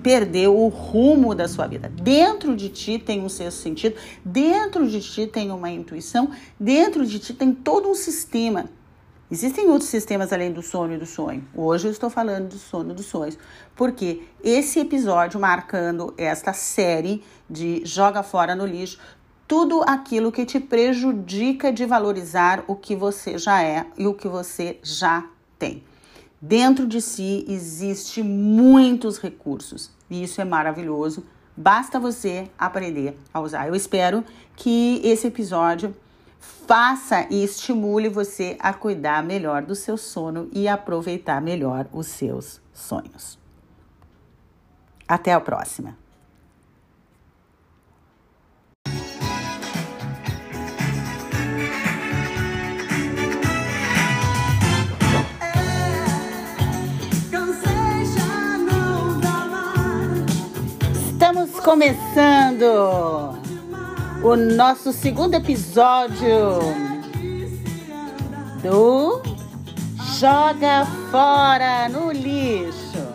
perdeu 0.01 0.57
o 0.57 0.67
rumo 0.67 1.35
da 1.35 1.47
sua 1.47 1.67
vida. 1.67 1.89
Dentro 1.89 2.55
de 2.55 2.69
ti 2.69 2.99
tem 2.99 3.21
um 3.21 3.29
sexto 3.29 3.61
sentido, 3.61 3.95
dentro 4.23 4.87
de 4.87 5.01
ti 5.01 5.27
tem 5.27 5.51
uma 5.51 5.69
intuição, 5.69 6.31
dentro 6.59 7.05
de 7.05 7.19
ti 7.19 7.33
tem 7.33 7.53
todo 7.53 7.89
um 7.89 7.95
sistema. 7.95 8.65
Existem 9.29 9.67
outros 9.67 9.89
sistemas 9.89 10.31
além 10.31 10.53
do 10.53 10.61
sono 10.61 10.93
e 10.93 10.97
do 10.97 11.05
sonho. 11.05 11.45
Hoje 11.53 11.87
eu 11.87 11.91
estou 11.91 12.09
falando 12.09 12.47
do 12.47 12.57
sono 12.57 12.91
e 12.91 12.93
dos 12.93 13.07
sonhos, 13.07 13.37
porque 13.75 14.21
esse 14.41 14.79
episódio 14.79 15.37
marcando 15.37 16.13
esta 16.17 16.53
série 16.53 17.21
de 17.49 17.81
joga 17.85 18.23
fora 18.23 18.55
no 18.55 18.65
lixo 18.65 18.97
tudo 19.47 19.81
aquilo 19.87 20.31
que 20.31 20.45
te 20.45 20.59
prejudica 20.59 21.71
de 21.71 21.85
valorizar 21.85 22.65
o 22.67 22.75
que 22.75 22.95
você 22.95 23.37
já 23.37 23.63
é 23.63 23.85
e 23.97 24.05
o 24.05 24.13
que 24.13 24.27
você 24.27 24.77
já 24.83 25.25
tem. 25.57 25.83
Dentro 26.39 26.85
de 26.85 27.01
si 27.01 27.45
existe 27.47 28.21
muitos 28.21 29.17
recursos 29.17 29.91
e 30.09 30.23
isso 30.23 30.39
é 30.39 30.45
maravilhoso. 30.45 31.25
Basta 31.55 31.99
você 31.99 32.49
aprender 32.57 33.17
a 33.33 33.39
usar. 33.39 33.67
Eu 33.67 33.75
espero 33.75 34.23
que 34.55 35.01
esse 35.03 35.27
episódio 35.27 35.95
faça 36.39 37.25
e 37.31 37.43
estimule 37.43 38.09
você 38.09 38.55
a 38.59 38.73
cuidar 38.73 39.23
melhor 39.23 39.63
do 39.63 39.73
seu 39.73 39.97
sono 39.97 40.47
e 40.51 40.67
aproveitar 40.67 41.41
melhor 41.41 41.87
os 41.91 42.07
seus 42.07 42.61
sonhos. 42.73 43.39
Até 45.07 45.33
a 45.33 45.39
próxima! 45.39 46.06
Começando 61.67 62.63
o 64.23 64.35
nosso 64.37 64.93
segundo 64.93 65.33
episódio 65.33 66.59
do 68.63 69.21
Joga 70.17 70.85
Fora 71.11 71.89
no 71.89 72.09
Lixo. 72.13 73.05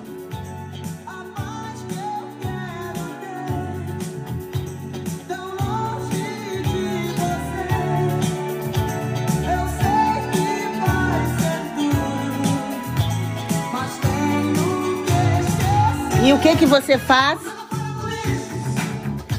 E 16.23 16.35
o 16.35 16.39
que 16.39 16.55
que 16.55 16.67
você 16.67 16.99
faz? 16.99 17.52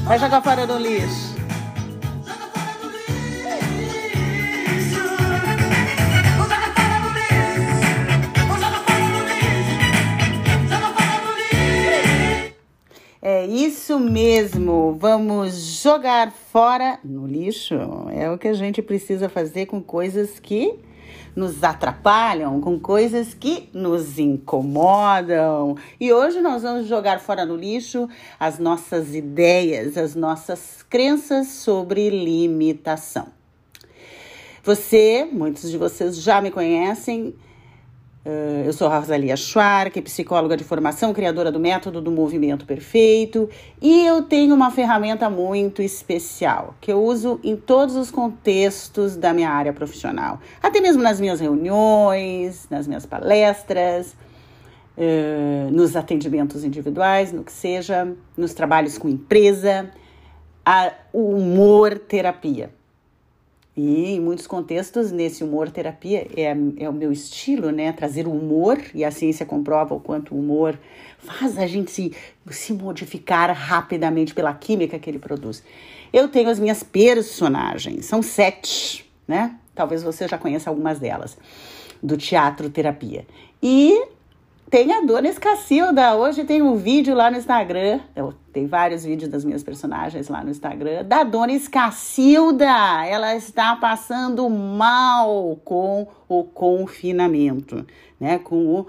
Vai 0.04 0.18
jogar 0.18 0.42
fora 0.42 0.66
no 0.66 0.78
lixo. 0.78 1.34
É 13.22 13.46
isso 13.46 13.98
mesmo, 13.98 14.94
vamos 15.00 15.80
jogar 15.80 16.30
fora 16.30 16.98
no 17.02 17.26
lixo. 17.26 17.74
É 18.12 18.30
o 18.30 18.36
que 18.36 18.48
a 18.48 18.52
gente 18.52 18.82
precisa 18.82 19.30
fazer 19.30 19.64
com 19.64 19.82
coisas 19.82 20.38
que 20.38 20.78
nos 21.34 21.62
atrapalham, 21.64 22.60
com 22.60 22.78
coisas 22.78 23.34
que 23.34 23.68
nos 23.72 24.18
incomodam. 24.18 25.76
E 26.00 26.12
hoje 26.12 26.40
nós 26.40 26.62
vamos 26.62 26.86
jogar 26.86 27.20
fora 27.20 27.44
no 27.44 27.56
lixo 27.56 28.08
as 28.38 28.58
nossas 28.58 29.14
ideias, 29.14 29.96
as 29.96 30.14
nossas 30.14 30.84
crenças 30.88 31.48
sobre 31.48 32.10
limitação. 32.10 33.28
Você, 34.62 35.28
muitos 35.30 35.70
de 35.70 35.76
vocês 35.76 36.16
já 36.16 36.40
me 36.40 36.50
conhecem, 36.50 37.34
eu 38.64 38.72
sou 38.72 38.88
Rosalia 38.88 39.36
Schwark, 39.36 40.00
psicóloga 40.00 40.56
de 40.56 40.64
formação, 40.64 41.12
criadora 41.12 41.52
do 41.52 41.60
método 41.60 42.00
do 42.00 42.10
movimento 42.10 42.64
perfeito, 42.64 43.50
e 43.82 44.06
eu 44.06 44.22
tenho 44.22 44.54
uma 44.54 44.70
ferramenta 44.70 45.28
muito 45.28 45.82
especial 45.82 46.74
que 46.80 46.90
eu 46.90 47.02
uso 47.02 47.38
em 47.44 47.54
todos 47.54 47.96
os 47.96 48.10
contextos 48.10 49.14
da 49.14 49.34
minha 49.34 49.50
área 49.50 49.74
profissional, 49.74 50.40
até 50.62 50.80
mesmo 50.80 51.02
nas 51.02 51.20
minhas 51.20 51.38
reuniões, 51.38 52.66
nas 52.70 52.86
minhas 52.86 53.04
palestras, 53.04 54.16
nos 55.70 55.94
atendimentos 55.94 56.64
individuais, 56.64 57.30
no 57.30 57.44
que 57.44 57.52
seja, 57.52 58.10
nos 58.36 58.54
trabalhos 58.54 58.96
com 58.96 59.06
empresa, 59.08 59.90
a 60.64 60.92
humor 61.12 61.98
terapia. 61.98 62.70
E 63.76 64.14
em 64.14 64.20
muitos 64.20 64.46
contextos, 64.46 65.10
nesse 65.10 65.42
humor 65.42 65.68
terapia, 65.68 66.28
é, 66.36 66.56
é 66.76 66.88
o 66.88 66.92
meu 66.92 67.10
estilo, 67.10 67.72
né? 67.72 67.92
Trazer 67.92 68.26
o 68.28 68.30
humor, 68.30 68.80
e 68.94 69.04
a 69.04 69.10
ciência 69.10 69.44
comprova 69.44 69.94
o 69.94 70.00
quanto 70.00 70.34
o 70.34 70.38
humor 70.38 70.78
faz 71.18 71.58
a 71.58 71.66
gente 71.66 71.90
se, 71.90 72.12
se 72.50 72.72
modificar 72.72 73.50
rapidamente 73.52 74.32
pela 74.32 74.54
química 74.54 74.98
que 74.98 75.10
ele 75.10 75.18
produz. 75.18 75.62
Eu 76.12 76.28
tenho 76.28 76.48
as 76.48 76.60
minhas 76.60 76.84
personagens, 76.84 78.06
são 78.06 78.22
sete, 78.22 79.10
né? 79.26 79.56
Talvez 79.74 80.04
você 80.04 80.28
já 80.28 80.38
conheça 80.38 80.70
algumas 80.70 81.00
delas, 81.00 81.36
do 82.00 82.16
teatro 82.16 82.70
terapia. 82.70 83.26
E 83.60 84.06
tem 84.74 84.92
a 84.92 85.02
Dona 85.02 85.28
Escacilda. 85.28 86.16
Hoje 86.16 86.42
tem 86.42 86.60
um 86.60 86.74
vídeo 86.74 87.14
lá 87.14 87.30
no 87.30 87.36
Instagram. 87.36 88.00
Eu, 88.16 88.34
tem 88.52 88.66
vários 88.66 89.04
vídeos 89.04 89.30
das 89.30 89.44
minhas 89.44 89.62
personagens 89.62 90.28
lá 90.28 90.42
no 90.42 90.50
Instagram. 90.50 91.04
Da 91.04 91.22
Dona 91.22 91.52
Escacilda. 91.52 93.06
Ela 93.06 93.36
está 93.36 93.76
passando 93.76 94.50
mal 94.50 95.56
com 95.64 96.08
o 96.28 96.42
confinamento, 96.42 97.86
né? 98.18 98.40
Com 98.40 98.80
o 98.80 98.86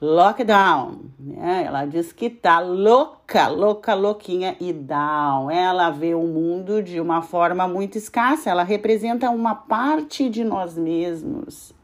lockdown. 0.00 1.00
Né? 1.18 1.64
Ela 1.66 1.84
diz 1.84 2.12
que 2.12 2.30
tá 2.30 2.60
louca, 2.60 3.48
louca, 3.48 3.92
louquinha 3.92 4.54
e 4.60 4.72
down. 4.72 5.50
Ela 5.50 5.90
vê 5.90 6.14
o 6.14 6.22
mundo 6.22 6.80
de 6.80 7.00
uma 7.00 7.22
forma 7.22 7.66
muito 7.66 7.98
escassa. 7.98 8.50
Ela 8.50 8.62
representa 8.62 9.28
uma 9.30 9.56
parte 9.56 10.30
de 10.30 10.44
nós 10.44 10.78
mesmos 10.78 11.74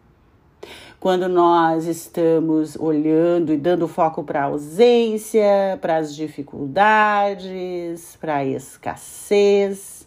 quando 1.01 1.31
nós 1.31 1.87
estamos 1.87 2.77
olhando 2.77 3.55
e 3.55 3.57
dando 3.57 3.89
foco 3.89 4.23
para 4.23 4.43
a 4.43 4.45
ausência, 4.45 5.79
para 5.81 5.97
as 5.97 6.15
dificuldades, 6.15 8.19
para 8.21 8.37
a 8.37 8.45
escassez 8.45 10.00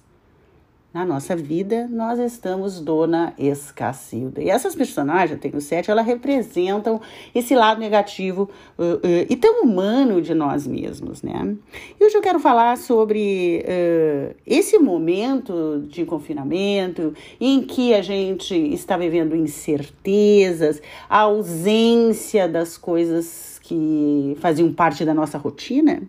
na 0.93 1.03
nossa 1.03 1.35
vida, 1.35 1.87
nós 1.89 2.19
estamos 2.19 2.79
Dona 2.79 3.33
Escacilda. 3.35 4.43
E 4.43 4.49
essas 4.49 4.75
personagens, 4.75 5.39
tem 5.39 5.51
o 5.55 5.59
sete, 5.59 5.89
elas 5.89 6.05
representam 6.05 7.01
esse 7.33 7.55
lado 7.55 7.79
negativo 7.79 8.47
uh, 8.77 8.83
uh, 8.83 9.25
e 9.27 9.35
tão 9.35 9.63
humano 9.63 10.21
de 10.21 10.35
nós 10.35 10.67
mesmos, 10.67 11.23
né? 11.23 11.55
E 11.99 12.05
hoje 12.05 12.15
eu 12.15 12.21
quero 12.21 12.39
falar 12.39 12.77
sobre 12.77 13.65
uh, 13.65 14.35
esse 14.45 14.77
momento 14.77 15.83
de 15.87 16.05
confinamento 16.05 17.15
em 17.41 17.63
que 17.63 17.95
a 17.95 18.01
gente 18.03 18.53
está 18.55 18.95
vivendo 18.95 19.35
incertezas, 19.35 20.79
a 21.09 21.21
ausência 21.21 22.47
das 22.47 22.77
coisas 22.77 23.59
que 23.63 24.37
faziam 24.39 24.71
parte 24.71 25.03
da 25.03 25.13
nossa 25.13 25.39
rotina. 25.39 26.03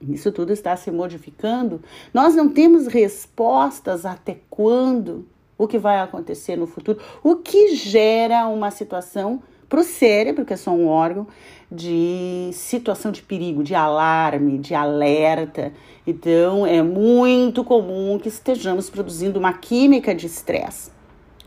Isso 0.00 0.30
tudo 0.32 0.52
está 0.52 0.76
se 0.76 0.90
modificando. 0.90 1.82
Nós 2.12 2.34
não 2.34 2.48
temos 2.48 2.86
respostas 2.86 4.04
até 4.04 4.38
quando 4.50 5.26
o 5.56 5.66
que 5.66 5.78
vai 5.78 6.00
acontecer 6.00 6.56
no 6.56 6.66
futuro, 6.66 6.98
o 7.22 7.36
que 7.36 7.74
gera 7.74 8.46
uma 8.48 8.70
situação 8.70 9.42
para 9.68 9.80
o 9.80 9.84
cérebro, 9.84 10.44
que 10.44 10.52
é 10.52 10.56
só 10.56 10.70
um 10.70 10.86
órgão, 10.86 11.26
de 11.70 12.50
situação 12.52 13.10
de 13.10 13.22
perigo, 13.22 13.62
de 13.64 13.74
alarme, 13.74 14.58
de 14.58 14.74
alerta. 14.74 15.72
Então, 16.06 16.66
é 16.66 16.82
muito 16.82 17.64
comum 17.64 18.18
que 18.18 18.28
estejamos 18.28 18.90
produzindo 18.90 19.38
uma 19.38 19.52
química 19.52 20.14
de 20.14 20.26
estresse, 20.26 20.90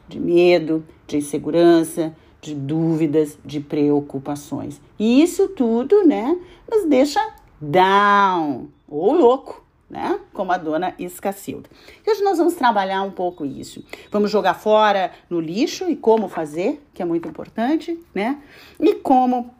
de 0.08 0.20
medo, 0.20 0.84
de 1.06 1.18
insegurança, 1.18 2.14
de 2.41 2.54
dúvidas, 2.54 3.38
de 3.45 3.60
preocupações. 3.60 4.82
E 5.00 5.22
isso 5.22 5.48
tudo, 5.50 6.06
né, 6.06 6.38
nos 6.70 6.86
deixa 6.86 7.22
down, 7.62 8.70
ou 8.88 9.14
louco, 9.14 9.66
né? 9.89 10.20
Como 10.34 10.51
a 10.51 10.58
dona 10.58 10.93
Escacilda. 10.99 11.70
E 12.05 12.12
hoje 12.12 12.24
nós 12.24 12.38
vamos 12.38 12.55
trabalhar 12.55 13.01
um 13.03 13.12
pouco 13.12 13.45
isso. 13.45 13.84
Vamos 14.12 14.30
jogar 14.30 14.53
fora 14.53 15.12
no 15.30 15.39
lixo 15.39 15.89
e 15.89 15.95
como 15.95 16.28
fazer, 16.28 16.82
que 16.93 17.01
é 17.01 17.05
muito 17.05 17.28
importante, 17.28 17.97
né? 18.14 18.38
E 18.80 18.95
como 18.95 19.53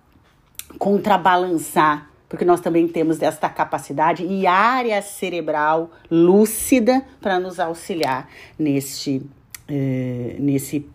contrabalançar, 0.78 2.10
porque 2.28 2.43
nós 2.43 2.60
também 2.60 2.88
temos 2.88 3.22
esta 3.22 3.50
capacidade 3.50 4.26
e 4.26 4.45
área 4.45 5.02
cerebral 5.02 5.91
lúcida 6.12 7.06
para 7.22 7.39
nos 7.39 7.58
auxiliar 7.60 8.30
neste, 8.60 9.26
eh, 9.68 10.36
nesse 10.39 10.86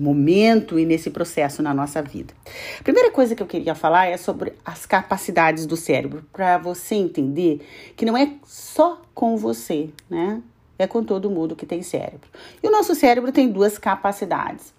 momento 0.00 0.78
e 0.78 0.86
nesse 0.86 1.10
processo 1.10 1.62
na 1.62 1.74
nossa 1.74 2.02
vida. 2.02 2.32
A 2.78 2.82
primeira 2.82 3.10
coisa 3.10 3.34
que 3.34 3.42
eu 3.42 3.46
queria 3.46 3.74
falar 3.74 4.06
é 4.06 4.16
sobre 4.16 4.54
as 4.64 4.86
capacidades 4.86 5.66
do 5.66 5.76
cérebro, 5.76 6.24
para 6.32 6.58
você 6.58 6.94
entender 6.94 7.60
que 7.96 8.04
não 8.04 8.16
é 8.16 8.32
só 8.44 9.00
com 9.14 9.36
você, 9.36 9.90
né? 10.08 10.42
É 10.78 10.86
com 10.86 11.04
todo 11.04 11.30
mundo 11.30 11.54
que 11.54 11.66
tem 11.66 11.82
cérebro. 11.82 12.28
E 12.62 12.66
o 12.66 12.70
nosso 12.70 12.94
cérebro 12.94 13.30
tem 13.30 13.50
duas 13.50 13.76
capacidades. 13.76 14.72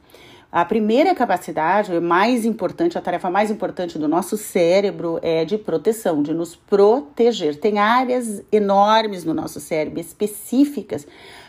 A 0.51 0.65
primeira 0.65 1.15
capacidade, 1.15 1.97
mais 2.01 2.43
importante, 2.43 2.97
a 2.97 3.01
tarefa 3.01 3.29
mais 3.29 3.49
importante 3.49 3.97
do 3.97 4.07
nosso 4.07 4.35
cérebro 4.35 5.17
é 5.21 5.45
de 5.45 5.57
proteção, 5.57 6.21
de 6.21 6.33
nos 6.33 6.57
proteger. 6.57 7.57
Tem 7.57 7.79
áreas 7.79 8.43
enormes 8.51 9.23
no 9.23 9.33
nosso 9.33 9.61
cérebro 9.61 10.01
específicas 10.01 11.07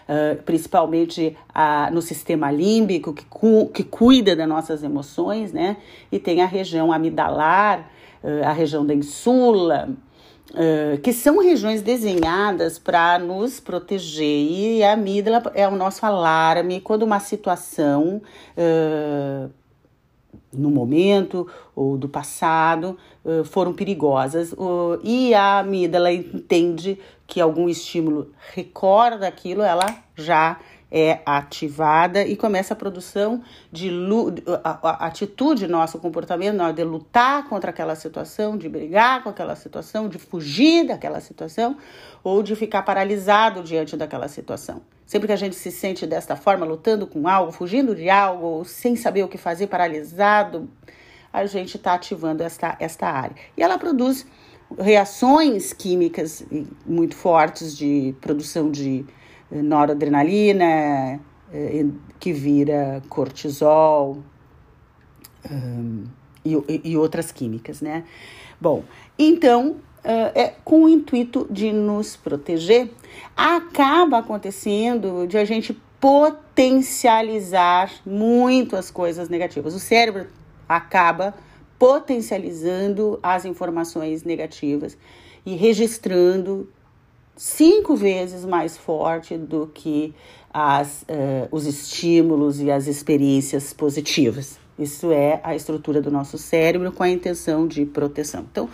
uh, 0.09 0.41
principalmente 0.43 1.37
uh, 1.51 1.93
no 1.93 2.03
sistema 2.03 2.51
límbico, 2.51 3.13
que, 3.13 3.25
cu 3.25 3.69
que 3.69 3.85
cuida 3.85 4.35
das 4.37 4.49
nossas 4.49 4.83
emoções, 4.83 5.53
né? 5.53 5.77
E 6.11 6.19
tem 6.19 6.43
a 6.43 6.47
região 6.47 6.93
amidalar, 6.93 7.91
uh, 8.23 8.47
a 8.47 8.53
região 8.53 8.85
da 8.85 8.95
insula, 8.95 9.91
Uh, 10.51 10.99
que 11.01 11.15
são 11.15 11.39
regiões 11.39 11.81
desenhadas 11.81 12.79
para 12.79 13.19
nos 13.19 13.59
proteger. 13.59 14.51
E 14.51 14.83
a 14.83 14.93
amígdala 14.93 15.43
é 15.55 15.67
o 15.67 15.77
nosso 15.77 16.05
alarme 16.05 16.81
quando 16.81 17.05
uma 17.05 17.21
situação 17.21 18.21
uh, 18.57 19.51
no 20.53 20.71
momento 20.71 21.47
ou 21.75 21.97
do 21.97 22.07
passado 22.07 22.99
uh, 23.25 23.45
foram 23.45 23.73
perigosas 23.73 24.55
e 25.03 25.33
a 25.33 25.61
amígdala 25.61 26.13
entende 26.13 26.99
que 27.27 27.41
algum 27.41 27.67
estímulo 27.67 28.31
recorda 28.53 29.27
aquilo, 29.27 29.63
ela 29.63 29.87
já 30.15 30.61
é 30.95 31.21
ativada 31.25 32.23
e 32.23 32.37
começa 32.37 32.75
a 32.75 32.77
produção 32.77 33.43
de 33.73 33.91
a, 34.63 34.91
a, 34.91 35.07
atitude 35.07 35.67
nosso 35.67 35.99
comportamento 35.99 36.55
nosso 36.55 36.75
de 36.75 36.85
lutar 36.85 37.49
contra 37.49 37.71
aquela 37.71 37.97
situação, 37.97 38.59
de 38.59 38.69
brigar 38.69 39.23
com 39.23 39.31
aquela 39.31 39.57
situação, 39.57 40.07
de 40.07 40.19
fugir 40.19 40.87
daquela 40.87 41.19
situação 41.21 41.79
ou 42.23 42.43
de 42.43 42.55
ficar 42.55 42.83
paralisado 42.83 43.63
diante 43.63 43.97
daquela 43.97 44.29
situação. 44.29 44.83
Sempre 45.07 45.29
que 45.29 45.33
a 45.33 45.37
gente 45.37 45.57
se 45.57 45.71
sente 45.71 46.07
desta 46.07 46.37
forma, 46.37 46.67
lutando 46.67 47.07
com 47.07 47.27
algo, 47.27 47.53
fugindo 47.53 47.95
de 47.95 48.11
algo, 48.11 48.63
sem 48.67 48.95
saber 48.95 49.23
o 49.23 49.29
que 49.29 49.39
fazer, 49.39 49.69
paralisado, 49.69 50.69
a 51.33 51.47
gente 51.47 51.79
está 51.79 51.95
ativando 51.95 52.43
esta, 52.43 52.77
esta 52.79 53.07
área. 53.07 53.35
E 53.57 53.63
ela 53.63 53.79
produz 53.79 54.27
reações 54.79 55.73
químicas 55.73 56.45
muito 56.85 57.17
fortes 57.17 57.77
de 57.77 58.15
produção 58.21 58.71
de 58.71 59.07
noradrenalina, 59.61 61.21
eh, 61.53 61.87
que 62.19 62.33
vira 62.33 63.03
cortisol 63.09 64.19
um, 65.51 66.05
e, 66.45 66.81
e, 66.85 66.97
outras 66.97 67.31
químicas, 67.31 67.81
né? 67.81 68.05
Bom, 68.61 68.85
então 69.19 69.77
é, 70.05 70.55
com 70.65 70.85
o 70.85 70.89
intuito 70.89 71.47
de 71.51 71.73
nos 71.73 72.17
proteger, 72.17 72.91
acaba 73.37 74.19
acontecendo 74.19 75.27
de 75.27 75.39
a 75.39 75.45
gente 75.45 75.73
potencializar 76.01 77.93
muito 78.05 78.75
as 78.75 78.91
coisas 78.91 79.29
negativas. 79.29 79.75
O 79.75 79.79
cérebro 79.79 80.27
acaba 80.69 81.35
potencializando 81.79 83.19
as 83.23 83.45
informações 83.45 84.25
negativas 84.25 84.97
e 85.47 85.55
registrando 85.55 86.69
cinco 87.37 87.97
vezes 87.97 88.45
mais 88.45 88.77
forte 88.77 89.37
do 89.37 89.67
que 89.73 90.15
as, 90.53 91.03
uh, 91.03 91.49
os 91.51 91.67
estímulos 91.67 92.61
e 92.61 92.71
as 92.71 92.87
experiências 92.87 93.73
positivas. 93.73 94.59
Isso 94.79 95.13
é 95.13 95.41
a 95.43 95.55
estrutura 95.55 96.01
do 96.01 96.11
nosso 96.11 96.37
cérebro 96.39 96.93
com 96.93 97.03
a 97.03 97.09
intenção 97.09 97.67
de 97.67 97.85
proteção. 97.85 98.45
Então, 98.51 98.69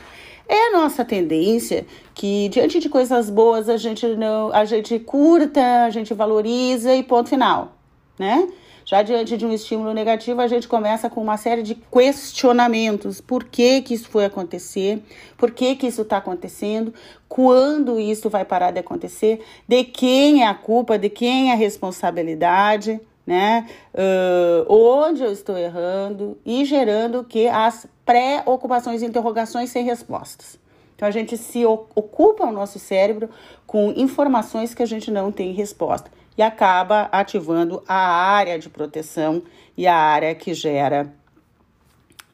é 0.48 0.68
a 0.68 0.72
nossa 0.72 1.04
tendência 1.04 1.86
que 2.14 2.48
diante 2.48 2.80
de 2.80 2.88
coisas 2.88 3.28
boas 3.28 3.68
a 3.68 3.76
gente 3.76 4.06
não, 4.16 4.52
a 4.52 4.64
gente 4.64 4.98
curta, 4.98 5.84
a 5.84 5.90
gente 5.90 6.14
valoriza 6.14 6.94
e 6.94 7.02
ponto 7.02 7.28
final, 7.28 7.76
né? 8.18 8.48
Já 8.88 9.02
diante 9.02 9.36
de 9.36 9.44
um 9.44 9.52
estímulo 9.52 9.92
negativo, 9.92 10.40
a 10.40 10.48
gente 10.48 10.66
começa 10.66 11.10
com 11.10 11.20
uma 11.20 11.36
série 11.36 11.62
de 11.62 11.74
questionamentos. 11.74 13.20
Por 13.20 13.44
que, 13.44 13.82
que 13.82 13.92
isso 13.92 14.08
foi 14.08 14.24
acontecer? 14.24 15.02
Por 15.36 15.50
que, 15.50 15.76
que 15.76 15.86
isso 15.86 16.00
está 16.00 16.16
acontecendo? 16.16 16.94
Quando 17.28 18.00
isso 18.00 18.30
vai 18.30 18.46
parar 18.46 18.70
de 18.70 18.78
acontecer? 18.78 19.44
De 19.68 19.84
quem 19.84 20.42
é 20.42 20.46
a 20.46 20.54
culpa? 20.54 20.98
De 20.98 21.10
quem 21.10 21.50
é 21.50 21.52
a 21.52 21.56
responsabilidade? 21.56 22.98
Né? 23.26 23.68
Uh, 23.92 24.72
onde 24.72 25.22
eu 25.22 25.32
estou 25.32 25.58
errando? 25.58 26.38
E 26.42 26.64
gerando 26.64 27.24
que 27.24 27.46
as 27.46 27.86
preocupações 28.06 29.02
e 29.02 29.04
interrogações 29.04 29.68
sem 29.68 29.84
respostas. 29.84 30.58
Então 30.96 31.06
a 31.06 31.10
gente 31.10 31.36
se 31.36 31.62
ocupa 31.66 32.46
o 32.46 32.52
nosso 32.52 32.78
cérebro 32.78 33.28
com 33.66 33.92
informações 33.94 34.72
que 34.72 34.82
a 34.82 34.86
gente 34.86 35.10
não 35.10 35.30
tem 35.30 35.52
resposta 35.52 36.10
e 36.38 36.42
acaba 36.42 37.08
ativando 37.10 37.82
a 37.88 37.96
área 37.96 38.56
de 38.60 38.70
proteção 38.70 39.42
e 39.76 39.88
a 39.88 39.96
área 39.96 40.32
que 40.36 40.54
gera 40.54 41.12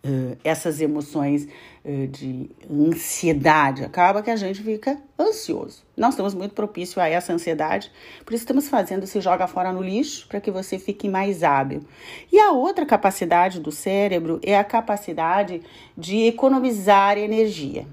uh, 0.05 0.37
essas 0.45 0.83
emoções 0.83 1.49
uh, 1.83 2.07
de 2.09 2.51
ansiedade. 2.71 3.83
Acaba 3.83 4.23
que 4.23 4.31
a 4.31 4.37
gente 4.37 4.63
fica 4.63 5.01
ansioso. 5.19 5.83
Nós 5.97 6.11
estamos 6.11 6.35
muito 6.35 6.55
propícios 6.55 6.99
a 6.99 7.09
essa 7.09 7.33
ansiedade, 7.33 7.91
por 8.27 8.35
isso 8.35 8.43
estamos 8.43 8.69
fazendo 8.69 9.07
se 9.07 9.23
joga 9.23 9.47
fora 9.47 9.73
no 9.73 9.83
lixo 9.83 10.29
para 10.29 10.39
que 10.39 10.51
você 10.51 10.79
fique 10.79 11.09
mais 11.09 11.43
hábil. 11.43 11.83
E 12.31 12.39
a 12.39 12.53
outra 12.53 12.85
capacidade 12.85 13.59
do 13.59 13.73
cérebro 13.73 14.39
é 14.43 14.59
a 14.59 14.65
capacidade 14.65 15.63
de 15.97 16.27
economizar 16.27 17.17
energia. 17.17 17.87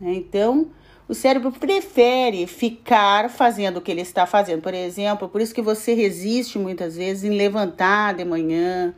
Né? 0.00 0.14
Então, 0.14 0.70
o 1.08 1.14
cérebro 1.14 1.52
prefere 1.52 2.46
ficar 2.46 3.30
fazendo 3.30 3.76
o 3.76 3.80
que 3.80 3.90
ele 3.90 4.00
está 4.00 4.26
fazendo. 4.26 4.62
Por 4.62 4.74
exemplo, 4.74 5.28
por 5.28 5.40
isso 5.40 5.54
que 5.54 5.62
você 5.62 5.94
resiste 5.94 6.58
muitas 6.58 6.96
vezes 6.96 7.24
em 7.24 7.36
levantar 7.36 8.14
de 8.14 8.24
manhã 8.24 8.94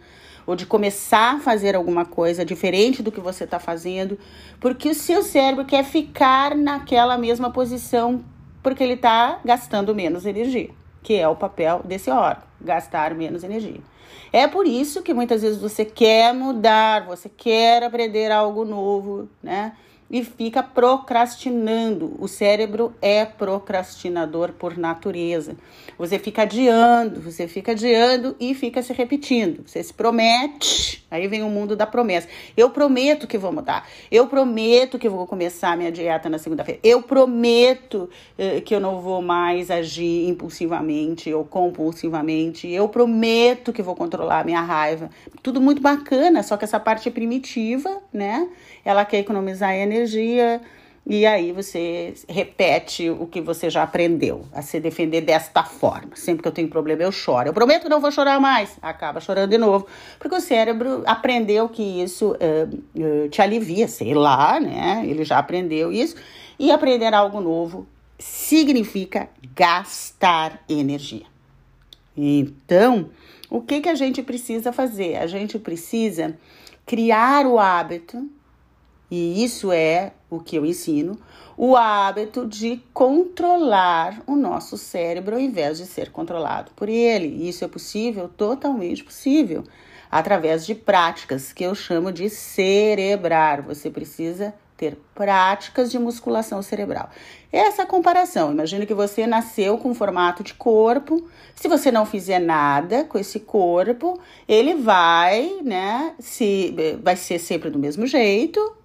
ou 0.46 0.56
de 0.56 0.64
começar 0.64 1.36
a 1.36 1.40
fazer 1.40 1.76
alguma 1.76 2.06
coisa 2.06 2.44
diferente 2.44 3.02
do 3.02 3.12
que 3.12 3.20
você 3.20 3.44
está 3.44 3.58
fazendo, 3.58 4.18
porque 4.58 4.88
o 4.88 4.94
seu 4.94 5.22
cérebro 5.22 5.66
quer 5.66 5.84
ficar 5.84 6.54
naquela 6.54 7.18
mesma 7.18 7.50
posição 7.50 8.24
porque 8.62 8.82
ele 8.82 8.94
está 8.94 9.40
gastando 9.44 9.94
menos 9.94 10.24
energia, 10.24 10.70
que 11.02 11.14
é 11.14 11.28
o 11.28 11.36
papel 11.36 11.82
desse 11.84 12.10
órgão, 12.10 12.44
gastar 12.58 13.14
menos 13.14 13.44
energia. 13.44 13.80
É 14.32 14.48
por 14.48 14.66
isso 14.66 15.02
que 15.02 15.12
muitas 15.12 15.42
vezes 15.42 15.60
você 15.60 15.84
quer 15.84 16.32
mudar, 16.32 17.04
você 17.04 17.28
quer 17.28 17.82
aprender 17.82 18.30
algo 18.30 18.64
novo, 18.64 19.28
né? 19.42 19.74
E 20.10 20.24
fica 20.24 20.62
procrastinando. 20.62 22.14
O 22.18 22.26
cérebro 22.26 22.94
é 23.00 23.24
procrastinador 23.24 24.52
por 24.52 24.76
natureza. 24.76 25.56
Você 25.98 26.18
fica 26.18 26.42
adiando, 26.42 27.20
você 27.20 27.48
fica 27.48 27.72
adiando 27.72 28.36
e 28.38 28.54
fica 28.54 28.82
se 28.82 28.92
repetindo. 28.92 29.66
Você 29.66 29.82
se 29.82 29.92
promete, 29.92 31.04
aí 31.10 31.26
vem 31.26 31.42
o 31.42 31.50
mundo 31.50 31.74
da 31.76 31.86
promessa. 31.86 32.28
Eu 32.56 32.70
prometo 32.70 33.26
que 33.26 33.36
vou 33.36 33.52
mudar. 33.52 33.86
Eu 34.10 34.28
prometo 34.28 34.98
que 34.98 35.08
vou 35.08 35.26
começar 35.26 35.76
minha 35.76 35.90
dieta 35.90 36.28
na 36.28 36.38
segunda-feira. 36.38 36.80
Eu 36.82 37.02
prometo 37.02 38.08
eh, 38.38 38.60
que 38.60 38.74
eu 38.74 38.80
não 38.80 39.00
vou 39.00 39.20
mais 39.20 39.70
agir 39.70 40.28
impulsivamente 40.28 41.32
ou 41.34 41.44
compulsivamente. 41.44 42.68
Eu 42.68 42.88
prometo 42.88 43.72
que 43.72 43.82
vou 43.82 43.96
controlar 43.96 44.44
minha 44.44 44.60
raiva. 44.60 45.10
Tudo 45.42 45.60
muito 45.60 45.82
bacana, 45.82 46.42
só 46.42 46.56
que 46.56 46.64
essa 46.64 46.78
parte 46.78 47.10
primitiva, 47.10 48.00
né? 48.12 48.48
Ela 48.88 49.04
quer 49.04 49.18
economizar 49.18 49.74
energia 49.74 50.62
e 51.06 51.26
aí 51.26 51.52
você 51.52 52.14
repete 52.26 53.10
o 53.10 53.26
que 53.26 53.38
você 53.38 53.68
já 53.68 53.82
aprendeu, 53.82 54.46
a 54.50 54.62
se 54.62 54.80
defender 54.80 55.20
desta 55.20 55.62
forma. 55.62 56.16
Sempre 56.16 56.40
que 56.40 56.48
eu 56.48 56.52
tenho 56.52 56.68
problema, 56.68 57.02
eu 57.02 57.12
choro. 57.12 57.50
Eu 57.50 57.52
prometo 57.52 57.82
que 57.82 57.88
não 57.90 58.00
vou 58.00 58.10
chorar 58.10 58.40
mais. 58.40 58.78
Acaba 58.80 59.20
chorando 59.20 59.50
de 59.50 59.58
novo. 59.58 59.86
Porque 60.18 60.34
o 60.34 60.40
cérebro 60.40 61.02
aprendeu 61.04 61.68
que 61.68 61.82
isso 61.82 62.32
uh, 62.32 63.24
uh, 63.24 63.28
te 63.28 63.42
alivia, 63.42 63.88
sei 63.88 64.14
lá, 64.14 64.58
né? 64.58 65.02
Ele 65.06 65.22
já 65.22 65.36
aprendeu 65.38 65.92
isso. 65.92 66.16
E 66.58 66.70
aprender 66.70 67.12
algo 67.12 67.42
novo 67.42 67.86
significa 68.18 69.28
gastar 69.54 70.62
energia. 70.66 71.26
Então, 72.16 73.10
o 73.50 73.60
que, 73.60 73.82
que 73.82 73.88
a 73.90 73.94
gente 73.94 74.22
precisa 74.22 74.72
fazer? 74.72 75.16
A 75.16 75.26
gente 75.26 75.58
precisa 75.58 76.34
criar 76.86 77.46
o 77.46 77.58
hábito 77.58 78.26
e 79.10 79.42
isso 79.42 79.72
é 79.72 80.12
o 80.30 80.38
que 80.38 80.56
eu 80.56 80.66
ensino, 80.66 81.18
o 81.56 81.76
hábito 81.76 82.46
de 82.46 82.80
controlar 82.92 84.22
o 84.26 84.36
nosso 84.36 84.76
cérebro 84.76 85.34
ao 85.34 85.40
invés 85.40 85.78
de 85.78 85.86
ser 85.86 86.10
controlado 86.10 86.70
por 86.76 86.88
ele. 86.88 87.48
Isso 87.48 87.64
é 87.64 87.68
possível, 87.68 88.28
totalmente 88.28 89.02
possível, 89.02 89.64
através 90.10 90.64
de 90.64 90.74
práticas 90.74 91.52
que 91.52 91.64
eu 91.64 91.74
chamo 91.74 92.12
de 92.12 92.28
cerebrar. 92.30 93.62
Você 93.62 93.90
precisa 93.90 94.54
ter 94.76 94.96
práticas 95.12 95.90
de 95.90 95.98
musculação 95.98 96.62
cerebral. 96.62 97.10
Essa 97.50 97.84
comparação, 97.84 98.52
imagine 98.52 98.86
que 98.86 98.94
você 98.94 99.26
nasceu 99.26 99.76
com 99.78 99.92
formato 99.92 100.44
de 100.44 100.54
corpo. 100.54 101.28
Se 101.56 101.66
você 101.66 101.90
não 101.90 102.06
fizer 102.06 102.38
nada 102.38 103.02
com 103.04 103.18
esse 103.18 103.40
corpo, 103.40 104.20
ele 104.46 104.76
vai, 104.76 105.56
né, 105.64 106.14
se 106.20 106.72
vai 107.02 107.16
ser 107.16 107.40
sempre 107.40 107.68
do 107.68 107.78
mesmo 107.78 108.06
jeito, 108.06 108.77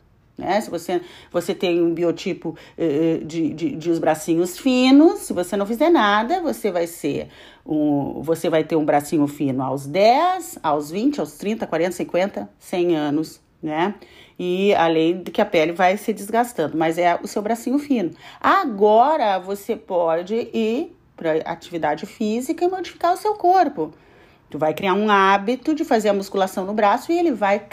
né? 0.44 0.62
Se 0.62 0.70
você, 0.70 1.02
você 1.32 1.56
tem 1.56 1.82
um 1.82 1.94
biotipo 1.94 2.50
uh, 2.78 3.26
de, 3.26 3.54
de, 3.54 3.76
de 3.76 3.90
os 3.90 4.00
bracinhos 4.00 4.58
finos, 4.58 5.20
se 5.20 5.34
você 5.34 5.56
não 5.56 5.66
fizer 5.66 5.90
nada, 5.90 6.42
você 6.42 6.72
vai 6.72 6.88
ser 6.88 7.30
um, 7.66 8.22
você 8.22 8.50
vai 8.50 8.64
ter 8.64 8.76
um 8.76 8.86
bracinho 8.86 9.26
fino 9.28 9.64
aos 9.64 9.86
10, 9.86 10.60
aos 10.62 10.92
20, 10.92 11.20
aos 11.20 11.34
30, 11.34 11.66
40, 11.66 11.92
50, 11.92 12.50
100 12.60 12.96
anos, 12.96 13.42
né? 13.62 13.96
E 14.38 14.74
além 14.76 15.22
de 15.22 15.32
que 15.32 15.42
a 15.42 15.46
pele 15.46 15.72
vai 15.72 15.96
se 15.96 16.12
desgastando, 16.12 16.78
mas 16.78 16.98
é 16.98 17.18
o 17.22 17.28
seu 17.28 17.42
bracinho 17.42 17.80
fino. 17.80 18.12
Agora 18.42 19.38
você 19.40 19.76
pode 19.76 20.36
ir 20.54 20.96
para 21.16 21.38
atividade 21.46 22.06
física 22.06 22.66
e 22.66 22.68
modificar 22.68 23.14
o 23.14 23.18
seu 23.18 23.36
corpo. 23.36 23.94
Tu 24.50 24.58
vai 24.58 24.74
criar 24.74 24.94
um 24.94 25.10
hábito 25.10 25.74
de 25.74 25.84
fazer 25.84 26.10
a 26.10 26.14
musculação 26.14 26.66
no 26.66 26.74
braço 26.74 27.12
e 27.12 27.18
ele 27.18 27.32
vai 27.32 27.66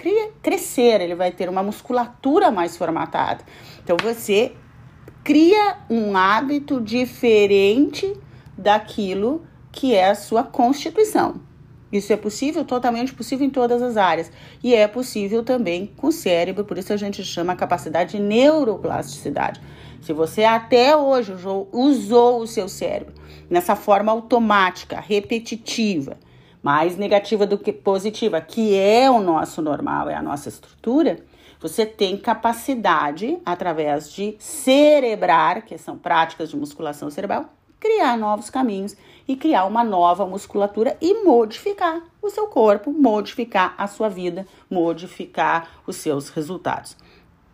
crescer, 0.42 1.00
ele 1.00 1.14
vai 1.14 1.30
ter 1.30 1.48
uma 1.48 1.62
musculatura 1.62 2.50
mais 2.50 2.76
formatada. 2.76 3.44
Então 3.84 3.96
você 4.02 4.52
cria 5.22 5.76
um 5.90 6.16
hábito 6.16 6.80
diferente 6.80 8.12
daquilo 8.56 9.44
que 9.70 9.94
é 9.94 10.10
a 10.10 10.14
sua 10.14 10.42
constituição. 10.42 11.40
Isso 11.92 12.12
é 12.12 12.16
possível, 12.16 12.64
totalmente 12.64 13.12
possível 13.12 13.44
em 13.44 13.50
todas 13.50 13.82
as 13.82 13.96
áreas. 13.96 14.30
E 14.62 14.74
é 14.74 14.86
possível 14.86 15.42
também 15.42 15.90
com 15.96 16.06
o 16.06 16.12
cérebro, 16.12 16.64
por 16.64 16.78
isso 16.78 16.92
a 16.92 16.96
gente 16.96 17.22
chama 17.24 17.52
a 17.52 17.56
capacidade 17.56 18.12
de 18.12 18.22
neuroplasticidade. 18.22 19.60
Se 20.00 20.12
você 20.12 20.44
até 20.44 20.96
hoje 20.96 21.32
usou, 21.32 21.68
usou 21.72 22.40
o 22.40 22.46
seu 22.46 22.68
cérebro 22.68 23.12
nessa 23.50 23.74
forma 23.74 24.12
automática, 24.12 25.00
repetitiva, 25.00 26.16
mais 26.62 26.96
negativa 26.96 27.46
do 27.46 27.58
que 27.58 27.72
positiva, 27.72 28.40
que 28.40 28.76
é 28.76 29.10
o 29.10 29.20
nosso 29.20 29.62
normal, 29.62 30.08
é 30.08 30.14
a 30.14 30.22
nossa 30.22 30.48
estrutura, 30.48 31.18
você 31.60 31.84
tem 31.84 32.16
capacidade, 32.16 33.38
através 33.44 34.10
de 34.10 34.34
cerebrar, 34.38 35.64
que 35.64 35.76
são 35.76 35.98
práticas 35.98 36.50
de 36.50 36.56
musculação 36.56 37.10
cerebral, 37.10 37.52
criar 37.78 38.16
novos 38.16 38.50
caminhos 38.50 38.96
e 39.26 39.36
criar 39.36 39.64
uma 39.64 39.84
nova 39.84 40.26
musculatura 40.26 40.96
e 41.00 41.22
modificar 41.22 42.02
o 42.22 42.30
seu 42.30 42.46
corpo, 42.46 42.92
modificar 42.92 43.74
a 43.76 43.86
sua 43.86 44.08
vida, 44.08 44.46
modificar 44.70 45.68
os 45.86 45.96
seus 45.96 46.28
resultados. 46.30 46.96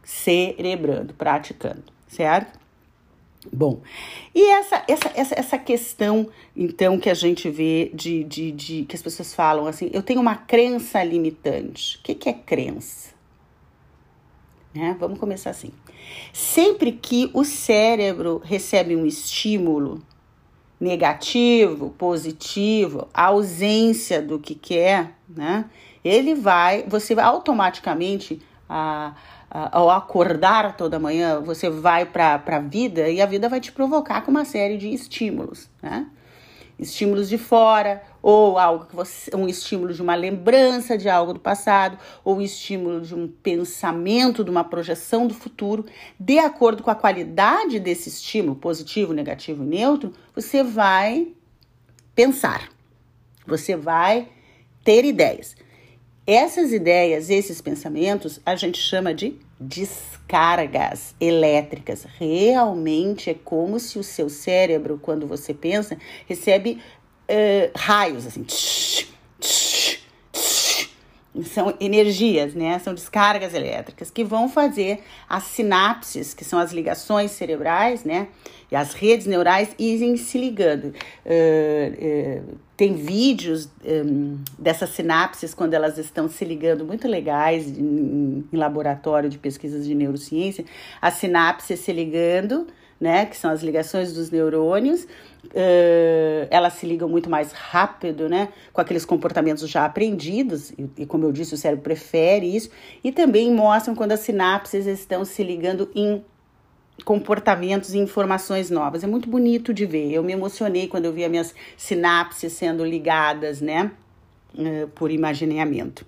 Cerebrando, 0.02 1.14
praticando, 1.14 1.84
certo? 2.06 2.65
Bom, 3.52 3.80
e 4.34 4.50
essa, 4.50 4.84
essa, 4.88 5.12
essa, 5.14 5.34
essa 5.38 5.58
questão, 5.58 6.28
então, 6.54 6.98
que 6.98 7.10
a 7.10 7.14
gente 7.14 7.48
vê 7.48 7.90
de, 7.94 8.24
de, 8.24 8.52
de 8.52 8.84
que 8.84 8.96
as 8.96 9.02
pessoas 9.02 9.34
falam 9.34 9.66
assim, 9.66 9.90
eu 9.92 10.02
tenho 10.02 10.20
uma 10.20 10.36
crença 10.36 11.02
limitante. 11.02 11.98
O 11.98 12.02
que, 12.02 12.14
que 12.14 12.28
é 12.28 12.32
crença? 12.32 13.14
Né? 14.74 14.96
Vamos 14.98 15.18
começar 15.18 15.50
assim. 15.50 15.70
Sempre 16.32 16.92
que 16.92 17.30
o 17.32 17.44
cérebro 17.44 18.40
recebe 18.44 18.94
um 18.94 19.06
estímulo, 19.06 20.02
negativo, 20.78 21.90
positivo, 21.96 23.08
ausência 23.12 24.20
do 24.20 24.38
que 24.38 24.54
quer, 24.54 25.16
né? 25.28 25.64
Ele 26.04 26.34
vai, 26.34 26.84
você 26.86 27.14
vai 27.14 27.24
automaticamente, 27.24 28.40
a, 28.68 29.08
a, 29.08 29.14
ao 29.50 29.90
acordar 29.90 30.76
toda 30.76 30.98
manhã, 30.98 31.40
você 31.40 31.70
vai 31.70 32.04
para 32.04 32.42
a 32.44 32.58
vida 32.58 33.08
e 33.08 33.20
a 33.20 33.26
vida 33.26 33.48
vai 33.48 33.60
te 33.60 33.72
provocar 33.72 34.22
com 34.22 34.30
uma 34.30 34.44
série 34.44 34.76
de 34.76 34.92
estímulos, 34.92 35.70
né? 35.82 36.06
estímulos 36.78 37.28
de 37.28 37.38
fora, 37.38 38.02
ou 38.20 38.58
algo 38.58 38.86
que 38.86 38.94
você, 38.94 39.34
um 39.34 39.48
estímulo 39.48 39.94
de 39.94 40.02
uma 40.02 40.14
lembrança 40.14 40.98
de 40.98 41.08
algo 41.08 41.32
do 41.32 41.40
passado, 41.40 41.98
ou 42.22 42.36
um 42.36 42.42
estímulo 42.42 43.00
de 43.00 43.14
um 43.14 43.28
pensamento, 43.28 44.44
de 44.44 44.50
uma 44.50 44.64
projeção 44.64 45.26
do 45.26 45.34
futuro, 45.34 45.86
de 46.18 46.38
acordo 46.38 46.82
com 46.82 46.90
a 46.90 46.94
qualidade 46.94 47.80
desse 47.80 48.08
estímulo, 48.08 48.56
positivo, 48.56 49.12
negativo 49.12 49.62
e 49.62 49.66
neutro, 49.66 50.12
você 50.34 50.62
vai 50.62 51.28
pensar. 52.14 52.68
Você 53.46 53.76
vai 53.76 54.28
ter 54.84 55.04
ideias. 55.04 55.56
Essas 56.26 56.72
ideias, 56.72 57.30
esses 57.30 57.60
pensamentos, 57.60 58.40
a 58.44 58.56
gente 58.56 58.78
chama 58.78 59.14
de 59.14 59.36
descargas 59.60 61.14
elétricas. 61.20 62.04
Realmente 62.18 63.30
é 63.30 63.34
como 63.34 63.78
se 63.78 63.96
o 63.98 64.02
seu 64.02 64.28
cérebro, 64.28 64.98
quando 65.00 65.26
você 65.26 65.54
pensa, 65.54 65.96
recebe 66.26 66.80
uh, 67.30 67.70
raios 67.76 68.26
assim. 68.26 68.42
Tsh. 68.42 69.15
São 71.44 71.74
energias, 71.80 72.54
né? 72.54 72.78
São 72.78 72.94
descargas 72.94 73.54
elétricas 73.54 74.10
que 74.10 74.24
vão 74.24 74.48
fazer 74.48 75.00
as 75.28 75.44
sinapses, 75.44 76.34
que 76.34 76.44
são 76.44 76.58
as 76.58 76.72
ligações 76.72 77.30
cerebrais, 77.30 78.04
né? 78.04 78.28
E 78.70 78.76
as 78.76 78.94
redes 78.94 79.26
neurais 79.26 79.74
irem 79.78 80.16
se 80.16 80.38
ligando. 80.38 80.86
Uh, 81.24 82.50
uh, 82.50 82.58
tem 82.76 82.94
vídeos 82.94 83.70
um, 83.84 84.38
dessas 84.58 84.90
sinapses 84.90 85.54
quando 85.54 85.72
elas 85.74 85.96
estão 85.96 86.28
se 86.28 86.44
ligando 86.44 86.84
muito 86.84 87.08
legais 87.08 87.66
em, 87.66 88.44
em, 88.52 88.56
laboratório 88.56 89.30
de 89.30 89.38
pesquisas 89.38 89.86
de 89.86 89.94
neurociência, 89.94 90.64
as 91.00 91.14
sinapses 91.14 91.80
se 91.80 91.92
ligando, 91.92 92.66
né, 93.00 93.24
que 93.26 93.36
são 93.36 93.50
as 93.50 93.62
ligações 93.62 94.12
dos 94.12 94.30
neurônios, 94.30 95.06
uh, 95.46 96.48
elas 96.50 96.74
se 96.74 96.86
ligam 96.86 97.08
muito 97.08 97.30
mais 97.30 97.52
rápido, 97.52 98.28
né, 98.28 98.48
com 98.72 98.80
aqueles 98.80 99.04
comportamentos 99.04 99.68
já 99.68 99.84
aprendidos, 99.84 100.70
e, 100.70 100.88
e 100.98 101.06
como 101.06 101.24
eu 101.24 101.32
disse, 101.32 101.54
o 101.54 101.56
cérebro 101.56 101.82
prefere 101.82 102.54
isso, 102.54 102.70
e 103.02 103.12
também 103.12 103.52
mostram 103.52 103.94
quando 103.94 104.12
as 104.12 104.20
sinapses 104.20 104.86
estão 104.86 105.24
se 105.24 105.42
ligando 105.42 105.90
em 105.94 106.22
comportamentos 107.04 107.94
e 107.94 107.98
informações 107.98 108.70
novas. 108.70 109.04
É 109.04 109.06
muito 109.06 109.28
bonito 109.28 109.74
de 109.74 109.84
ver. 109.84 110.10
Eu 110.10 110.22
me 110.22 110.32
emocionei 110.32 110.88
quando 110.88 111.04
eu 111.04 111.12
vi 111.12 111.24
as 111.24 111.30
minhas 111.30 111.54
sinapses 111.76 112.52
sendo 112.52 112.84
ligadas, 112.84 113.60
né, 113.60 113.90
eh, 114.58 114.86
por 114.94 115.10
imaginamento. 115.10 116.06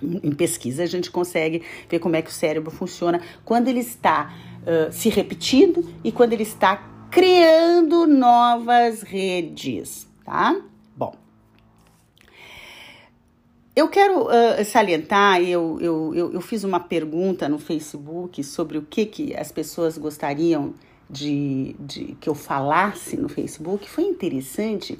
Em 0.00 0.32
pesquisa 0.32 0.82
a 0.82 0.86
gente 0.86 1.10
consegue 1.10 1.62
ver 1.88 1.98
como 1.98 2.16
é 2.16 2.22
que 2.22 2.28
o 2.28 2.32
cérebro 2.32 2.70
funciona 2.70 3.20
quando 3.44 3.68
ele 3.68 3.80
está 3.80 4.30
uh, 4.60 4.92
se 4.92 5.08
repetindo 5.08 5.88
e 6.04 6.12
quando 6.12 6.34
ele 6.34 6.42
está 6.42 6.95
criando 7.10 8.06
novas 8.06 9.02
redes, 9.02 10.08
tá? 10.24 10.60
Eu 13.76 13.88
quero 13.88 14.22
uh, 14.22 14.64
salientar, 14.64 15.38
eu, 15.42 15.78
eu, 15.82 16.14
eu, 16.14 16.32
eu, 16.32 16.40
fiz 16.40 16.64
uma 16.64 16.80
pergunta 16.80 17.46
no 17.46 17.58
Facebook 17.58 18.42
sobre 18.42 18.78
o 18.78 18.82
que, 18.82 19.04
que 19.04 19.36
as 19.36 19.52
pessoas 19.52 19.98
gostariam 19.98 20.72
de, 21.10 21.76
de 21.78 22.16
que 22.18 22.26
eu 22.26 22.34
falasse 22.34 23.18
no 23.18 23.28
Facebook. 23.28 23.86
Foi 23.86 24.04
interessante 24.04 24.98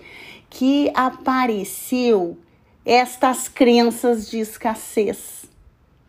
que 0.50 0.92
apareceu 0.94 2.36
estas 2.84 3.48
crenças 3.48 4.28
de 4.28 4.40
escassez. 4.40 5.46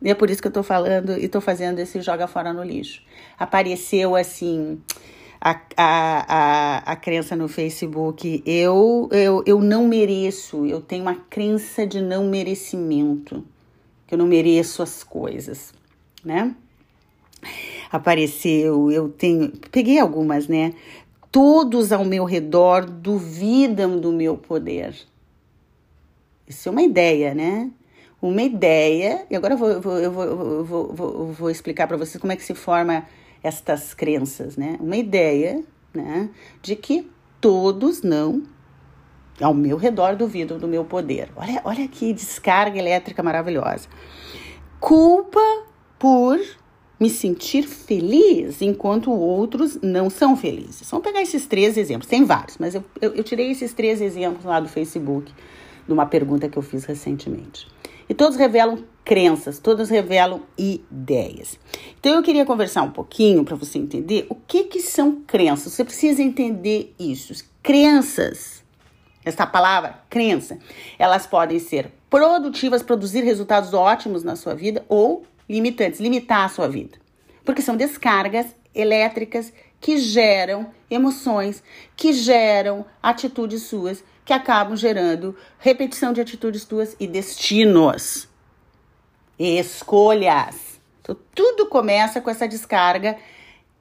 E 0.01 0.09
é 0.09 0.13
por 0.13 0.29
isso 0.29 0.41
que 0.41 0.47
eu 0.47 0.49
estou 0.49 0.61
falando 0.61 1.17
e 1.17 1.23
estou 1.23 1.39
fazendo 1.39 1.79
esse 1.79 2.01
joga 2.01 2.27
fora 2.27 2.51
no 2.51 2.63
lixo. 2.63 3.01
Apareceu 3.39 4.13
assim 4.13 4.81
a, 5.39 5.51
a, 5.51 6.25
a, 6.27 6.77
a 6.91 6.95
crença 6.95 7.35
no 7.35 7.47
Facebook. 7.47 8.41
Eu, 8.45 9.09
eu, 9.11 9.43
eu 9.45 9.61
não 9.61 9.87
mereço, 9.87 10.65
eu 10.65 10.81
tenho 10.81 11.03
uma 11.03 11.15
crença 11.15 11.85
de 11.85 12.01
não 12.01 12.25
merecimento, 12.25 13.43
que 14.05 14.13
eu 14.13 14.17
não 14.17 14.27
mereço 14.27 14.81
as 14.81 15.03
coisas, 15.03 15.73
né? 16.23 16.55
Apareceu, 17.91 18.91
eu 18.91 19.09
tenho, 19.09 19.51
peguei 19.71 19.99
algumas, 19.99 20.47
né? 20.47 20.73
Todos 21.31 21.91
ao 21.91 22.03
meu 22.03 22.25
redor 22.25 22.85
duvidam 22.85 23.99
do 23.99 24.11
meu 24.11 24.37
poder. 24.37 24.95
Isso 26.47 26.69
é 26.69 26.71
uma 26.71 26.81
ideia, 26.81 27.33
né? 27.33 27.69
Uma 28.21 28.41
ideia, 28.41 29.25
e 29.29 29.35
agora 29.35 29.53
eu 29.53 29.57
vou, 29.57 29.69
eu 29.69 29.81
vou, 29.81 29.97
eu 29.99 30.11
vou, 30.11 30.23
eu 30.25 30.65
vou, 30.65 30.93
vou, 30.93 31.31
vou 31.31 31.49
explicar 31.51 31.87
para 31.87 31.97
vocês 31.97 32.19
como 32.19 32.33
é 32.33 32.35
que 32.35 32.43
se 32.43 32.55
forma 32.55 33.05
estas 33.43 33.93
crenças, 33.93 34.57
né? 34.57 34.77
Uma 34.79 34.97
ideia, 34.97 35.63
né, 35.93 36.29
de 36.61 36.75
que 36.75 37.09
todos 37.39 38.01
não 38.01 38.43
ao 39.39 39.53
meu 39.53 39.77
redor 39.77 40.15
duvidam 40.15 40.57
do 40.57 40.67
meu 40.67 40.83
poder. 40.83 41.29
Olha, 41.35 41.61
olha 41.63 41.87
que 41.87 42.11
descarga 42.13 42.77
elétrica 42.77 43.21
maravilhosa. 43.21 43.87
Culpa 44.79 45.39
por 45.99 46.39
me 46.99 47.09
sentir 47.09 47.63
feliz 47.63 48.61
enquanto 48.61 49.11
outros 49.11 49.79
não 49.81 50.09
são 50.09 50.35
felizes. 50.35 50.89
Vamos 50.89 51.05
pegar 51.05 51.21
esses 51.21 51.45
três 51.45 51.77
exemplos. 51.77 52.09
Tem 52.09 52.23
vários, 52.23 52.57
mas 52.57 52.73
eu, 52.73 52.83
eu, 52.99 53.13
eu 53.13 53.23
tirei 53.23 53.51
esses 53.51 53.73
três 53.73 54.01
exemplos 54.01 54.43
lá 54.43 54.59
do 54.59 54.67
Facebook, 54.67 55.31
de 55.85 55.93
uma 55.93 56.05
pergunta 56.05 56.49
que 56.49 56.57
eu 56.57 56.63
fiz 56.63 56.85
recentemente. 56.85 57.67
E 58.09 58.13
todos 58.13 58.37
revelam 58.37 58.83
crenças, 59.03 59.59
todos 59.59 59.89
revelam 59.89 60.41
ideias. 60.57 61.57
Então 61.99 62.15
eu 62.15 62.23
queria 62.23 62.45
conversar 62.45 62.83
um 62.83 62.91
pouquinho 62.91 63.43
para 63.43 63.55
você 63.55 63.77
entender 63.77 64.25
o 64.29 64.35
que 64.35 64.65
que 64.65 64.81
são 64.81 65.21
crenças. 65.27 65.73
Você 65.73 65.83
precisa 65.83 66.21
entender 66.21 66.93
isso. 66.99 67.33
Crenças, 67.61 68.63
essa 69.23 69.45
palavra 69.45 70.01
crença, 70.09 70.57
elas 70.97 71.27
podem 71.27 71.59
ser 71.59 71.91
produtivas, 72.09 72.81
produzir 72.81 73.21
resultados 73.23 73.73
ótimos 73.73 74.23
na 74.23 74.35
sua 74.35 74.53
vida 74.53 74.85
ou 74.87 75.25
limitantes, 75.49 75.99
limitar 75.99 76.45
a 76.45 76.49
sua 76.49 76.67
vida. 76.67 76.97
Porque 77.43 77.61
são 77.61 77.75
descargas 77.75 78.47
elétricas 78.73 79.51
que 79.79 79.97
geram 79.97 80.71
emoções, 80.89 81.63
que 81.95 82.13
geram 82.13 82.85
atitudes 83.01 83.63
suas 83.63 84.03
que 84.27 84.33
acabam 84.33 84.75
gerando 84.75 85.33
repetição 85.57 86.11
de 86.11 86.19
atitudes 86.19 86.65
tuas 86.65 86.97
e 86.99 87.07
destinos. 87.07 88.27
Escolhas. 89.39 90.81
Então, 91.01 91.15
tudo 91.33 91.67
começa 91.67 92.19
com 92.19 92.29
essa 92.29 92.45
descarga 92.45 93.17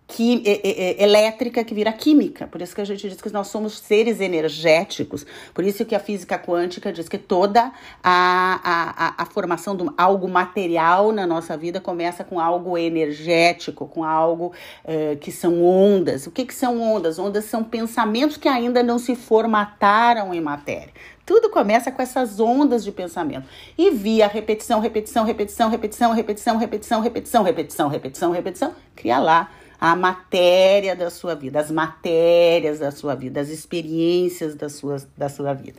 que, 0.06 0.42
é, 0.46 1.00
é, 1.00 1.02
elétrica 1.02 1.64
que 1.64 1.74
vira 1.74 1.92
química. 1.92 2.46
Por 2.46 2.62
isso 2.62 2.74
que 2.74 2.80
a 2.80 2.84
gente 2.84 3.08
diz 3.08 3.20
que 3.20 3.32
nós 3.32 3.48
somos 3.48 3.78
seres 3.78 4.20
energéticos. 4.20 5.26
Por 5.52 5.64
isso 5.64 5.84
que 5.84 5.94
a 5.94 5.98
física 5.98 6.38
quântica 6.38 6.92
diz 6.92 7.08
que 7.08 7.18
toda 7.18 7.72
a, 8.02 8.60
a, 8.62 9.22
a 9.22 9.26
formação 9.26 9.76
de 9.76 9.84
algo 9.96 10.28
material 10.28 11.10
na 11.10 11.26
nossa 11.26 11.56
vida 11.56 11.80
começa 11.80 12.22
com 12.22 12.38
algo 12.38 12.78
energético, 12.78 13.86
com 13.86 14.04
algo 14.04 14.52
uh, 14.84 15.16
que 15.18 15.32
são 15.32 15.64
ondas. 15.64 16.26
O 16.26 16.30
que, 16.30 16.44
que 16.44 16.54
são 16.54 16.80
ondas? 16.80 17.18
Ondas 17.18 17.46
são 17.46 17.64
pensamentos 17.64 18.36
que 18.36 18.48
ainda 18.48 18.82
não 18.82 18.98
se 18.98 19.16
formataram 19.16 20.32
em 20.32 20.40
matéria. 20.40 20.92
Tudo 21.24 21.50
começa 21.50 21.90
com 21.90 22.00
essas 22.00 22.38
ondas 22.38 22.84
de 22.84 22.92
pensamento. 22.92 23.48
E 23.76 23.90
via 23.90 24.28
repetição, 24.28 24.78
repetição, 24.78 25.24
repetição, 25.24 25.68
repetição, 25.68 26.12
repetição, 26.12 26.56
repetição, 26.56 27.02
repetição, 27.02 27.42
repetição, 27.42 27.88
repetição, 27.88 28.30
repetição, 28.30 28.74
cria 28.94 29.18
lá 29.18 29.50
a 29.80 29.94
matéria 29.94 30.96
da 30.96 31.10
sua 31.10 31.34
vida, 31.34 31.60
as 31.60 31.70
matérias 31.70 32.78
da 32.78 32.90
sua 32.90 33.14
vida, 33.14 33.40
as 33.40 33.48
experiências 33.48 34.54
da 34.54 34.68
sua, 34.68 34.96
da 35.16 35.28
sua 35.28 35.52
vida. 35.52 35.78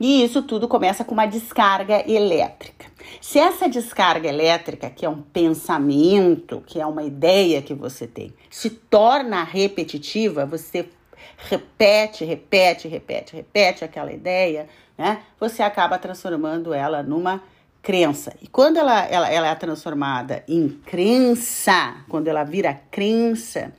E 0.00 0.24
isso 0.24 0.42
tudo 0.42 0.66
começa 0.66 1.04
com 1.04 1.14
uma 1.14 1.26
descarga 1.26 2.08
elétrica. 2.10 2.86
Se 3.20 3.38
essa 3.38 3.68
descarga 3.68 4.28
elétrica, 4.28 4.90
que 4.90 5.06
é 5.06 5.08
um 5.08 5.22
pensamento, 5.22 6.62
que 6.66 6.80
é 6.80 6.86
uma 6.86 7.04
ideia 7.04 7.62
que 7.62 7.74
você 7.74 8.06
tem, 8.06 8.34
se 8.50 8.70
torna 8.70 9.44
repetitiva, 9.44 10.44
você 10.44 10.88
repete, 11.36 12.24
repete, 12.24 12.88
repete, 12.88 13.36
repete 13.36 13.84
aquela 13.84 14.12
ideia, 14.12 14.68
né? 14.96 15.22
Você 15.38 15.62
acaba 15.62 15.98
transformando 15.98 16.72
ela 16.72 17.02
numa 17.02 17.42
crença. 17.84 18.34
E 18.40 18.48
quando 18.48 18.78
ela, 18.78 19.04
ela, 19.04 19.30
ela 19.30 19.46
é 19.46 19.54
transformada 19.54 20.42
em 20.48 20.68
crença, 20.68 21.98
quando 22.08 22.26
ela 22.26 22.42
vira 22.42 22.80
crença, 22.90 23.72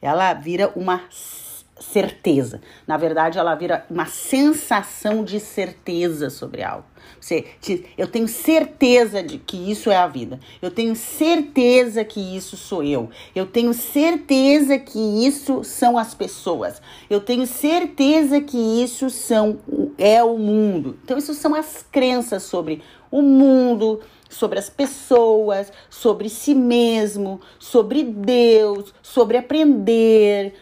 ela 0.00 0.32
vira 0.32 0.72
uma 0.74 1.02
certeza. 1.78 2.60
Na 2.86 2.96
verdade, 2.96 3.38
ela 3.38 3.54
vira 3.54 3.84
uma 3.90 4.06
sensação 4.06 5.22
de 5.22 5.38
certeza 5.38 6.30
sobre 6.30 6.62
algo. 6.62 6.84
Você, 7.20 7.44
eu 7.98 8.06
tenho 8.06 8.28
certeza 8.28 9.22
de 9.22 9.38
que 9.38 9.70
isso 9.70 9.90
é 9.90 9.96
a 9.96 10.06
vida. 10.06 10.38
Eu 10.60 10.70
tenho 10.70 10.94
certeza 10.94 12.04
que 12.04 12.36
isso 12.36 12.56
sou 12.56 12.82
eu. 12.82 13.10
Eu 13.34 13.46
tenho 13.46 13.74
certeza 13.74 14.78
que 14.78 14.98
isso 15.26 15.64
são 15.64 15.98
as 15.98 16.14
pessoas. 16.14 16.80
Eu 17.08 17.20
tenho 17.20 17.46
certeza 17.46 18.40
que 18.40 18.56
isso 18.82 19.10
são 19.10 19.58
é 19.98 20.22
o 20.22 20.38
mundo. 20.38 20.98
Então 21.04 21.18
isso 21.18 21.34
são 21.34 21.54
as 21.54 21.84
crenças 21.90 22.42
sobre 22.42 22.82
o 23.10 23.22
mundo, 23.22 24.00
sobre 24.28 24.58
as 24.58 24.70
pessoas, 24.70 25.72
sobre 25.88 26.28
si 26.28 26.54
mesmo, 26.54 27.40
sobre 27.58 28.04
Deus, 28.04 28.94
sobre 29.02 29.36
aprender, 29.36 30.54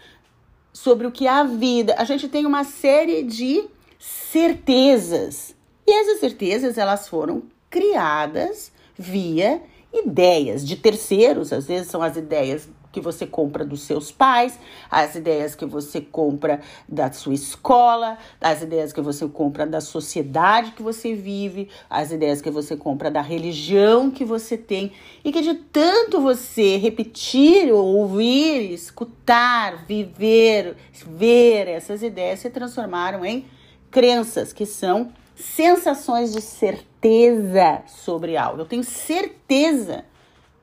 sobre 0.73 1.07
o 1.07 1.13
que 1.13 1.27
é 1.27 1.31
a 1.31 1.45
vida. 1.45 1.95
A 1.99 2.05
gente 2.05 2.29
tem 2.29 2.47
uma 2.47 2.65
série 2.65 3.23
de 3.23 3.65
certezas. 3.99 5.55
E 5.87 5.93
essas 5.93 6.21
certezas, 6.21 6.79
elas 6.79 7.09
foram 7.09 7.43
criadas 7.71 8.73
via 8.97 9.63
ideias 9.93 10.67
de 10.67 10.77
terceiros, 10.77 11.53
às 11.53 11.67
vezes 11.67 11.89
são 11.89 12.03
as 12.03 12.17
ideias 12.17 12.69
que 12.91 13.01
você 13.01 13.26
compra 13.26 13.64
dos 13.64 13.82
seus 13.82 14.11
pais, 14.11 14.59
as 14.91 15.14
ideias 15.14 15.55
que 15.55 15.66
você 15.66 16.01
compra 16.01 16.61
da 16.89 17.12
sua 17.12 17.34
escola, 17.34 18.18
as 18.41 18.62
ideias 18.62 18.93
que 18.93 19.01
você 19.01 19.28
compra 19.28 19.66
da 19.66 19.80
sociedade 19.80 20.72
que 20.72 20.82
você 20.82 21.14
vive, 21.14 21.68
as 21.89 22.11
ideias 22.11 22.41
que 22.41 22.51
você 22.51 22.76
compra 22.76 23.11
da 23.11 23.20
religião 23.20 24.11
que 24.11 24.24
você 24.24 24.57
tem 24.57 24.93
e 25.24 25.32
que 25.32 25.43
de 25.43 25.55
tanto 25.55 26.20
você 26.20 26.76
repetir, 26.76 27.72
ouvir, 27.72 28.72
escutar, 28.72 29.84
viver, 29.86 30.76
ver 31.07 31.68
essas 31.68 32.03
ideias 32.03 32.41
se 32.41 32.51
transformaram 32.51 33.24
em 33.24 33.47
crenças 33.91 34.53
que 34.53 34.66
são 34.66 35.12
sensações 35.34 36.32
de 36.32 36.41
certeza 36.41 37.82
sobre 37.86 38.36
algo. 38.36 38.62
Eu 38.62 38.66
tenho 38.66 38.82
certeza 38.82 40.05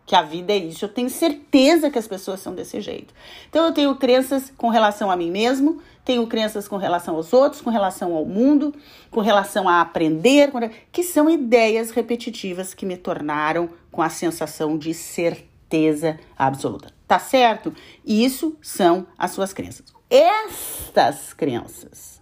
que 0.05 0.15
a 0.15 0.21
vida 0.21 0.53
é 0.53 0.57
isso. 0.57 0.85
Eu 0.85 0.89
tenho 0.89 1.09
certeza 1.09 1.89
que 1.89 1.97
as 1.97 2.07
pessoas 2.07 2.39
são 2.39 2.53
desse 2.53 2.79
jeito. 2.79 3.13
Então 3.49 3.65
eu 3.65 3.73
tenho 3.73 3.95
crenças 3.95 4.53
com 4.55 4.69
relação 4.69 5.09
a 5.09 5.15
mim 5.15 5.31
mesmo, 5.31 5.81
tenho 6.03 6.25
crenças 6.27 6.67
com 6.67 6.77
relação 6.77 7.15
aos 7.15 7.33
outros, 7.33 7.61
com 7.61 7.71
relação 7.71 8.13
ao 8.13 8.25
mundo, 8.25 8.73
com 9.09 9.21
relação 9.21 9.67
a 9.67 9.81
aprender, 9.81 10.51
que 10.91 11.03
são 11.03 11.29
ideias 11.29 11.89
repetitivas 11.89 12.73
que 12.73 12.85
me 12.85 12.95
tornaram 12.95 13.69
com 13.91 14.01
a 14.01 14.09
sensação 14.09 14.77
de 14.77 14.93
certeza 14.93 16.19
absoluta. 16.37 16.93
Tá 17.07 17.17
certo? 17.17 17.73
Isso 18.05 18.55
são 18.61 19.07
as 19.17 19.31
suas 19.31 19.53
crenças. 19.53 19.93
Estas 20.09 21.33
crenças, 21.33 22.21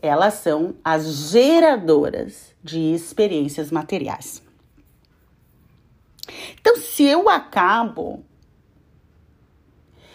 elas 0.00 0.34
são 0.34 0.74
as 0.82 1.30
geradoras 1.30 2.54
de 2.62 2.94
experiências 2.94 3.70
materiais. 3.70 4.41
Então, 6.60 6.76
se 6.76 7.04
eu 7.04 7.28
acabo 7.28 8.24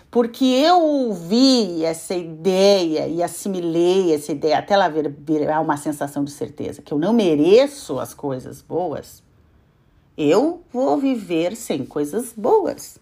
porque 0.10 0.46
eu 0.46 0.82
ouvi 0.82 1.84
essa 1.84 2.16
ideia 2.16 3.08
e 3.08 3.22
assimilei 3.22 4.14
essa 4.14 4.32
ideia 4.32 4.60
até 4.60 4.74
ela 4.74 4.90
virar 4.90 5.60
uma 5.60 5.78
sensação 5.78 6.24
de 6.24 6.32
certeza 6.32 6.82
que 6.82 6.94
eu 6.94 6.98
não 6.98 7.14
mereço 7.14 8.00
as 8.00 8.14
coisas 8.14 8.62
boas, 8.62 9.22
eu 10.18 10.64
vou 10.72 10.98
viver 10.98 11.56
sem 11.56 11.86
coisas 11.86 12.34
boas. 12.34 13.00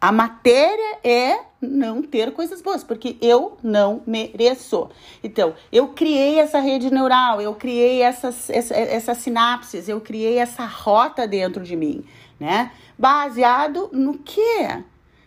A 0.00 0.12
matéria 0.12 0.98
é 1.02 1.40
não 1.60 2.02
ter 2.02 2.32
coisas 2.32 2.62
boas, 2.62 2.84
porque 2.84 3.16
eu 3.20 3.58
não 3.62 4.00
mereço. 4.06 4.88
Então, 5.24 5.54
eu 5.72 5.88
criei 5.88 6.38
essa 6.38 6.60
rede 6.60 6.88
neural, 6.88 7.40
eu 7.40 7.54
criei 7.54 8.00
essas, 8.02 8.48
essa, 8.48 8.74
essas 8.74 9.18
sinapses, 9.18 9.88
eu 9.88 10.00
criei 10.00 10.38
essa 10.38 10.64
rota 10.64 11.26
dentro 11.26 11.64
de 11.64 11.74
mim, 11.74 12.04
né? 12.38 12.70
Baseado 12.96 13.90
no 13.92 14.18
quê? 14.18 14.84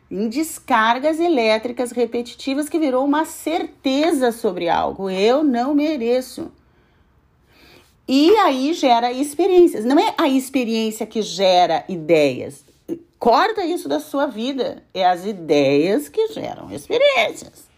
Em 0.10 0.30
descargas 0.30 1.20
elétricas 1.20 1.92
repetitivas 1.92 2.70
que 2.70 2.80
virou 2.80 3.04
uma 3.04 3.26
certeza 3.26 4.32
sobre 4.32 4.70
algo. 4.70 5.10
Eu 5.10 5.44
não 5.44 5.74
mereço. 5.76 6.52
E 8.08 8.36
aí 8.38 8.74
gera 8.74 9.12
experiências. 9.12 9.86
Não 9.86 9.98
é 9.98 10.14
a 10.18 10.28
experiência 10.28 11.06
que 11.06 11.22
gera 11.22 11.86
ideias. 11.88 12.71
Corta 13.22 13.64
isso 13.64 13.88
da 13.88 14.00
sua 14.00 14.26
vida. 14.26 14.82
É 14.96 15.06
as 15.06 15.28
ideias 15.28 16.10
que 16.10 16.30
geram 16.30 16.72
experiências. 16.72 17.70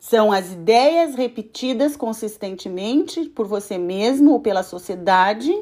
São 0.00 0.32
as 0.32 0.50
ideias 0.50 1.14
repetidas 1.14 1.94
consistentemente 1.94 3.26
por 3.26 3.46
você 3.46 3.78
mesmo 3.78 4.32
ou 4.32 4.40
pela 4.40 4.64
sociedade 4.64 5.56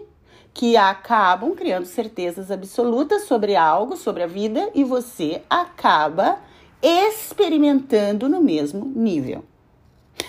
que 0.54 0.74
acabam 0.74 1.54
criando 1.54 1.84
certezas 1.84 2.50
absolutas 2.50 3.24
sobre 3.24 3.54
algo, 3.54 3.94
sobre 3.94 4.22
a 4.22 4.26
vida, 4.26 4.70
e 4.74 4.82
você 4.82 5.42
acaba 5.50 6.38
experimentando 6.80 8.26
no 8.26 8.42
mesmo 8.42 8.86
nível. 8.86 9.44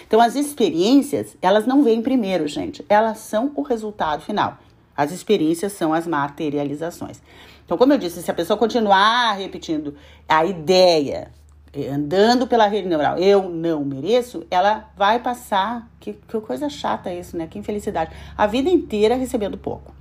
Então, 0.05 0.19
as 0.19 0.35
experiências, 0.35 1.37
elas 1.41 1.65
não 1.65 1.81
vêm 1.81 2.01
primeiro, 2.01 2.45
gente, 2.45 2.85
elas 2.89 3.19
são 3.19 3.53
o 3.55 3.61
resultado 3.61 4.21
final. 4.21 4.57
As 4.97 5.11
experiências 5.11 5.73
são 5.73 5.93
as 5.93 6.07
materializações. 6.07 7.21
Então, 7.63 7.77
como 7.77 7.93
eu 7.93 7.97
disse, 7.99 8.23
se 8.23 8.31
a 8.31 8.33
pessoa 8.33 8.57
continuar 8.57 9.33
repetindo 9.33 9.95
a 10.27 10.43
ideia, 10.43 11.31
eh, 11.71 11.87
andando 11.89 12.47
pela 12.47 12.65
rede 12.65 12.87
neural, 12.87 13.17
eu 13.17 13.47
não 13.49 13.85
mereço, 13.85 14.47
ela 14.49 14.89
vai 14.97 15.19
passar. 15.19 15.87
Que, 15.99 16.13
que 16.13 16.41
coisa 16.41 16.67
chata 16.69 17.13
isso, 17.13 17.37
né? 17.37 17.45
Que 17.45 17.59
infelicidade. 17.59 18.15
A 18.35 18.47
vida 18.47 18.69
inteira 18.69 19.15
recebendo 19.15 19.57
pouco. 19.57 19.93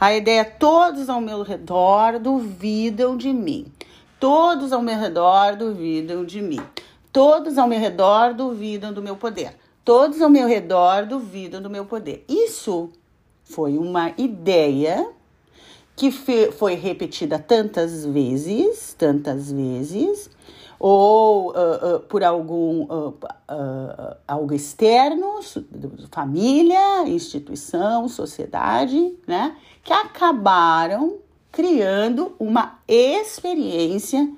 A 0.00 0.14
ideia: 0.14 0.44
todos 0.44 1.10
ao 1.10 1.20
meu 1.20 1.42
redor 1.42 2.18
duvidam 2.18 3.16
de 3.16 3.32
mim. 3.32 3.66
Todos 4.18 4.72
ao 4.72 4.80
meu 4.80 4.98
redor 4.98 5.56
duvidam 5.56 6.24
de 6.24 6.40
mim. 6.40 6.60
Todos 7.12 7.58
ao 7.58 7.68
meu 7.68 7.80
redor 7.80 8.32
duvidam 8.32 8.92
do 8.92 9.02
meu 9.02 9.16
poder. 9.16 9.56
Todos 9.84 10.20
ao 10.20 10.30
meu 10.30 10.46
redor 10.46 11.06
duvidam 11.06 11.60
do 11.60 11.70
meu 11.70 11.84
poder. 11.84 12.24
Isso 12.28 12.90
foi 13.48 13.78
uma 13.78 14.12
ideia 14.16 15.08
que 15.96 16.12
foi 16.12 16.74
repetida 16.74 17.38
tantas 17.38 18.04
vezes, 18.04 18.94
tantas 18.96 19.50
vezes, 19.50 20.30
ou 20.78 21.50
uh, 21.50 21.96
uh, 21.96 22.00
por 22.00 22.22
algum 22.22 22.84
uh, 22.84 23.14
algo 24.26 24.54
externo, 24.54 25.40
família, 26.12 27.08
instituição, 27.08 28.08
sociedade, 28.08 29.12
né, 29.26 29.56
que 29.82 29.92
acabaram 29.92 31.16
criando 31.50 32.36
uma 32.38 32.78
experiência 32.86 34.30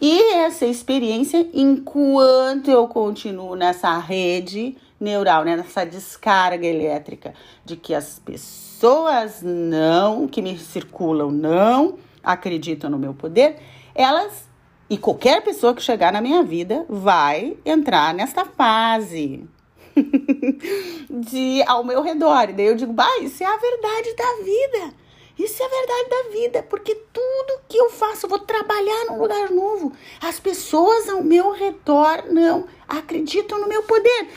e 0.00 0.34
essa 0.34 0.66
experiência, 0.66 1.46
enquanto 1.52 2.70
eu 2.70 2.88
continuo 2.88 3.54
nessa 3.54 3.96
rede 3.98 4.76
neural, 5.04 5.44
né, 5.44 5.56
nessa 5.56 5.84
descarga 5.84 6.66
elétrica 6.66 7.34
de 7.64 7.76
que 7.76 7.94
as 7.94 8.18
pessoas 8.18 9.42
não, 9.42 10.26
que 10.26 10.42
me 10.42 10.58
circulam, 10.58 11.30
não 11.30 11.98
acreditam 12.22 12.90
no 12.90 12.98
meu 12.98 13.14
poder, 13.14 13.56
elas 13.94 14.48
e 14.88 14.98
qualquer 14.98 15.42
pessoa 15.42 15.74
que 15.74 15.82
chegar 15.82 16.12
na 16.12 16.20
minha 16.20 16.42
vida 16.42 16.84
vai 16.88 17.56
entrar 17.64 18.12
nesta 18.12 18.44
fase 18.44 19.48
de 21.08 21.62
ao 21.66 21.84
meu 21.84 22.02
redor. 22.02 22.50
E 22.50 22.52
daí 22.52 22.66
eu 22.66 22.76
digo, 22.76 22.92
bah, 22.92 23.18
isso 23.20 23.42
é 23.42 23.46
a 23.46 23.56
verdade 23.56 24.14
da 24.14 24.44
vida. 24.44 24.94
Isso 25.38 25.60
é 25.60 25.66
a 25.66 25.68
verdade 25.68 26.08
da 26.10 26.30
vida, 26.30 26.62
porque 26.62 26.94
tudo 27.12 27.60
que 27.68 27.76
eu 27.76 27.90
faço, 27.90 28.26
eu 28.26 28.30
vou 28.30 28.38
trabalhar 28.38 29.06
num 29.08 29.18
lugar 29.18 29.50
novo. 29.50 29.92
As 30.20 30.38
pessoas 30.38 31.08
ao 31.08 31.24
meu 31.24 31.50
redor 31.50 32.24
não 32.30 32.66
acreditam 32.86 33.60
no 33.60 33.68
meu 33.68 33.82
poder. 33.82 34.28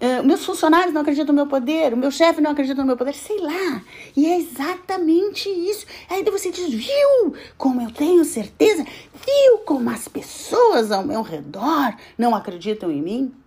Uh, 0.00 0.24
meus 0.24 0.44
funcionários 0.44 0.92
não 0.92 1.02
acreditam 1.02 1.34
no 1.34 1.42
meu 1.42 1.46
poder, 1.46 1.94
o 1.94 1.96
meu 1.96 2.10
chefe 2.10 2.40
não 2.40 2.50
acredita 2.50 2.80
no 2.80 2.86
meu 2.86 2.96
poder, 2.96 3.14
sei 3.14 3.38
lá. 3.38 3.80
E 4.16 4.26
é 4.26 4.38
exatamente 4.38 5.48
isso. 5.48 5.86
Aí 6.10 6.24
você 6.24 6.50
diz, 6.50 6.68
viu 6.68 7.34
como 7.56 7.80
eu 7.80 7.90
tenho 7.92 8.24
certeza? 8.24 8.84
Viu 8.84 9.58
como 9.64 9.88
as 9.90 10.08
pessoas 10.08 10.90
ao 10.90 11.04
meu 11.06 11.22
redor 11.22 11.94
não 12.18 12.34
acreditam 12.34 12.90
em 12.90 13.00
mim? 13.00 13.43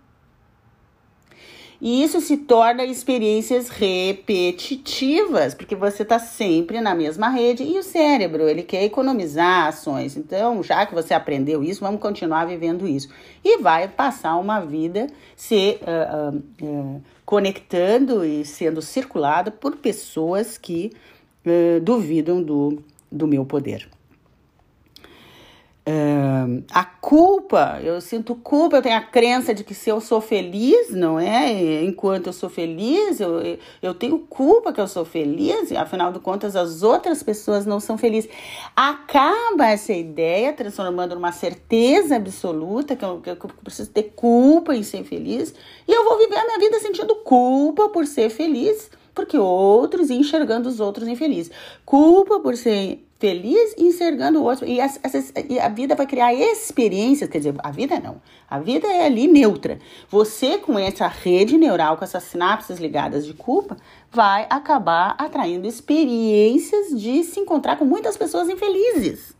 E 1.80 2.02
isso 2.02 2.20
se 2.20 2.36
torna 2.36 2.84
experiências 2.84 3.68
repetitivas, 3.68 5.54
porque 5.54 5.76
você 5.76 6.02
está 6.02 6.18
sempre 6.18 6.80
na 6.80 6.92
mesma 6.92 7.28
rede 7.28 7.62
e 7.62 7.78
o 7.78 7.84
cérebro, 7.84 8.48
ele 8.48 8.64
quer 8.64 8.82
economizar 8.82 9.68
ações. 9.68 10.16
Então, 10.16 10.60
já 10.62 10.84
que 10.86 10.94
você 10.94 11.14
aprendeu 11.14 11.62
isso, 11.62 11.80
vamos 11.80 12.00
continuar 12.00 12.46
vivendo 12.46 12.86
isso. 12.86 13.08
E 13.44 13.58
vai 13.58 13.86
passar 13.86 14.36
uma 14.36 14.58
vida 14.58 15.06
se 15.36 15.78
uh, 15.82 16.34
uh, 16.34 16.66
uh, 16.66 17.02
conectando 17.24 18.24
e 18.24 18.44
sendo 18.44 18.82
circulada 18.82 19.50
por 19.50 19.76
pessoas 19.76 20.58
que 20.58 20.92
duvidam 21.82 22.42
do, 22.42 22.82
do 23.10 23.26
meu 23.26 23.42
poder 23.42 23.88
a 26.70 26.84
culpa, 26.84 27.80
eu 27.82 28.00
sinto 28.00 28.34
culpa, 28.34 28.76
eu 28.76 28.82
tenho 28.82 28.96
a 28.96 29.00
crença 29.00 29.54
de 29.54 29.64
que 29.64 29.72
se 29.72 29.88
eu 29.88 30.00
sou 30.00 30.20
feliz, 30.20 30.90
não 30.90 31.18
é? 31.18 31.82
Enquanto 31.82 32.26
eu 32.26 32.32
sou 32.32 32.50
feliz, 32.50 33.20
eu, 33.20 33.40
eu 33.80 33.94
tenho 33.94 34.18
culpa 34.18 34.72
que 34.72 34.80
eu 34.80 34.86
sou 34.86 35.04
feliz, 35.04 35.70
e 35.70 35.76
afinal 35.76 36.12
de 36.12 36.18
contas 36.18 36.54
as 36.56 36.82
outras 36.82 37.22
pessoas 37.22 37.64
não 37.64 37.80
são 37.80 37.96
felizes. 37.96 38.30
Acaba 38.76 39.68
essa 39.68 39.92
ideia 39.92 40.52
transformando 40.52 41.14
numa 41.14 41.32
certeza 41.32 42.16
absoluta 42.16 42.94
que 42.94 43.04
eu, 43.04 43.20
que 43.20 43.30
eu 43.30 43.36
preciso 43.64 43.90
ter 43.90 44.12
culpa 44.14 44.74
em 44.74 44.82
ser 44.82 45.04
feliz, 45.04 45.54
e 45.86 45.92
eu 45.92 46.04
vou 46.04 46.18
viver 46.18 46.36
a 46.36 46.44
minha 46.44 46.58
vida 46.58 46.78
sentindo 46.80 47.14
culpa 47.16 47.88
por 47.88 48.06
ser 48.06 48.28
feliz, 48.28 48.90
porque 49.14 49.38
outros 49.38 50.10
enxergando 50.10 50.68
os 50.68 50.80
outros 50.80 51.08
infelizes. 51.08 51.50
Culpa 51.84 52.40
por 52.40 52.56
ser 52.56 53.07
feliz 53.18 53.74
enxergando 53.76 54.40
o 54.40 54.44
outro. 54.44 54.64
E, 54.66 54.80
essa, 54.80 55.00
e 55.48 55.58
a 55.58 55.68
vida 55.68 55.94
vai 55.94 56.06
criar 56.06 56.32
experiências, 56.32 57.28
quer 57.28 57.38
dizer, 57.38 57.54
a 57.58 57.70
vida 57.70 57.98
não. 57.98 58.22
A 58.48 58.58
vida 58.58 58.86
é 58.86 59.06
ali 59.06 59.26
neutra. 59.26 59.78
Você, 60.08 60.58
com 60.58 60.78
essa 60.78 61.06
rede 61.08 61.58
neural, 61.58 61.96
com 61.96 62.04
essas 62.04 62.22
sinapses 62.24 62.78
ligadas 62.78 63.26
de 63.26 63.34
culpa, 63.34 63.76
vai 64.10 64.46
acabar 64.48 65.14
atraindo 65.18 65.66
experiências 65.66 66.98
de 66.98 67.24
se 67.24 67.40
encontrar 67.40 67.76
com 67.76 67.84
muitas 67.84 68.16
pessoas 68.16 68.48
infelizes. 68.48 69.36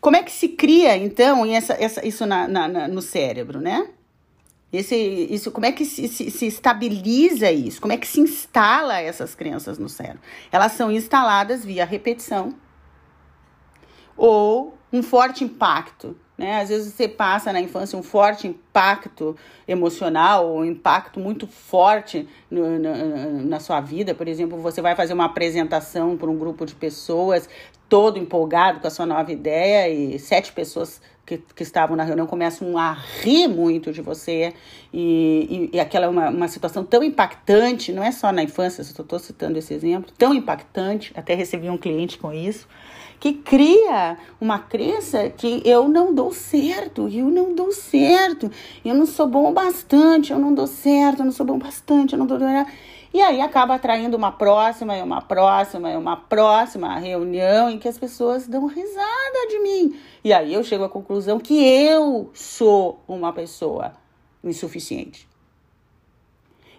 Como 0.00 0.16
é 0.16 0.22
que 0.22 0.30
se 0.30 0.48
cria, 0.48 0.96
então, 0.98 1.46
essa, 1.46 1.72
essa, 1.72 2.06
isso 2.06 2.26
na, 2.26 2.46
na, 2.46 2.68
na, 2.68 2.88
no 2.88 3.00
cérebro, 3.00 3.58
né? 3.58 3.88
Esse, 4.76 4.96
isso, 4.96 5.50
como 5.50 5.66
é 5.66 5.72
que 5.72 5.84
se, 5.84 6.08
se, 6.08 6.30
se, 6.30 6.46
estabiliza 6.46 7.50
isso? 7.50 7.80
Como 7.80 7.92
é 7.92 7.96
que 7.96 8.06
se 8.06 8.20
instala 8.20 9.00
essas 9.00 9.34
crenças 9.34 9.78
no 9.78 9.88
cérebro? 9.88 10.20
Elas 10.50 10.72
são 10.72 10.90
instaladas 10.90 11.64
via 11.64 11.84
repetição 11.84 12.54
ou 14.16 14.76
um 14.92 15.02
forte 15.02 15.44
impacto. 15.44 16.16
Né? 16.36 16.60
Às 16.60 16.68
vezes 16.68 16.92
você 16.92 17.06
passa 17.06 17.52
na 17.52 17.60
infância 17.60 17.96
um 17.96 18.02
forte 18.02 18.48
impacto 18.48 19.36
emocional, 19.68 20.52
um 20.56 20.64
impacto 20.64 21.20
muito 21.20 21.46
forte 21.46 22.28
no, 22.50 22.78
na, 22.78 22.94
na 23.26 23.60
sua 23.60 23.80
vida. 23.80 24.14
Por 24.14 24.26
exemplo, 24.26 24.58
você 24.58 24.82
vai 24.82 24.96
fazer 24.96 25.12
uma 25.12 25.26
apresentação 25.26 26.16
para 26.16 26.28
um 26.28 26.36
grupo 26.36 26.66
de 26.66 26.74
pessoas, 26.74 27.48
todo 27.88 28.18
empolgado 28.18 28.80
com 28.80 28.86
a 28.86 28.90
sua 28.90 29.06
nova 29.06 29.30
ideia, 29.30 29.88
e 29.88 30.18
sete 30.18 30.52
pessoas 30.52 31.00
que, 31.26 31.38
que 31.38 31.62
estavam 31.62 31.96
na 31.96 32.04
reunião 32.04 32.26
começam 32.26 32.76
a 32.76 32.92
rir 32.92 33.48
muito 33.48 33.92
de 33.92 34.02
você 34.02 34.52
e, 34.92 35.70
e, 35.72 35.76
e 35.76 35.80
aquela 35.80 36.06
é 36.06 36.08
uma, 36.08 36.28
uma 36.28 36.48
situação 36.48 36.84
tão 36.84 37.02
impactante, 37.02 37.92
não 37.92 38.02
é 38.02 38.12
só 38.12 38.30
na 38.30 38.42
infância, 38.42 38.82
estou 38.82 39.18
citando 39.18 39.58
esse 39.58 39.72
exemplo, 39.72 40.12
tão 40.16 40.34
impactante, 40.34 41.12
até 41.16 41.34
recebi 41.34 41.70
um 41.70 41.78
cliente 41.78 42.18
com 42.18 42.32
isso, 42.32 42.68
que 43.18 43.32
cria 43.32 44.18
uma 44.40 44.58
crença 44.58 45.30
que 45.30 45.62
eu 45.64 45.88
não 45.88 46.14
dou 46.14 46.32
certo, 46.32 47.08
eu 47.08 47.30
não 47.30 47.54
dou 47.54 47.72
certo, 47.72 48.50
eu 48.84 48.94
não 48.94 49.06
sou 49.06 49.26
bom 49.26 49.52
bastante, 49.52 50.32
eu 50.32 50.38
não 50.38 50.52
dou 50.52 50.66
certo, 50.66 51.20
eu 51.20 51.24
não 51.24 51.32
sou 51.32 51.46
bom 51.46 51.58
bastante, 51.58 52.12
eu 52.12 52.18
não 52.18 52.26
dou 52.26 52.38
e 53.14 53.22
aí 53.22 53.40
acaba 53.40 53.76
atraindo 53.76 54.16
uma 54.16 54.32
próxima 54.32 54.98
e 54.98 55.00
uma 55.00 55.22
próxima 55.22 55.88
e 55.88 55.96
uma 55.96 56.16
próxima 56.16 56.98
reunião 56.98 57.70
em 57.70 57.78
que 57.78 57.86
as 57.86 57.96
pessoas 57.96 58.48
dão 58.48 58.66
risada 58.66 59.48
de 59.48 59.60
mim. 59.60 59.96
E 60.24 60.32
aí 60.32 60.52
eu 60.52 60.64
chego 60.64 60.82
à 60.82 60.88
conclusão 60.88 61.38
que 61.38 61.64
eu 61.64 62.32
sou 62.34 62.98
uma 63.06 63.32
pessoa 63.32 63.92
insuficiente. 64.42 65.28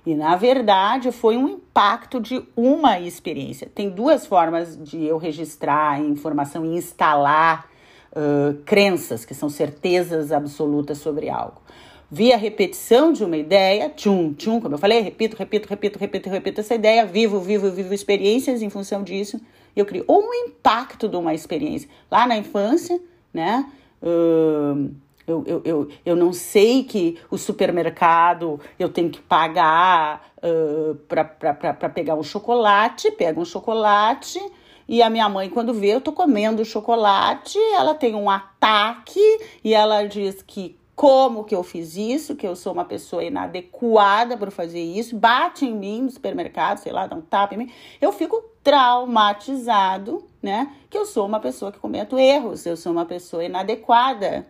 E 0.05 0.13
na 0.13 0.35
verdade 0.35 1.09
foi 1.09 1.37
um 1.37 1.47
impacto 1.47 2.19
de 2.19 2.43
uma 2.53 2.99
experiência. 2.99 3.71
Tem 3.73 3.89
duas 3.89 4.25
formas 4.25 4.77
de 4.77 5.05
eu 5.05 5.17
registrar 5.17 6.01
informação 6.01 6.65
e 6.65 6.75
instalar 6.75 7.69
uh, 8.11 8.61
crenças, 8.65 9.23
que 9.23 9.33
são 9.33 9.47
certezas 9.47 10.33
absolutas 10.33 10.97
sobre 10.97 11.29
algo 11.29 11.64
via 12.09 12.37
repetição 12.37 13.11
de 13.11 13.23
uma 13.23 13.37
ideia, 13.37 13.89
tchum, 13.89 14.33
tchum, 14.33 14.59
como 14.61 14.75
eu 14.75 14.79
falei, 14.79 15.01
repito, 15.01 15.35
repito, 15.37 15.67
repito, 15.67 15.99
repito, 15.99 16.29
repito 16.29 16.61
essa 16.61 16.75
ideia, 16.75 17.05
vivo, 17.05 17.39
vivo, 17.39 17.71
vivo 17.71 17.93
experiências 17.93 18.61
em 18.61 18.69
função 18.69 19.03
disso, 19.03 19.39
eu 19.75 19.85
crio 19.85 20.05
ou 20.07 20.21
um 20.21 20.33
impacto 20.33 21.07
de 21.07 21.17
uma 21.17 21.33
experiência. 21.33 21.89
Lá 22.09 22.25
na 22.25 22.37
infância, 22.37 22.99
né? 23.33 23.69
Uh, 24.01 24.91
eu, 25.27 25.43
eu, 25.47 25.61
eu, 25.65 25.89
eu 26.05 26.15
não 26.15 26.31
sei 26.31 26.83
que 26.83 27.17
o 27.31 27.37
supermercado 27.37 28.59
eu 28.77 28.89
tenho 28.89 29.09
que 29.09 29.19
pagar 29.19 30.29
uh, 30.37 30.95
para 31.07 31.89
pegar 31.89 32.15
um 32.15 32.23
chocolate, 32.23 33.09
pega 33.11 33.39
um 33.39 33.45
chocolate 33.45 34.39
e 34.87 35.01
a 35.01 35.09
minha 35.09 35.27
mãe, 35.27 35.49
quando 35.49 35.73
vê 35.73 35.95
eu 35.95 36.01
tô 36.01 36.11
comendo 36.11 36.63
chocolate, 36.63 37.57
ela 37.73 37.95
tem 37.95 38.13
um 38.13 38.29
ataque 38.29 39.19
e 39.63 39.73
ela 39.73 40.03
diz 40.03 40.43
que 40.43 40.77
como 40.95 41.43
que 41.43 41.53
eu 41.53 41.61
fiz 41.61 41.97
isso, 41.97 42.35
que 42.35 42.47
eu 42.47 42.55
sou 42.55 42.71
uma 42.71 42.85
pessoa 42.85 43.23
inadequada 43.23 44.37
para 44.37 44.49
fazer 44.49 44.81
isso, 44.81 45.17
bate 45.17 45.65
em 45.65 45.75
mim 45.75 46.03
no 46.03 46.09
supermercado, 46.09 46.77
sei 46.77 46.93
lá, 46.93 47.05
dá 47.05 47.15
um 47.15 47.21
tapa 47.21 47.53
em 47.53 47.57
mim, 47.57 47.71
eu 47.99 48.13
fico 48.13 48.41
traumatizado, 48.63 50.25
né? 50.41 50.73
Que 50.89 50.97
eu 50.97 51.05
sou 51.05 51.25
uma 51.25 51.39
pessoa 51.39 51.71
que 51.71 51.79
cometo 51.79 52.17
erros, 52.17 52.65
eu 52.65 52.77
sou 52.77 52.93
uma 52.93 53.05
pessoa 53.05 53.43
inadequada. 53.43 54.47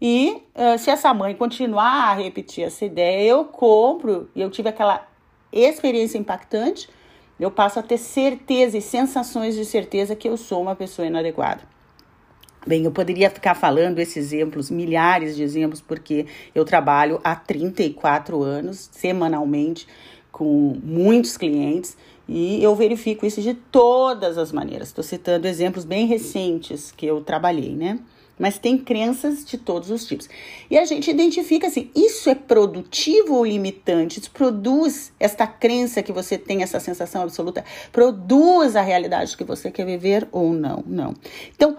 E 0.00 0.42
uh, 0.54 0.78
se 0.78 0.90
essa 0.90 1.14
mãe 1.14 1.34
continuar 1.34 2.10
a 2.10 2.14
repetir 2.14 2.64
essa 2.64 2.84
ideia, 2.84 3.28
eu 3.28 3.44
compro, 3.44 4.28
e 4.34 4.40
eu 4.40 4.50
tive 4.50 4.68
aquela 4.68 5.06
experiência 5.52 6.18
impactante, 6.18 6.90
eu 7.38 7.50
passo 7.50 7.78
a 7.78 7.82
ter 7.82 7.98
certeza 7.98 8.76
e 8.76 8.82
sensações 8.82 9.54
de 9.54 9.64
certeza 9.64 10.16
que 10.16 10.28
eu 10.28 10.36
sou 10.36 10.60
uma 10.60 10.74
pessoa 10.74 11.06
inadequada. 11.06 11.73
Bem, 12.66 12.84
eu 12.84 12.90
poderia 12.90 13.28
ficar 13.28 13.54
falando 13.54 13.98
esses 13.98 14.16
exemplos, 14.16 14.70
milhares 14.70 15.36
de 15.36 15.42
exemplos, 15.42 15.80
porque 15.80 16.26
eu 16.54 16.64
trabalho 16.64 17.20
há 17.22 17.36
34 17.36 18.42
anos, 18.42 18.88
semanalmente, 18.92 19.86
com 20.32 20.78
muitos 20.82 21.36
clientes 21.36 21.96
e 22.28 22.62
eu 22.62 22.74
verifico 22.74 23.26
isso 23.26 23.42
de 23.42 23.54
todas 23.54 24.38
as 24.38 24.50
maneiras. 24.50 24.88
Estou 24.88 25.04
citando 25.04 25.46
exemplos 25.46 25.84
bem 25.84 26.06
recentes 26.06 26.90
que 26.90 27.06
eu 27.06 27.20
trabalhei, 27.20 27.74
né? 27.74 27.98
Mas 28.36 28.58
tem 28.58 28.76
crenças 28.76 29.44
de 29.44 29.56
todos 29.56 29.90
os 29.90 30.06
tipos. 30.06 30.28
E 30.68 30.76
a 30.76 30.84
gente 30.84 31.08
identifica 31.08 31.68
assim: 31.68 31.88
isso 31.94 32.28
é 32.28 32.34
produtivo 32.34 33.34
ou 33.34 33.44
limitante? 33.44 34.18
Isso 34.18 34.30
produz 34.30 35.12
esta 35.20 35.46
crença 35.46 36.02
que 36.02 36.12
você 36.12 36.36
tem, 36.36 36.62
essa 36.62 36.80
sensação 36.80 37.22
absoluta? 37.22 37.64
Produz 37.92 38.74
a 38.74 38.82
realidade 38.82 39.36
que 39.36 39.44
você 39.44 39.70
quer 39.70 39.86
viver 39.86 40.26
ou 40.32 40.52
não? 40.52 40.82
Não. 40.84 41.14
Então, 41.54 41.76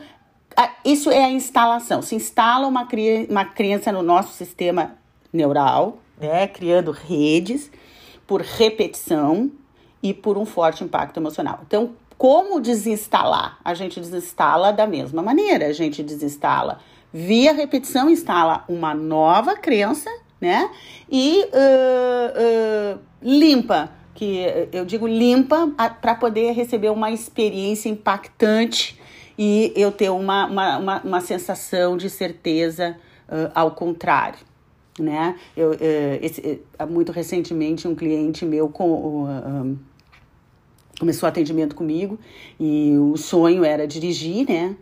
isso 0.83 1.09
é 1.09 1.23
a 1.23 1.29
instalação. 1.29 2.01
Se 2.01 2.15
instala 2.15 2.67
uma, 2.67 2.87
uma 3.29 3.45
crença 3.45 3.91
no 3.91 4.01
nosso 4.01 4.33
sistema 4.33 4.95
neural, 5.31 5.97
né, 6.19 6.47
criando 6.47 6.91
redes 6.91 7.71
por 8.25 8.41
repetição 8.41 9.51
e 10.01 10.13
por 10.13 10.37
um 10.37 10.45
forte 10.45 10.83
impacto 10.83 11.17
emocional. 11.17 11.61
Então, 11.65 11.91
como 12.17 12.59
desinstalar? 12.59 13.57
A 13.63 13.73
gente 13.73 13.99
desinstala 13.99 14.71
da 14.71 14.87
mesma 14.87 15.21
maneira. 15.21 15.67
A 15.67 15.73
gente 15.73 16.01
desinstala 16.01 16.79
via 17.11 17.53
repetição, 17.53 18.09
instala 18.09 18.63
uma 18.67 18.93
nova 18.93 19.55
crença, 19.55 20.09
né? 20.39 20.69
E 21.09 21.45
uh, 21.45 22.95
uh, 22.95 22.99
limpa 23.21 23.91
que 24.15 24.45
eu 24.71 24.85
digo 24.85 25.05
limpa, 25.05 25.69
para 26.01 26.15
poder 26.15 26.53
receber 26.53 26.89
uma 26.89 27.11
experiência 27.11 27.89
impactante 27.89 28.97
e 29.37 29.73
eu 29.75 29.91
ter 29.91 30.09
uma, 30.09 30.45
uma, 30.45 30.77
uma, 30.77 31.01
uma 31.01 31.21
sensação 31.21 31.97
de 31.97 32.09
certeza 32.09 32.97
uh, 33.27 33.51
ao 33.53 33.71
contrário. 33.71 34.39
Né? 34.99 35.35
Eu, 35.55 35.71
uh, 35.71 35.77
esse, 36.21 36.61
uh, 36.79 36.87
muito 36.87 37.11
recentemente, 37.11 37.87
um 37.87 37.95
cliente 37.95 38.45
meu 38.45 38.69
com, 38.69 39.77
começou 40.99 41.27
atendimento 41.27 41.75
comigo 41.75 42.17
e 42.59 42.95
o 42.97 43.17
sonho 43.17 43.65
era 43.65 43.85
dirigir, 43.85 44.47
né? 44.47 44.75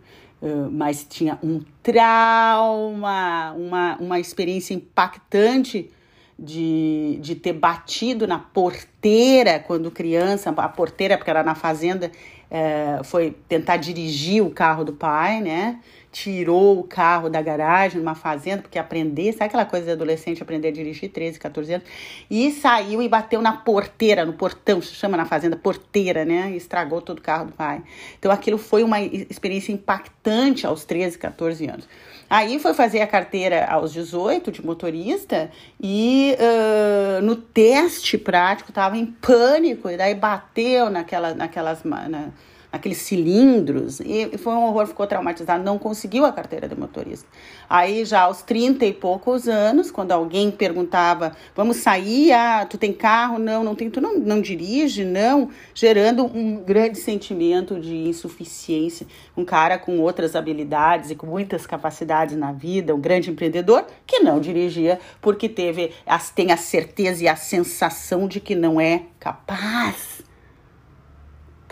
mas 0.70 1.06
tinha 1.08 1.38
um 1.42 1.60
trauma, 1.82 3.52
uma, 3.52 3.96
uma 3.96 4.20
experiência 4.20 4.74
impactante 4.74 5.90
de, 6.38 7.18
de 7.20 7.34
ter 7.34 7.52
batido 7.52 8.26
na 8.26 8.38
porteira 8.38 9.58
quando 9.58 9.90
criança, 9.90 10.50
a 10.50 10.68
porteira, 10.68 11.16
porque 11.16 11.30
era 11.30 11.42
na 11.42 11.54
fazenda, 11.54 12.10
é, 12.50 13.00
foi 13.04 13.36
tentar 13.48 13.76
dirigir 13.76 14.42
o 14.42 14.50
carro 14.50 14.84
do 14.84 14.92
pai, 14.92 15.40
né? 15.40 15.80
Tirou 16.12 16.78
o 16.78 16.84
carro 16.84 17.28
da 17.28 17.42
garagem 17.42 17.98
numa 17.98 18.14
fazenda, 18.14 18.62
porque 18.62 18.78
aprender, 18.78 19.32
sabe 19.32 19.46
aquela 19.46 19.64
coisa 19.64 19.86
de 19.86 19.92
adolescente 19.92 20.42
aprender 20.42 20.68
a 20.68 20.70
dirigir, 20.70 21.10
13, 21.10 21.40
14 21.40 21.74
anos? 21.74 21.86
E 22.30 22.52
saiu 22.52 23.02
e 23.02 23.08
bateu 23.08 23.42
na 23.42 23.52
porteira, 23.52 24.24
no 24.24 24.32
portão, 24.34 24.80
se 24.80 24.94
chama 24.94 25.16
na 25.16 25.24
fazenda 25.24 25.56
porteira, 25.56 26.24
né? 26.24 26.52
E 26.52 26.56
estragou 26.56 27.02
todo 27.02 27.18
o 27.18 27.22
carro 27.22 27.46
do 27.46 27.52
pai. 27.52 27.82
Então 28.18 28.30
aquilo 28.30 28.58
foi 28.58 28.84
uma 28.84 29.00
experiência 29.00 29.72
impactante 29.72 30.66
aos 30.66 30.84
13, 30.84 31.18
14 31.18 31.66
anos. 31.66 31.88
Aí 32.36 32.58
foi 32.58 32.74
fazer 32.74 33.00
a 33.00 33.06
carteira 33.06 33.64
aos 33.66 33.92
18 33.92 34.50
de 34.50 34.66
motorista 34.66 35.52
e 35.80 36.36
uh, 36.36 37.22
no 37.22 37.36
teste 37.36 38.18
prático 38.18 38.72
estava 38.72 38.96
em 38.96 39.06
pânico 39.06 39.88
e 39.88 39.96
daí 39.96 40.16
bateu 40.16 40.90
naquela, 40.90 41.32
naquelas. 41.32 41.84
Na, 41.84 42.30
aqueles 42.74 42.98
cilindros, 42.98 44.00
e 44.00 44.36
foi 44.36 44.52
um 44.52 44.64
horror, 44.64 44.88
ficou 44.88 45.06
traumatizado, 45.06 45.62
não 45.62 45.78
conseguiu 45.78 46.24
a 46.24 46.32
carteira 46.32 46.66
de 46.66 46.74
motorista. 46.74 47.24
Aí 47.70 48.04
já 48.04 48.22
aos 48.22 48.42
30 48.42 48.84
e 48.84 48.92
poucos 48.92 49.46
anos, 49.46 49.92
quando 49.92 50.10
alguém 50.10 50.50
perguntava, 50.50 51.36
vamos 51.54 51.76
sair, 51.76 52.32
ah, 52.32 52.66
tu 52.68 52.76
tem 52.76 52.92
carro? 52.92 53.38
Não, 53.38 53.62
não 53.62 53.76
tem, 53.76 53.88
tu 53.88 54.00
não, 54.00 54.18
não 54.18 54.40
dirige? 54.40 55.04
Não, 55.04 55.50
gerando 55.72 56.24
um 56.24 56.56
grande 56.56 56.98
sentimento 56.98 57.78
de 57.78 58.08
insuficiência. 58.08 59.06
Um 59.36 59.44
cara 59.44 59.78
com 59.78 60.00
outras 60.00 60.34
habilidades 60.34 61.12
e 61.12 61.14
com 61.14 61.28
muitas 61.28 61.68
capacidades 61.68 62.36
na 62.36 62.50
vida, 62.50 62.92
um 62.92 63.00
grande 63.00 63.30
empreendedor, 63.30 63.86
que 64.04 64.18
não 64.18 64.40
dirigia 64.40 64.98
porque 65.20 65.48
teve, 65.48 65.92
tem 66.34 66.50
a 66.50 66.56
certeza 66.56 67.22
e 67.22 67.28
a 67.28 67.36
sensação 67.36 68.26
de 68.26 68.40
que 68.40 68.56
não 68.56 68.80
é 68.80 69.02
capaz 69.20 70.13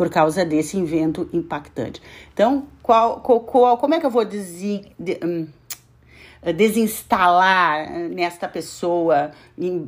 por 0.02 0.10
causa 0.10 0.44
desse 0.44 0.76
invento 0.76 1.30
impactante. 1.32 2.02
Então, 2.34 2.66
qual, 2.82 3.20
qual, 3.20 3.78
como 3.78 3.94
é 3.94 4.00
que 4.00 4.04
eu 4.04 4.10
vou 4.10 4.24
desi, 4.24 4.82
de, 4.98 5.16
um, 5.24 5.46
desinstalar 6.52 7.88
nesta 8.08 8.48
pessoa 8.48 9.30
em, 9.56 9.78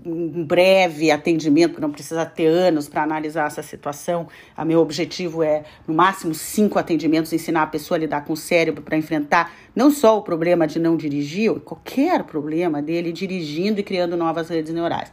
breve 0.46 1.10
atendimento, 1.10 1.80
não 1.80 1.90
precisa 1.90 2.24
ter 2.24 2.46
anos 2.46 2.88
para 2.88 3.02
analisar 3.02 3.48
essa 3.48 3.60
situação. 3.60 4.28
O 4.56 4.64
meu 4.64 4.78
objetivo 4.78 5.42
é, 5.42 5.64
no 5.84 5.92
máximo, 5.92 6.32
cinco 6.32 6.78
atendimentos, 6.78 7.32
ensinar 7.32 7.64
a 7.64 7.66
pessoa 7.66 7.98
a 7.98 8.00
lidar 8.02 8.24
com 8.24 8.34
o 8.34 8.36
cérebro 8.36 8.82
para 8.82 8.96
enfrentar 8.96 9.52
não 9.74 9.90
só 9.90 10.16
o 10.16 10.22
problema 10.22 10.64
de 10.64 10.78
não 10.78 10.96
dirigir, 10.96 11.52
qualquer 11.58 12.22
problema 12.22 12.80
dele 12.80 13.10
dirigindo 13.10 13.80
e 13.80 13.82
criando 13.82 14.16
novas 14.16 14.48
redes 14.48 14.72
neurais. 14.72 15.10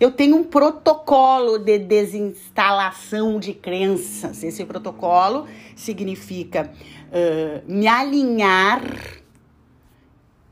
Eu 0.00 0.10
tenho 0.10 0.34
um 0.34 0.44
protocolo 0.44 1.58
de 1.58 1.78
desinstalação 1.78 3.38
de 3.38 3.52
crenças. 3.52 4.42
Esse 4.42 4.64
protocolo 4.64 5.46
significa 5.76 6.72
uh, 7.08 7.70
me 7.70 7.86
alinhar 7.86 8.82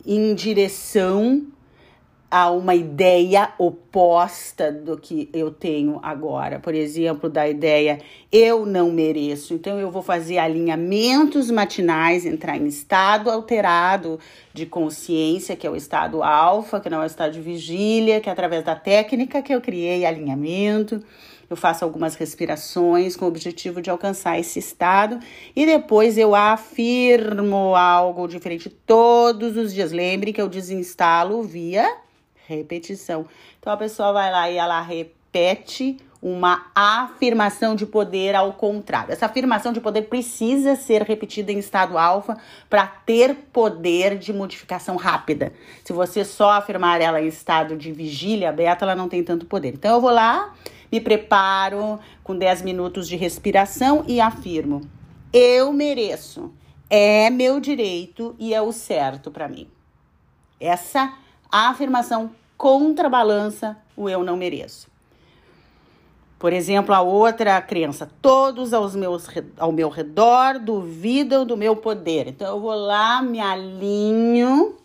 em 0.04 0.34
direção 0.34 1.46
a 2.30 2.50
uma 2.50 2.74
ideia 2.74 3.52
oposta 3.58 4.70
do 4.70 4.98
que 4.98 5.30
eu 5.32 5.50
tenho 5.50 5.98
agora. 6.02 6.58
Por 6.58 6.74
exemplo, 6.74 7.30
da 7.30 7.48
ideia 7.48 8.00
eu 8.30 8.66
não 8.66 8.90
mereço. 8.90 9.54
Então 9.54 9.78
eu 9.78 9.90
vou 9.90 10.02
fazer 10.02 10.36
alinhamentos 10.36 11.50
matinais, 11.50 12.26
entrar 12.26 12.58
em 12.58 12.66
estado 12.66 13.30
alterado 13.30 14.20
de 14.52 14.66
consciência, 14.66 15.56
que 15.56 15.66
é 15.66 15.70
o 15.70 15.76
estado 15.76 16.22
alfa, 16.22 16.80
que 16.80 16.90
não 16.90 17.00
é 17.00 17.04
o 17.04 17.06
estado 17.06 17.32
de 17.32 17.40
vigília, 17.40 18.20
que 18.20 18.28
é 18.28 18.32
através 18.32 18.62
da 18.62 18.76
técnica 18.76 19.40
que 19.40 19.54
eu 19.54 19.60
criei 19.60 20.04
alinhamento. 20.04 21.02
Eu 21.48 21.56
faço 21.56 21.82
algumas 21.82 22.14
respirações 22.14 23.16
com 23.16 23.24
o 23.24 23.28
objetivo 23.28 23.80
de 23.80 23.88
alcançar 23.88 24.38
esse 24.38 24.58
estado 24.58 25.18
e 25.56 25.64
depois 25.64 26.18
eu 26.18 26.34
afirmo 26.34 27.74
algo 27.74 28.28
diferente 28.28 28.68
todos 28.68 29.56
os 29.56 29.72
dias. 29.72 29.92
Lembre 29.92 30.30
que 30.30 30.42
eu 30.42 30.48
desinstalo 30.48 31.42
via 31.42 31.88
repetição. 32.48 33.26
Então 33.60 33.72
a 33.72 33.76
pessoa 33.76 34.12
vai 34.12 34.30
lá 34.30 34.50
e 34.50 34.56
ela 34.56 34.80
repete 34.80 35.98
uma 36.20 36.66
afirmação 36.74 37.76
de 37.76 37.86
poder 37.86 38.34
ao 38.34 38.52
contrário. 38.54 39.12
Essa 39.12 39.26
afirmação 39.26 39.72
de 39.72 39.80
poder 39.80 40.02
precisa 40.02 40.74
ser 40.74 41.02
repetida 41.02 41.52
em 41.52 41.58
estado 41.58 41.96
alfa 41.96 42.36
para 42.68 42.86
ter 42.86 43.34
poder 43.52 44.18
de 44.18 44.32
modificação 44.32 44.96
rápida. 44.96 45.52
Se 45.84 45.92
você 45.92 46.24
só 46.24 46.52
afirmar 46.52 47.00
ela 47.00 47.20
em 47.20 47.28
estado 47.28 47.76
de 47.76 47.92
vigília 47.92 48.50
beta, 48.50 48.84
ela 48.84 48.96
não 48.96 49.08
tem 49.08 49.22
tanto 49.22 49.46
poder. 49.46 49.74
Então 49.74 49.94
eu 49.94 50.00
vou 50.00 50.10
lá, 50.10 50.52
me 50.90 51.00
preparo 51.00 52.00
com 52.24 52.36
10 52.36 52.62
minutos 52.62 53.06
de 53.06 53.14
respiração 53.14 54.04
e 54.08 54.20
afirmo: 54.20 54.80
eu 55.32 55.72
mereço. 55.72 56.52
É 56.90 57.28
meu 57.28 57.60
direito 57.60 58.34
e 58.38 58.54
é 58.54 58.62
o 58.62 58.72
certo 58.72 59.30
para 59.30 59.46
mim. 59.46 59.68
Essa 60.58 61.12
a 61.50 61.68
afirmação 61.68 62.30
contrabalança 62.56 63.76
o 63.96 64.08
eu 64.08 64.22
não 64.22 64.36
mereço. 64.36 64.88
Por 66.38 66.52
exemplo, 66.52 66.94
a 66.94 67.00
outra 67.00 67.60
crença: 67.60 68.08
todos 68.22 68.72
aos 68.72 68.94
meus, 68.94 69.26
ao 69.58 69.72
meu 69.72 69.88
redor 69.88 70.58
duvidam 70.58 71.44
do 71.44 71.56
meu 71.56 71.74
poder. 71.74 72.28
Então 72.28 72.46
eu 72.54 72.60
vou 72.60 72.74
lá, 72.74 73.20
me 73.20 73.40
alinho, 73.40 74.76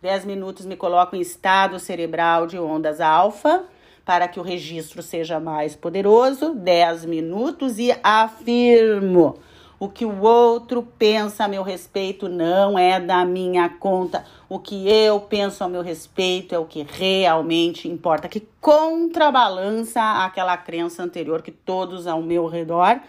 10 0.00 0.24
minutos 0.24 0.64
me 0.64 0.76
coloco 0.76 1.16
em 1.16 1.20
estado 1.20 1.78
cerebral 1.78 2.46
de 2.46 2.58
ondas 2.58 3.00
alfa 3.00 3.64
para 4.04 4.28
que 4.28 4.38
o 4.38 4.42
registro 4.42 5.02
seja 5.02 5.40
mais 5.40 5.74
poderoso, 5.74 6.54
10 6.54 7.06
minutos 7.06 7.78
e 7.78 7.96
afirmo 8.02 9.38
o 9.78 9.88
que 9.88 10.04
o 10.04 10.22
outro 10.22 10.82
pensa 10.98 11.44
a 11.44 11.48
meu 11.48 11.62
respeito 11.62 12.28
não 12.28 12.78
é 12.78 13.00
da 13.00 13.24
minha 13.24 13.68
conta. 13.68 14.24
O 14.48 14.58
que 14.58 14.88
eu 14.88 15.20
penso 15.20 15.64
a 15.64 15.68
meu 15.68 15.82
respeito 15.82 16.54
é 16.54 16.58
o 16.58 16.64
que 16.64 16.86
realmente 16.88 17.88
importa, 17.88 18.28
que 18.28 18.46
contrabalança 18.60 20.00
aquela 20.24 20.56
crença 20.56 21.02
anterior 21.02 21.42
que 21.42 21.50
todos 21.50 22.06
ao 22.06 22.22
meu 22.22 22.46
redor 22.46 23.00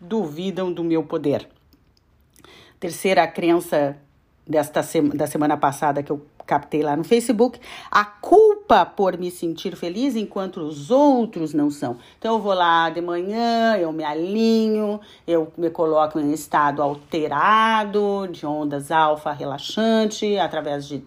duvidam 0.00 0.72
do 0.72 0.84
meu 0.84 1.02
poder. 1.02 1.48
Terceira 2.78 3.26
crença 3.26 3.96
desta 4.50 4.84
da 5.14 5.28
semana 5.28 5.56
passada 5.56 6.02
que 6.02 6.10
eu 6.10 6.20
captei 6.44 6.82
lá 6.82 6.96
no 6.96 7.04
Facebook, 7.04 7.60
a 7.88 8.04
culpa 8.04 8.84
por 8.84 9.16
me 9.16 9.30
sentir 9.30 9.76
feliz 9.76 10.16
enquanto 10.16 10.60
os 10.60 10.90
outros 10.90 11.54
não 11.54 11.70
são. 11.70 11.96
Então 12.18 12.34
eu 12.34 12.40
vou 12.40 12.52
lá 12.52 12.90
de 12.90 13.00
manhã, 13.00 13.76
eu 13.76 13.92
me 13.92 14.02
alinho, 14.02 15.00
eu 15.24 15.52
me 15.56 15.70
coloco 15.70 16.18
em 16.18 16.32
estado 16.32 16.82
alterado, 16.82 18.26
de 18.32 18.44
ondas 18.44 18.90
alfa 18.90 19.30
relaxante, 19.30 20.36
através 20.36 20.88
de 20.88 21.04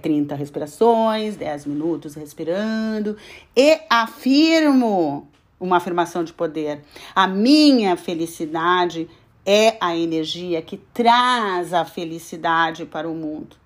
30 0.00 0.36
respirações, 0.36 1.34
10 1.34 1.66
minutos 1.66 2.14
respirando, 2.14 3.16
e 3.56 3.80
afirmo 3.90 5.26
uma 5.58 5.78
afirmação 5.78 6.22
de 6.22 6.32
poder. 6.32 6.82
A 7.14 7.26
minha 7.26 7.96
felicidade 7.96 9.08
é 9.46 9.78
a 9.80 9.96
energia 9.96 10.60
que 10.60 10.76
traz 10.76 11.72
a 11.72 11.84
felicidade 11.84 12.84
para 12.84 13.08
o 13.08 13.14
mundo 13.14 13.56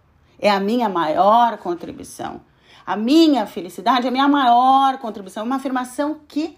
é 0.40 0.51
a 0.51 0.59
minha 0.59 0.89
maior 0.89 1.59
contribuição. 1.59 2.40
A 2.85 2.97
minha 2.97 3.47
felicidade 3.47 4.07
é 4.07 4.09
a 4.09 4.12
minha 4.12 4.27
maior 4.27 4.98
contribuição. 4.98 5.44
Uma 5.44 5.57
afirmação 5.57 6.19
que 6.27 6.57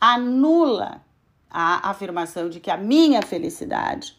anula 0.00 1.02
a 1.50 1.90
afirmação 1.90 2.48
de 2.48 2.60
que 2.60 2.70
a 2.70 2.76
minha 2.76 3.20
felicidade 3.20 4.16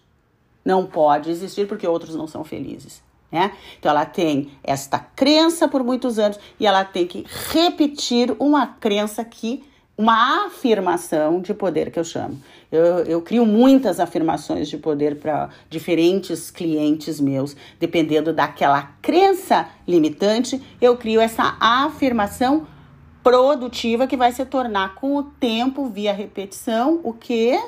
não 0.64 0.86
pode 0.86 1.30
existir 1.30 1.68
porque 1.68 1.88
outros 1.88 2.16
não 2.16 2.28
são 2.28 2.44
felizes. 2.44 3.04
Né? 3.32 3.56
Então 3.80 3.90
ela 3.90 4.06
tem 4.06 4.52
esta 4.64 5.00
crença 5.00 5.68
por 5.68 5.84
muitos 5.84 6.20
anos 6.20 6.40
e 6.60 6.68
ela 6.68 6.84
tem 6.84 7.08
que 7.08 7.26
repetir 7.52 8.36
uma 8.38 8.68
crença 8.68 9.24
que 9.24 9.64
uma 9.98 10.48
afirmação 10.48 11.42
de 11.42 11.54
poder 11.54 11.90
que 11.90 11.98
eu 11.98 12.04
chamo. 12.04 12.42
Eu, 12.72 13.00
eu 13.06 13.22
crio 13.22 13.46
muitas 13.46 14.00
afirmações 14.00 14.68
de 14.68 14.78
poder 14.78 15.18
para 15.18 15.50
diferentes 15.70 16.52
clientes 16.52 17.20
meus, 17.20 17.56
dependendo 17.80 18.34
daquela 18.34 18.92
crença 19.02 19.70
limitante, 19.88 20.62
eu 20.82 20.98
crio 20.98 21.22
essa 21.22 21.56
afirmação 21.60 22.68
produtiva 23.24 24.06
que 24.06 24.18
vai 24.18 24.32
se 24.32 24.46
tornar 24.46 24.96
com 24.96 25.16
o 25.16 25.24
tempo, 25.24 25.88
via 25.88 26.14
repetição, 26.14 27.00
o 27.04 27.14
que 27.14 27.60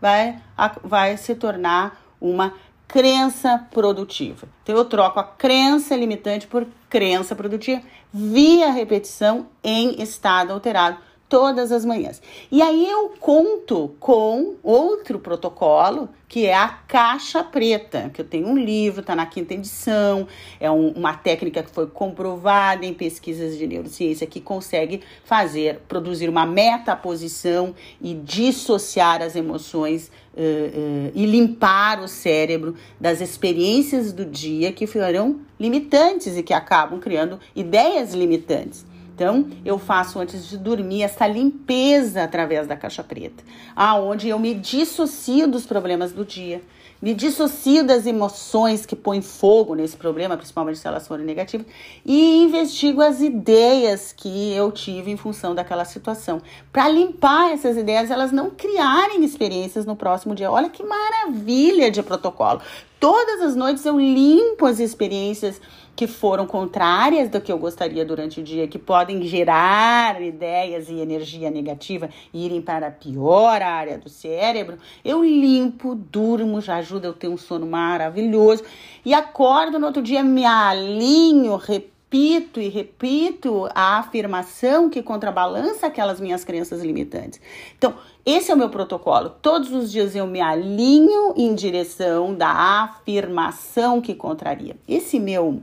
vai, 0.00 0.38
vai 0.82 1.16
se 1.16 1.34
tornar 1.34 2.02
uma 2.20 2.52
crença 2.88 3.66
produtiva. 3.70 4.48
Então 4.62 4.76
eu 4.76 4.84
troco 4.84 5.18
a 5.18 5.24
crença 5.24 5.96
limitante 5.96 6.46
por 6.46 6.66
crença 6.88 7.34
produtiva 7.34 7.82
via 8.12 8.70
repetição 8.70 9.48
em 9.62 10.02
estado 10.02 10.52
alterado 10.52 10.98
todas 11.28 11.72
as 11.72 11.84
manhãs. 11.84 12.22
E 12.50 12.62
aí 12.62 12.88
eu 12.88 13.12
conto 13.20 13.94
com 13.98 14.54
outro 14.62 15.18
protocolo, 15.18 16.08
que 16.28 16.46
é 16.46 16.54
a 16.54 16.68
caixa 16.68 17.42
preta, 17.42 18.10
que 18.12 18.20
eu 18.20 18.24
tenho 18.24 18.48
um 18.48 18.56
livro, 18.56 19.00
está 19.00 19.14
na 19.14 19.26
quinta 19.26 19.54
edição, 19.54 20.26
é 20.60 20.70
um, 20.70 20.88
uma 20.90 21.14
técnica 21.14 21.62
que 21.62 21.70
foi 21.70 21.86
comprovada 21.86 22.84
em 22.84 22.92
pesquisas 22.92 23.56
de 23.56 23.66
neurociência 23.66 24.26
que 24.26 24.40
consegue 24.40 25.02
fazer, 25.24 25.80
produzir 25.88 26.28
uma 26.28 26.46
metaposição 26.46 27.74
e 28.00 28.14
dissociar 28.14 29.22
as 29.22 29.36
emoções 29.36 30.10
uh, 30.34 30.40
uh, 30.40 31.12
e 31.14 31.26
limpar 31.26 32.00
o 32.00 32.08
cérebro 32.08 32.74
das 33.00 33.20
experiências 33.20 34.12
do 34.12 34.24
dia 34.24 34.72
que 34.72 34.86
foram 34.86 35.40
limitantes 35.58 36.36
e 36.36 36.42
que 36.42 36.52
acabam 36.52 36.98
criando 37.00 37.38
ideias 37.54 38.14
limitantes. 38.14 38.84
Então, 39.16 39.48
eu 39.64 39.78
faço 39.78 40.18
antes 40.18 40.46
de 40.46 40.58
dormir 40.58 41.02
essa 41.02 41.26
limpeza 41.26 42.22
através 42.22 42.66
da 42.66 42.76
caixa 42.76 43.02
preta, 43.02 43.42
aonde 43.74 44.28
eu 44.28 44.38
me 44.38 44.52
dissocio 44.52 45.48
dos 45.48 45.64
problemas 45.64 46.12
do 46.12 46.22
dia, 46.22 46.60
me 47.00 47.14
dissocio 47.14 47.82
das 47.82 48.04
emoções 48.04 48.84
que 48.84 48.94
põem 48.94 49.22
fogo 49.22 49.74
nesse 49.74 49.96
problema, 49.96 50.36
principalmente 50.36 50.78
se 50.78 50.86
elas 50.86 51.08
forem 51.08 51.24
negativas, 51.24 51.66
e 52.04 52.42
investigo 52.42 53.00
as 53.00 53.22
ideias 53.22 54.12
que 54.12 54.52
eu 54.52 54.70
tive 54.70 55.10
em 55.10 55.16
função 55.16 55.54
daquela 55.54 55.86
situação, 55.86 56.42
para 56.70 56.86
limpar 56.86 57.52
essas 57.52 57.78
ideias, 57.78 58.10
elas 58.10 58.32
não 58.32 58.50
criarem 58.50 59.24
experiências 59.24 59.86
no 59.86 59.96
próximo 59.96 60.34
dia. 60.34 60.50
Olha 60.50 60.68
que 60.68 60.82
maravilha 60.82 61.90
de 61.90 62.02
protocolo. 62.02 62.60
Todas 63.00 63.40
as 63.40 63.56
noites 63.56 63.84
eu 63.86 63.98
limpo 63.98 64.66
as 64.66 64.78
experiências 64.78 65.58
que 65.96 66.06
foram 66.06 66.46
contrárias 66.46 67.30
do 67.30 67.40
que 67.40 67.50
eu 67.50 67.56
gostaria 67.56 68.04
durante 68.04 68.40
o 68.40 68.42
dia, 68.42 68.68
que 68.68 68.78
podem 68.78 69.22
gerar 69.22 70.20
ideias 70.20 70.90
e 70.90 71.00
energia 71.00 71.50
negativa 71.50 72.10
e 72.34 72.44
irem 72.44 72.60
para 72.60 72.88
a 72.88 72.90
pior 72.90 73.62
área 73.62 73.96
do 73.96 74.10
cérebro, 74.10 74.76
eu 75.02 75.24
limpo, 75.24 75.94
durmo, 75.94 76.60
já 76.60 76.76
ajuda 76.76 77.06
eu 77.06 77.14
ter 77.14 77.28
um 77.28 77.38
sono 77.38 77.66
maravilhoso 77.66 78.62
e 79.04 79.14
acordo 79.14 79.78
no 79.78 79.86
outro 79.86 80.02
dia, 80.02 80.22
me 80.22 80.44
alinho, 80.44 81.56
repito 81.56 82.60
e 82.60 82.68
repito 82.68 83.66
a 83.74 83.98
afirmação 83.98 84.90
que 84.90 85.02
contrabalança 85.02 85.86
aquelas 85.86 86.20
minhas 86.20 86.44
crenças 86.44 86.82
limitantes. 86.82 87.40
Então, 87.76 87.94
esse 88.24 88.50
é 88.50 88.54
o 88.54 88.58
meu 88.58 88.68
protocolo. 88.68 89.30
Todos 89.40 89.72
os 89.72 89.90
dias 89.90 90.14
eu 90.14 90.26
me 90.26 90.40
alinho 90.40 91.32
em 91.36 91.54
direção 91.54 92.34
da 92.34 92.84
afirmação 92.84 94.00
que 94.00 94.14
contraria. 94.14 94.76
Esse 94.86 95.18
meu 95.18 95.62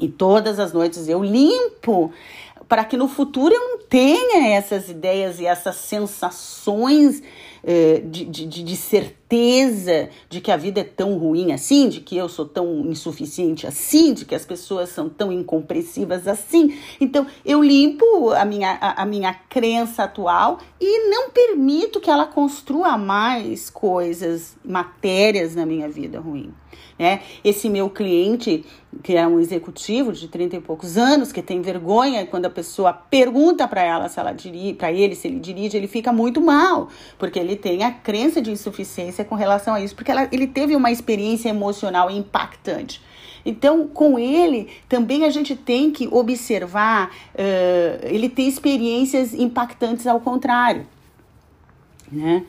e 0.00 0.08
todas 0.08 0.58
as 0.58 0.72
noites 0.72 1.08
eu 1.08 1.22
limpo 1.22 2.12
para 2.68 2.84
que 2.84 2.96
no 2.96 3.08
futuro 3.08 3.54
eu 3.54 3.60
não 3.60 3.78
tenha 3.78 4.56
essas 4.56 4.88
ideias 4.88 5.40
e 5.40 5.46
essas 5.46 5.76
sensações 5.76 7.22
eh, 7.64 8.00
de, 8.04 8.24
de, 8.24 8.46
de, 8.46 8.76
certeza 8.76 9.19
de 10.28 10.40
que 10.40 10.50
a 10.50 10.56
vida 10.56 10.80
é 10.80 10.84
tão 10.84 11.16
ruim 11.16 11.52
assim, 11.52 11.88
de 11.88 12.00
que 12.00 12.16
eu 12.16 12.28
sou 12.28 12.44
tão 12.44 12.86
insuficiente 12.86 13.66
assim, 13.66 14.12
de 14.12 14.24
que 14.24 14.34
as 14.34 14.44
pessoas 14.44 14.88
são 14.88 15.08
tão 15.08 15.30
incompreensivas 15.32 16.26
assim. 16.26 16.76
Então, 17.00 17.26
eu 17.44 17.62
limpo 17.62 18.30
a 18.30 18.44
minha, 18.44 18.78
a, 18.80 19.02
a 19.02 19.06
minha 19.06 19.32
crença 19.32 20.04
atual 20.04 20.58
e 20.80 21.08
não 21.08 21.30
permito 21.30 22.00
que 22.00 22.10
ela 22.10 22.26
construa 22.26 22.98
mais 22.98 23.70
coisas, 23.70 24.56
matérias 24.64 25.54
na 25.54 25.64
minha 25.64 25.88
vida 25.88 26.18
ruim. 26.18 26.52
Né? 26.98 27.22
Esse 27.42 27.70
meu 27.70 27.88
cliente, 27.88 28.62
que 29.02 29.16
é 29.16 29.26
um 29.26 29.40
executivo 29.40 30.12
de 30.12 30.28
30 30.28 30.56
e 30.56 30.60
poucos 30.60 30.98
anos, 30.98 31.32
que 31.32 31.40
tem 31.40 31.62
vergonha 31.62 32.26
quando 32.26 32.44
a 32.44 32.50
pessoa 32.50 32.92
pergunta 32.92 33.66
para 33.66 33.82
ela 33.82 34.06
se 34.08 34.20
ela 34.20 34.32
dirige, 34.32 34.74
para 34.74 34.92
ele 34.92 35.14
se 35.14 35.26
ele 35.26 35.40
dirige, 35.40 35.78
ele 35.78 35.88
fica 35.88 36.12
muito 36.12 36.42
mal, 36.42 36.88
porque 37.18 37.38
ele 37.38 37.56
tem 37.56 37.84
a 37.84 37.90
crença 37.90 38.42
de 38.42 38.50
insuficiência 38.50 39.19
com 39.24 39.34
relação 39.34 39.74
a 39.74 39.80
isso, 39.80 39.94
porque 39.94 40.10
ela, 40.10 40.28
ele 40.32 40.46
teve 40.46 40.74
uma 40.76 40.90
experiência 40.90 41.48
emocional 41.48 42.10
impactante. 42.10 43.00
Então, 43.44 43.88
com 43.88 44.18
ele, 44.18 44.68
também 44.88 45.24
a 45.24 45.30
gente 45.30 45.56
tem 45.56 45.90
que 45.90 46.08
observar, 46.08 47.10
uh, 47.34 48.06
ele 48.06 48.28
tem 48.28 48.48
experiências 48.48 49.32
impactantes 49.34 50.06
ao 50.06 50.20
contrário, 50.20 50.86
né? 52.10 52.44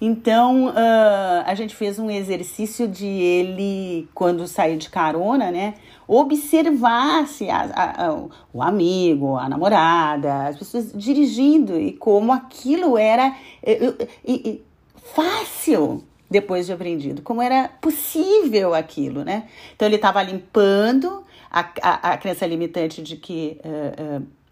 Então, 0.00 0.66
uh, 0.66 1.44
a 1.46 1.54
gente 1.54 1.74
fez 1.74 1.98
um 1.98 2.10
exercício 2.10 2.86
de 2.86 3.06
ele, 3.06 4.06
quando 4.12 4.46
saiu 4.46 4.76
de 4.76 4.90
carona, 4.90 5.50
né? 5.50 5.74
Observasse 6.06 7.48
a, 7.48 7.62
a, 7.62 8.06
a, 8.08 8.24
o 8.52 8.62
amigo, 8.62 9.36
a 9.36 9.48
namorada, 9.48 10.48
as 10.48 10.58
pessoas 10.58 10.92
dirigindo 10.92 11.80
e 11.80 11.92
como 11.92 12.32
aquilo 12.32 12.98
era 12.98 13.34
fácil 15.14 16.04
depois 16.34 16.66
de 16.66 16.72
aprendido, 16.72 17.22
como 17.22 17.40
era 17.40 17.68
possível 17.80 18.74
aquilo, 18.74 19.22
né? 19.24 19.48
Então, 19.74 19.86
ele 19.86 19.94
estava 19.96 20.20
limpando 20.20 21.24
a, 21.48 21.60
a, 21.80 22.12
a 22.12 22.16
crença 22.18 22.44
limitante 22.44 23.00
de 23.02 23.16
que. 23.16 23.58
Uh, 23.64 24.20
uh, 24.20 24.44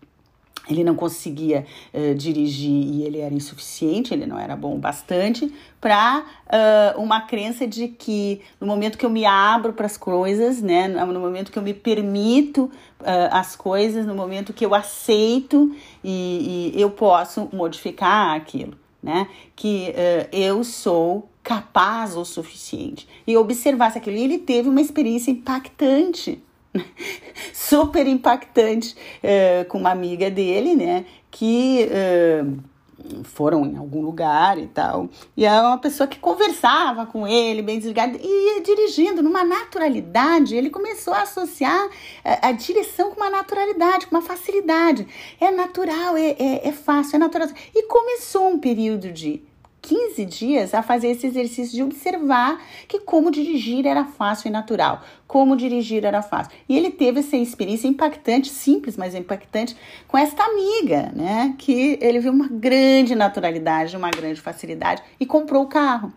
ele 0.69 0.85
não 0.85 0.95
conseguia 0.95 1.67
uh, 1.93 2.15
dirigir 2.15 2.71
e 2.71 3.03
ele 3.03 3.19
era 3.19 3.35
insuficiente, 3.35 4.15
ele 4.15 4.27
não 4.27 4.39
era 4.39 4.55
bom 4.55 4.79
bastante, 4.79 5.53
para 5.81 6.25
uh, 6.47 7.01
uma 7.01 7.23
crença 7.23 7.67
de 7.67 7.89
que 7.89 8.41
no 8.61 8.67
momento 8.69 8.97
que 8.97 9.05
eu 9.05 9.11
me 9.11 9.27
abro 9.27 9.73
para 9.73 9.87
as 9.87 9.97
coisas, 9.97 10.63
né, 10.63 10.87
no 10.87 11.19
momento 11.19 11.51
que 11.51 11.59
eu 11.59 11.63
me 11.65 11.75
permito 11.75 12.71
uh, 13.01 13.29
as 13.33 13.57
coisas, 13.57 14.07
no 14.07 14.15
momento 14.15 14.53
que 14.53 14.65
eu 14.65 14.73
aceito 14.73 15.75
e, 16.05 16.73
e 16.77 16.81
eu 16.81 16.91
posso 16.91 17.49
modificar 17.53 18.37
aquilo, 18.37 18.75
né, 19.03 19.27
que 19.57 19.93
eu 20.31 20.63
sou 20.63 21.29
capaz 21.43 22.17
o 22.17 22.25
suficiente. 22.25 23.09
E 23.27 23.37
observar 23.37 23.97
aquilo. 23.97 24.17
E 24.17 24.23
ele 24.23 24.39
teve 24.39 24.69
uma 24.69 24.81
experiência 24.81 25.31
impactante 25.31 26.43
super 27.53 28.07
impactante 28.07 28.95
uh, 29.23 29.69
com 29.69 29.79
uma 29.79 29.91
amiga 29.91 30.31
dele, 30.31 30.75
né? 30.75 31.05
Que 31.31 31.89
uh, 31.89 33.25
foram 33.25 33.67
em 33.67 33.77
algum 33.77 34.01
lugar 34.01 34.59
e 34.59 34.67
tal. 34.67 35.09
E 35.37 35.45
é 35.45 35.61
uma 35.61 35.79
pessoa 35.79 36.07
que 36.07 36.19
conversava 36.19 37.07
com 37.07 37.27
ele, 37.27 37.63
bem 37.63 37.79
desligado, 37.79 38.19
e 38.21 38.57
ia 38.57 38.63
dirigindo 38.63 39.23
numa 39.23 39.45
naturalidade. 39.45 40.57
Ele 40.57 40.71
começou 40.71 41.13
a 41.13 41.23
associar 41.23 41.89
a, 42.25 42.49
a 42.49 42.53
direção 42.53 43.11
com 43.11 43.21
uma 43.21 43.31
naturalidade, 43.31 44.07
com 44.07 44.17
uma 44.17 44.23
facilidade. 44.23 45.07
É 45.41 45.51
natural, 45.51 46.17
é, 46.17 46.31
é, 46.39 46.69
é 46.69 46.73
fácil, 46.73 47.17
é 47.17 47.19
natural. 47.19 47.49
E 47.75 47.83
começou 47.85 48.49
um 48.49 48.59
período 48.59 49.11
de 49.11 49.43
15 49.83 50.25
dias 50.25 50.75
a 50.75 50.83
fazer 50.83 51.09
esse 51.09 51.27
exercício 51.27 51.75
de 51.75 51.83
observar 51.83 52.63
que 52.87 53.01
como 53.01 53.31
dirigir 53.33 53.85
era 53.85 54.05
fácil 54.05 54.49
e 54.49 54.51
natural, 54.51 55.03
como 55.27 55.57
dirigir 55.57 56.05
era 56.05 56.23
fácil. 56.23 56.53
E 56.69 56.77
ele 56.79 56.91
teve 56.91 57.21
essa 57.21 57.37
experiência 57.37 57.89
impactante, 57.89 58.49
simples, 58.49 58.97
mas 58.97 59.15
impactante, 59.15 59.77
com 60.07 60.17
esta 60.17 60.45
amiga, 60.45 61.13
né? 61.15 61.55
Que 61.59 61.99
ele 62.01 62.21
viu 62.21 62.33
uma 62.33 62.49
grande 62.49 63.15
naturalidade, 63.17 63.97
uma 63.97 64.11
grande 64.11 64.41
facilidade 64.41 65.03
e 65.19 65.27
comprou 65.27 65.65
o 65.65 65.69
carro. 65.69 66.13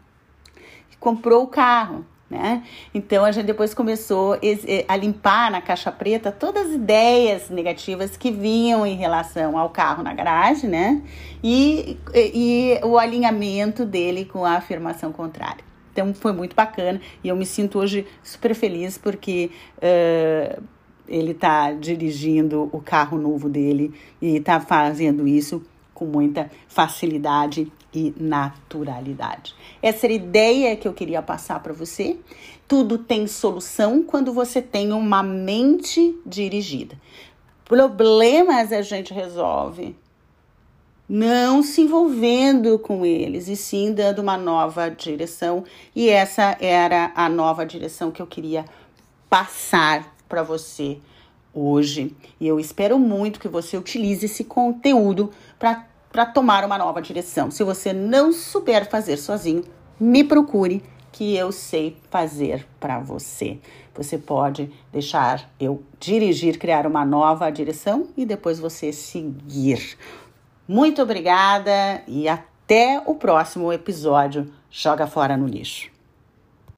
Comprou 1.00 1.44
o 1.44 1.48
carro 1.48 2.06
né? 2.30 2.64
Então 2.94 3.24
a 3.24 3.32
gente 3.32 3.46
depois 3.46 3.74
começou 3.74 4.38
eh, 4.42 4.84
a 4.88 4.96
limpar 4.96 5.52
na 5.52 5.62
caixa 5.62 5.92
preta 5.92 6.32
todas 6.32 6.68
as 6.68 6.74
ideias 6.74 7.50
negativas 7.50 8.18
que 8.18 8.32
vinham 8.32 8.86
em 8.86 8.96
relação 8.96 9.58
ao 9.58 9.70
carro 9.70 10.02
na 10.02 10.14
garagem, 10.14 10.70
né? 10.70 11.02
E, 11.44 11.98
e, 12.14 12.80
o 12.84 12.98
alinhamento 12.98 13.86
dele 13.86 14.26
com 14.26 14.44
a 14.44 14.54
afirmação 14.54 15.12
contrária. 15.12 15.64
Então 15.92 16.14
foi 16.14 16.34
muito 16.34 16.56
bacana 16.56 17.00
e 17.24 17.28
eu 17.30 17.36
me 17.36 17.46
sinto 17.46 17.80
hoje 17.80 18.06
super 18.24 18.54
feliz 18.54 18.98
porque 18.98 19.52
uh, 19.78 20.62
ele 21.08 21.32
está 21.32 21.72
dirigindo 21.72 22.70
o 22.74 22.82
carro 22.82 23.18
novo 23.18 23.48
dele 23.48 23.94
e 24.22 24.38
está 24.38 24.60
fazendo 24.60 25.28
isso 25.28 25.64
com 25.94 26.06
muita 26.06 26.52
facilidade 26.68 27.72
e 27.96 28.14
naturalidade. 28.20 29.56
Essa 29.82 30.06
era 30.06 30.14
a 30.14 30.18
ideia 30.18 30.76
que 30.76 30.88
eu 30.88 30.94
queria 30.94 31.22
passar 31.22 31.64
para 31.64 31.74
você. 31.74 32.18
Tudo 32.68 32.98
tem 32.98 33.26
solução 33.26 34.04
quando 34.04 34.34
você 34.34 34.62
tem 34.62 34.92
uma 34.92 35.24
mente 35.24 36.16
dirigida. 36.26 37.00
Problemas 37.64 38.72
a 38.72 38.82
gente 38.82 39.14
resolve 39.14 39.96
não 41.08 41.62
se 41.62 41.82
envolvendo 41.82 42.80
com 42.80 43.06
eles 43.06 43.48
e 43.48 43.56
sim 43.56 43.94
dando 43.94 44.20
uma 44.20 44.38
nova 44.38 44.90
direção. 44.90 45.64
E 45.96 46.10
essa 46.10 46.58
era 46.60 47.12
a 47.16 47.30
nova 47.30 47.66
direção 47.66 48.12
que 48.12 48.22
eu 48.22 48.28
queria 48.28 48.66
passar 49.30 50.16
para 50.28 50.44
você 50.44 50.98
hoje. 51.54 52.16
E 52.40 52.48
eu 52.48 52.60
espero 52.60 53.00
muito 53.00 53.40
que 53.40 53.48
você 53.48 53.78
utilize 53.78 54.26
esse 54.26 54.44
conteúdo 54.44 55.32
para 56.16 56.26
tomar 56.26 56.64
uma 56.64 56.78
nova 56.78 57.02
direção. 57.02 57.52
Se 57.52 57.62
você 57.62 57.92
não 57.92 58.32
souber 58.32 58.90
fazer 58.90 59.18
sozinho, 59.18 59.66
me 60.00 60.24
procure 60.24 60.82
que 61.12 61.36
eu 61.36 61.52
sei 61.52 61.98
fazer 62.10 62.66
para 62.80 63.00
você. 63.00 63.60
Você 63.94 64.18
pode 64.18 64.72
deixar 64.94 65.52
eu 65.60 65.84
dirigir, 66.00 66.58
criar 66.58 66.88
uma 66.88 67.04
nova 67.04 67.50
direção 67.50 68.08
e 68.16 68.26
depois 68.26 68.60
você 68.60 68.94
seguir. 68.94 69.98
Muito 70.66 71.02
obrigada 71.02 72.02
e 72.08 72.30
até 72.30 73.04
o 73.06 73.16
próximo 73.16 73.74
episódio. 73.74 74.50
Joga 74.72 75.08
fora 75.08 75.36
no 75.36 75.46
lixo. 75.46 75.95